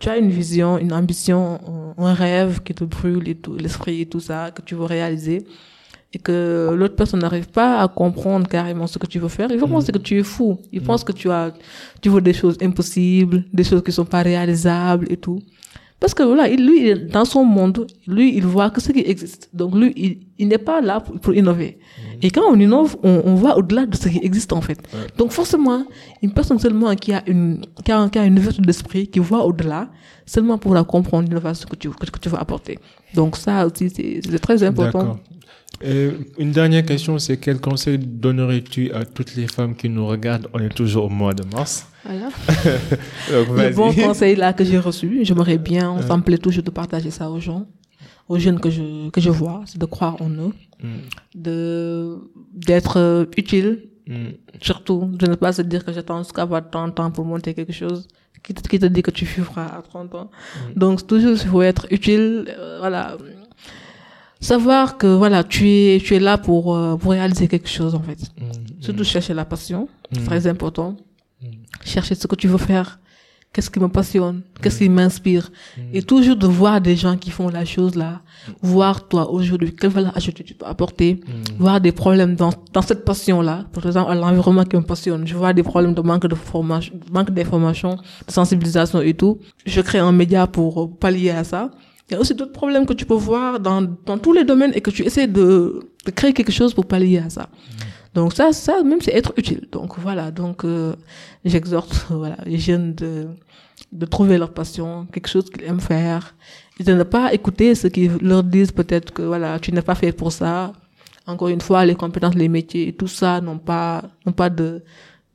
tu 0.03 0.09
as 0.09 0.17
une 0.19 0.31
vision, 0.31 0.79
une 0.79 0.93
ambition, 0.93 1.61
un 1.97 2.13
rêve 2.13 2.61
qui 2.65 2.75
te 2.75 2.83
brûle 2.83 3.29
et 3.29 3.37
tout, 3.37 3.55
l'esprit 3.55 4.01
et 4.01 4.07
tout 4.07 4.19
ça, 4.19 4.51
que 4.51 4.61
tu 4.61 4.75
veux 4.75 4.85
réaliser, 4.85 5.47
et 6.13 6.19
que 6.19 6.75
l'autre 6.77 6.97
personne 6.97 7.21
n'arrive 7.21 7.49
pas 7.49 7.79
à 7.79 7.87
comprendre 7.87 8.49
carrément 8.49 8.89
ce 8.89 8.99
que 8.99 9.07
tu 9.07 9.21
veux 9.21 9.29
faire, 9.29 9.49
il 9.53 9.61
va 9.61 9.69
penser 9.69 9.93
que 9.93 9.99
tu 9.99 10.19
es 10.19 10.25
fou. 10.25 10.59
Il 10.73 10.81
mm. 10.81 10.85
pense 10.85 11.05
que 11.05 11.13
tu 11.13 11.31
as, 11.31 11.55
tu 12.01 12.09
veux 12.09 12.21
des 12.21 12.33
choses 12.33 12.59
impossibles, 12.61 13.45
des 13.53 13.63
choses 13.63 13.83
qui 13.85 13.93
sont 13.93 14.05
pas 14.05 14.23
réalisables 14.23 15.07
et 15.09 15.17
tout. 15.17 15.41
Parce 16.03 16.15
que 16.15 16.25
voilà, 16.25 16.49
lui, 16.49 16.93
dans 17.17 17.25
son 17.25 17.45
monde, 17.45 17.87
lui, 18.09 18.37
il 18.37 18.45
voit 18.45 18.71
que 18.71 18.81
ce 18.81 18.91
qui 18.91 19.05
existe. 19.15 19.49
Donc 19.55 19.73
lui, 19.77 19.93
il, 19.95 20.19
il 20.37 20.49
n'est 20.49 20.59
pas 20.59 20.81
là 20.81 20.99
pour, 20.99 21.33
innover. 21.33 21.79
Et 22.21 22.33
quand 22.33 22.43
on 22.51 22.59
innove, 22.59 22.97
on, 23.05 23.23
on 23.25 23.37
va 23.37 23.57
au-delà 23.57 23.87
de 23.87 23.95
ce 23.95 24.09
qui 24.09 24.19
existe 24.19 24.53
en 24.53 24.61
fait. 24.61 24.81
Donc 25.17 25.31
forcément, 25.31 25.87
une 26.21 26.33
personne 26.33 26.59
seulement 26.59 26.93
qui 26.97 27.13
a 27.13 27.23
une, 27.29 27.65
qui 27.85 27.93
a, 27.93 28.09
qui 28.09 28.19
a 28.19 28.25
une 28.25 28.37
ouverture 28.37 28.65
d'esprit, 28.65 29.07
qui 29.07 29.21
voit 29.21 29.45
au-delà, 29.47 29.91
seulement 30.27 30.59
pour 30.59 30.75
la 30.75 30.83
comprendre 30.83 31.29
l'innovation 31.29 31.69
que 31.71 31.77
tu, 31.77 31.89
que, 31.91 32.11
que 32.11 32.19
tu 32.19 32.29
vas 32.29 32.39
apporter. 32.39 32.81
Donc 33.15 33.37
ça 33.37 33.65
aussi, 33.65 33.89
c'est 33.89 34.39
très 34.41 34.61
important. 34.65 35.21
Et 35.85 36.11
une 36.39 36.53
dernière 36.53 36.85
question, 36.85 37.19
c'est 37.19 37.37
quel 37.37 37.61
conseil 37.61 37.99
donnerais-tu 37.99 38.93
à 38.93 39.05
toutes 39.05 39.35
les 39.35 39.47
femmes 39.47 39.75
qui 39.75 39.89
nous 39.89 40.07
regardent? 40.07 40.49
On 40.53 40.59
est 40.59 40.75
toujours 40.75 41.07
au 41.07 41.09
mois 41.09 41.35
de 41.35 41.45
mars. 41.45 41.87
Voilà. 42.05 42.29
Donc, 43.31 43.59
Le 43.59 43.75
bon 43.75 43.93
conseil 43.93 44.37
là 44.37 44.53
que 44.53 44.65
j'ai 44.65 44.79
reçu, 44.79 45.21
j'aimerais 45.23 45.59
bien, 45.59 46.01
ça 46.03 46.17
me 46.17 46.23
plaît 46.23 46.39
toujours 46.39 46.65
de 46.65 46.71
partager 46.71 47.11
ça 47.11 47.31
aux 47.31 47.41
gens, 47.41 47.67
aux 48.29 48.39
jeunes 48.39 48.61
que 48.61 48.71
je, 48.71 49.11
que 49.11 49.21
je 49.21 49.31
vois, 49.31 49.63
c'est 49.67 49.79
de 49.79 49.87
croire 49.87 50.21
en 50.21 50.31
eux, 50.31 50.53
Mm, 50.83 50.99
de, 51.35 52.19
d'être 52.53 52.97
euh, 52.99 53.25
utile, 53.37 53.85
mm, 54.09 54.31
surtout, 54.61 55.11
de 55.13 55.27
ne 55.29 55.37
pas 55.37 55.53
se 55.53 55.63
dire 55.63 55.85
que 55.85 55.93
j'attends 55.93 56.23
jusqu'à 56.23 56.43
avoir 56.43 56.69
30 56.69 56.99
ans 56.99 57.11
pour 57.13 57.25
monter 57.25 57.55
quelque 57.55 57.73
chose, 57.73 58.09
qui 58.43 58.53
te, 58.53 58.69
qui 58.69 58.79
te 58.81 58.87
dit 58.87 59.03
que 59.03 59.13
tu 59.13 59.25
vivras 59.25 59.67
à 59.67 59.83
30 59.83 60.15
ans. 60.17 60.31
Donc, 60.75 61.07
toujours, 61.07 61.33
il 61.33 61.49
faut 61.49 61.63
être 61.63 61.87
utile, 61.91 62.47
euh, 62.49 62.79
voilà. 62.81 63.17
Savoir 64.51 64.99
que, 64.99 65.07
voilà, 65.07 65.45
tu 65.45 65.69
es, 65.69 66.01
tu 66.05 66.15
es 66.17 66.21
là 66.21 66.37
pour, 66.37 66.75
euh, 66.75 66.97
pour 66.97 67.13
réaliser 67.13 67.47
quelque 67.49 67.69
chose, 67.79 67.95
en 67.95 68.03
fait. 68.03 68.19
mm, 68.41 68.83
Surtout 68.85 69.05
chercher 69.05 69.35
la 69.35 69.45
passion, 69.45 69.83
Mm. 69.85 70.15
c'est 70.15 70.25
très 70.31 70.47
important. 70.55 70.91
Mm. 71.41 71.47
Chercher 71.85 72.15
ce 72.21 72.27
que 72.27 72.35
tu 72.43 72.49
veux 72.49 72.59
faire. 72.73 72.99
Qu'est-ce 73.53 73.71
qui 73.71 73.79
me 73.81 73.89
passionne? 73.89 74.39
Qu'est-ce 74.63 74.79
qui 74.79 74.89
m'inspire? 74.89 75.47
Mm. 75.77 75.81
Et 75.97 76.03
toujours 76.03 76.37
de 76.45 76.47
voir 76.61 76.81
des 76.81 76.97
gens 76.97 77.17
qui 77.23 77.31
font 77.31 77.49
la 77.51 77.65
chose 77.75 77.95
là. 77.95 78.13
Voir 78.63 79.07
toi 79.11 79.31
aujourd'hui, 79.31 79.71
quelle 79.79 79.91
valeur 79.91 80.17
ajoutée 80.17 80.43
tu 80.43 80.55
peux 80.55 80.67
apporter. 80.67 81.11
mm, 81.27 81.59
Voir 81.65 81.81
des 81.87 81.93
problèmes 81.93 82.35
dans, 82.35 82.53
dans 82.73 82.83
cette 82.83 83.05
passion 83.05 83.43
là. 83.43 83.57
Par 83.75 83.87
exemple, 83.87 84.11
à 84.11 84.15
l'environnement 84.17 84.65
qui 84.65 84.77
me 84.77 84.83
passionne. 84.93 85.23
Je 85.27 85.37
vois 85.37 85.53
des 85.53 85.63
problèmes 85.63 85.95
de 85.95 86.01
manque 86.11 86.27
de 86.27 86.35
formation, 86.35 86.95
manque 87.17 87.31
d'information, 87.31 87.93
de 88.27 88.33
sensibilisation 88.33 89.01
et 89.03 89.15
tout. 89.15 89.39
Je 89.67 89.81
crée 89.83 89.99
un 90.01 90.13
média 90.23 90.47
pour 90.49 90.73
pallier 90.99 91.31
à 91.31 91.45
ça. 91.45 91.71
Il 92.13 92.17
y 92.17 92.19
a 92.19 92.21
aussi 92.21 92.35
d'autres 92.35 92.53
problèmes 92.53 92.85
que 92.85 92.93
tu 92.93 93.07
peux 93.07 93.15
voir 93.15 93.59
dans, 93.59 93.81
dans 93.81 94.19
tous 94.19 94.35
les 94.35 94.45
domaines 94.45 94.73
et 94.75 94.83
que 94.83 94.91
tu 94.91 95.03
essaies 95.03 95.27
de, 95.27 95.81
de 96.05 96.11
créer 96.11 96.35
quelque 96.35 96.53
chose 96.53 96.75
pour 96.75 96.85
pallier 96.85 97.21
à 97.21 97.31
ça. 97.31 97.49
Donc 98.13 98.35
ça, 98.35 98.53
ça 98.53 98.83
même 98.83 99.01
c'est 99.01 99.15
être 99.15 99.33
utile. 99.39 99.67
Donc 99.73 99.99
voilà, 99.99 100.31
donc 100.31 100.67
euh, 100.67 100.95
j'exhorte 101.47 102.07
voilà 102.11 102.37
les 102.45 102.59
jeunes 102.59 102.95
de 102.95 103.29
de 103.93 104.07
trouver 104.07 104.37
leur 104.37 104.53
passion, 104.53 105.07
quelque 105.11 105.29
chose 105.29 105.49
qu'ils 105.51 105.65
aiment 105.65 105.81
faire, 105.81 106.35
et 106.79 106.85
de 106.85 106.93
ne 106.93 107.03
pas 107.03 107.33
écouter 107.33 107.75
ceux 107.75 107.89
qui 107.89 108.11
leur 108.21 108.45
disent 108.45 108.73
peut-être 108.73 109.11
que 109.15 109.23
voilà 109.23 109.59
tu 109.59 109.73
n'es 109.73 109.81
pas 109.81 109.95
fait 109.95 110.13
pour 110.13 110.33
ça. 110.33 110.75
Encore 111.27 111.49
une 111.49 111.63
fois, 111.63 111.87
les 111.87 111.95
compétences, 111.95 112.35
les 112.35 112.49
métiers 112.49 112.89
et 112.89 112.93
tout 112.93 113.09
ça 113.09 113.41
n'ont 113.41 113.59
pas 113.59 114.03
n'ont 114.27 114.33
pas 114.33 114.51
de 114.51 114.83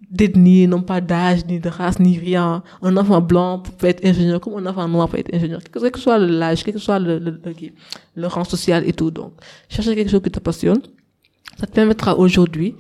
d'ethnie, 0.09 0.67
n'ont 0.67 0.81
pas 0.81 1.01
d'âge, 1.01 1.45
ni 1.45 1.59
de 1.59 1.69
race, 1.69 1.99
ni 1.99 2.17
rien. 2.17 2.63
Un 2.81 2.95
enfant 2.97 3.21
blanc 3.21 3.61
peut 3.77 3.87
être 3.87 4.05
ingénieur, 4.05 4.39
comme 4.39 4.55
un 4.55 4.65
enfant 4.65 4.87
noir 4.87 5.09
peut 5.09 5.19
être 5.19 5.33
ingénieur. 5.33 5.59
Quel 5.71 5.91
que 5.91 5.99
soit 5.99 6.17
l'âge, 6.17 6.63
quel 6.63 6.73
que 6.73 6.79
soit 6.79 6.99
le, 6.99 7.19
le, 7.19 7.31
le, 7.43 7.53
le 8.15 8.27
rang 8.27 8.43
social 8.43 8.87
et 8.87 8.93
tout. 8.93 9.11
Donc, 9.11 9.33
chercher 9.69 9.95
quelque 9.95 10.11
chose 10.11 10.21
qui 10.23 10.31
te 10.31 10.39
passionne. 10.39 10.81
Ça 11.59 11.65
te 11.65 11.71
permettra 11.71 12.17
aujourd'hui 12.17 12.75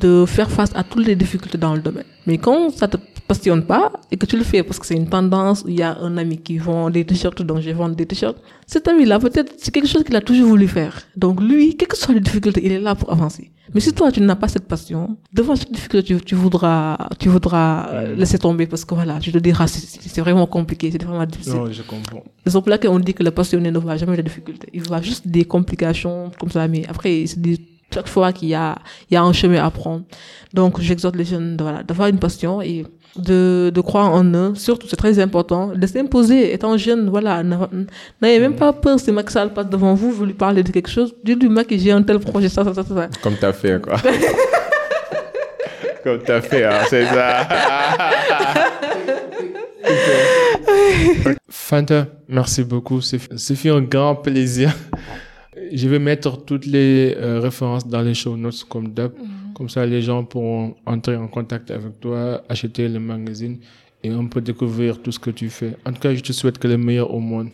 de 0.00 0.24
faire 0.26 0.50
face 0.50 0.70
à 0.74 0.82
toutes 0.82 1.06
les 1.06 1.16
difficultés 1.16 1.58
dans 1.58 1.74
le 1.74 1.80
domaine. 1.80 2.04
Mais 2.26 2.38
quand 2.38 2.70
ça 2.70 2.88
te 2.88 2.96
passionne 3.30 3.62
pas 3.74 3.84
et 4.10 4.16
que 4.20 4.26
tu 4.30 4.36
le 4.42 4.46
fais 4.50 4.62
parce 4.66 4.78
que 4.80 4.86
c'est 4.88 4.98
une 5.02 5.10
tendance, 5.16 5.58
il 5.72 5.76
y 5.82 5.84
a 5.90 5.92
un 6.08 6.14
ami 6.22 6.36
qui 6.46 6.56
vend 6.66 6.84
des 6.96 7.04
t-shirts, 7.08 7.40
donc 7.48 7.58
je 7.66 7.70
vends 7.78 7.88
des 8.00 8.06
t-shirts. 8.10 8.38
Cet 8.74 8.84
ami-là, 8.92 9.16
peut-être, 9.24 9.50
c'est 9.62 9.72
quelque 9.74 9.90
chose 9.92 10.04
qu'il 10.06 10.16
a 10.22 10.24
toujours 10.28 10.48
voulu 10.54 10.68
faire. 10.78 10.94
Donc 11.22 11.34
lui, 11.48 11.64
quelles 11.76 11.92
que 11.92 11.96
soient 12.02 12.14
les 12.18 12.24
difficultés, 12.28 12.62
il 12.66 12.72
est 12.78 12.84
là 12.88 12.94
pour 13.00 13.08
avancer. 13.16 13.44
Mais 13.72 13.80
si 13.86 13.90
toi, 13.98 14.10
tu 14.14 14.20
n'as 14.28 14.38
pas 14.42 14.48
cette 14.54 14.66
passion, 14.74 15.02
devant 15.40 15.54
cette 15.60 15.72
difficulté, 15.78 16.04
tu, 16.10 16.14
tu 16.30 16.34
voudras, 16.42 16.96
tu 17.20 17.28
voudras 17.34 17.70
euh, 17.90 18.16
laisser 18.20 18.38
tomber 18.46 18.66
parce 18.72 18.84
que 18.86 18.94
voilà, 19.00 19.14
tu 19.24 19.30
te 19.36 19.38
diras, 19.48 19.66
c'est- 19.68 20.20
vraiment 20.26 20.48
compliqué, 20.58 20.84
c'est 20.92 21.02
vraiment 21.10 21.24
difficile. 21.34 21.60
Non, 21.60 21.70
je 21.78 21.82
comprends. 21.92 22.24
C'est 22.44 22.58
pour 22.62 22.68
laquelle 22.74 22.90
on 22.98 23.02
dit 23.08 23.14
que 23.18 23.22
le 23.28 23.32
passionné 23.40 23.68
ne 23.76 23.78
voit 23.84 23.96
jamais 24.02 24.16
de 24.20 24.22
difficultés. 24.30 24.68
Il 24.78 24.82
voit 24.88 25.02
juste 25.10 25.24
des 25.36 25.44
complications 25.54 26.18
comme 26.38 26.50
ça, 26.56 26.62
mais 26.72 26.82
après, 26.92 27.12
il 27.22 27.28
se 27.34 27.38
dit 27.46 27.56
chaque 27.94 28.08
fois 28.14 28.28
qu'il 28.36 28.48
y 28.48 28.54
a, 28.66 28.68
il 29.08 29.14
y 29.14 29.16
a 29.16 29.22
un 29.30 29.32
chemin 29.40 29.62
à 29.68 29.70
prendre. 29.80 30.02
Donc, 30.58 30.72
j'exhorte 30.80 31.16
les 31.20 31.24
jeunes 31.32 31.56
voilà, 31.66 31.80
d'avoir 31.88 32.06
une 32.08 32.18
passion 32.26 32.52
et 32.70 32.76
de, 33.16 33.70
de 33.74 33.80
croire 33.80 34.12
en 34.12 34.24
eux. 34.24 34.54
Surtout, 34.54 34.86
c'est 34.88 34.96
très 34.96 35.18
important, 35.18 35.72
de 35.74 35.86
s'imposer. 35.86 36.52
Étant 36.52 36.76
jeune, 36.76 37.08
voilà, 37.10 37.42
n'a- 37.42 37.68
n'ayez 38.22 38.38
même 38.40 38.54
pas 38.56 38.72
peur 38.72 38.98
si 39.00 39.10
Sall 39.28 39.52
passe 39.52 39.68
devant 39.68 39.94
vous, 39.94 40.12
vous 40.12 40.24
lui 40.24 40.34
parlez 40.34 40.62
de 40.62 40.70
quelque 40.70 40.90
chose. 40.90 41.14
Dites-lui, 41.24 41.48
Macky, 41.48 41.78
j'ai 41.78 41.92
un 41.92 42.02
tel 42.02 42.18
projet, 42.20 42.48
ça, 42.48 42.64
ça, 42.64 42.72
ça, 42.74 42.84
ça. 42.84 43.08
Comme 43.22 43.34
t'as 43.40 43.52
fait, 43.52 43.80
quoi. 43.82 43.96
Comme 46.04 46.22
t'as 46.22 46.40
fait, 46.40 46.64
hein, 46.64 46.78
c'est 46.88 47.04
ça. 47.04 47.46
Fanta, 51.48 52.06
merci 52.28 52.64
beaucoup. 52.64 53.00
C'est 53.00 53.18
c'est 53.36 53.54
fait 53.54 53.70
un 53.70 53.80
grand 53.82 54.16
plaisir. 54.16 54.72
Je 55.72 55.88
vais 55.88 55.98
mettre 55.98 56.42
toutes 56.44 56.66
les 56.66 57.14
euh, 57.18 57.40
références 57.40 57.86
dans 57.86 58.00
les 58.00 58.14
show 58.14 58.36
notes 58.36 58.64
comme 58.68 58.88
d'hab. 58.88 59.12
Comme 59.60 59.68
ça, 59.68 59.84
les 59.84 60.00
gens 60.00 60.24
pourront 60.24 60.74
entrer 60.86 61.16
en 61.16 61.28
contact 61.28 61.70
avec 61.70 62.00
toi, 62.00 62.42
acheter 62.48 62.88
le 62.88 62.98
magazine 62.98 63.58
et 64.02 64.10
on 64.10 64.26
peut 64.26 64.40
découvrir 64.40 65.02
tout 65.02 65.12
ce 65.12 65.18
que 65.18 65.28
tu 65.28 65.50
fais. 65.50 65.76
En 65.84 65.92
tout 65.92 66.00
cas, 66.00 66.14
je 66.14 66.22
te 66.22 66.32
souhaite 66.32 66.56
que 66.56 66.66
le 66.66 66.78
meilleur 66.78 67.12
au 67.12 67.20
monde. 67.20 67.50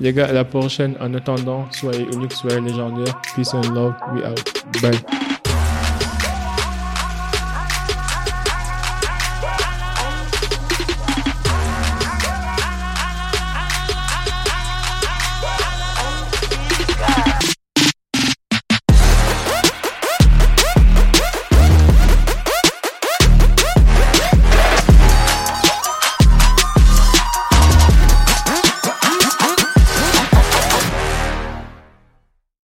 Les 0.00 0.12
gars, 0.12 0.28
à 0.28 0.32
la 0.32 0.44
prochaine. 0.44 0.94
En 1.00 1.12
attendant, 1.14 1.66
soyez 1.72 2.06
uniques, 2.12 2.34
soyez 2.34 2.60
légendaires. 2.60 3.20
Peace 3.34 3.52
and 3.54 3.74
love. 3.74 3.94
We 4.14 4.22
out. 4.24 4.64
Bye. 4.80 5.37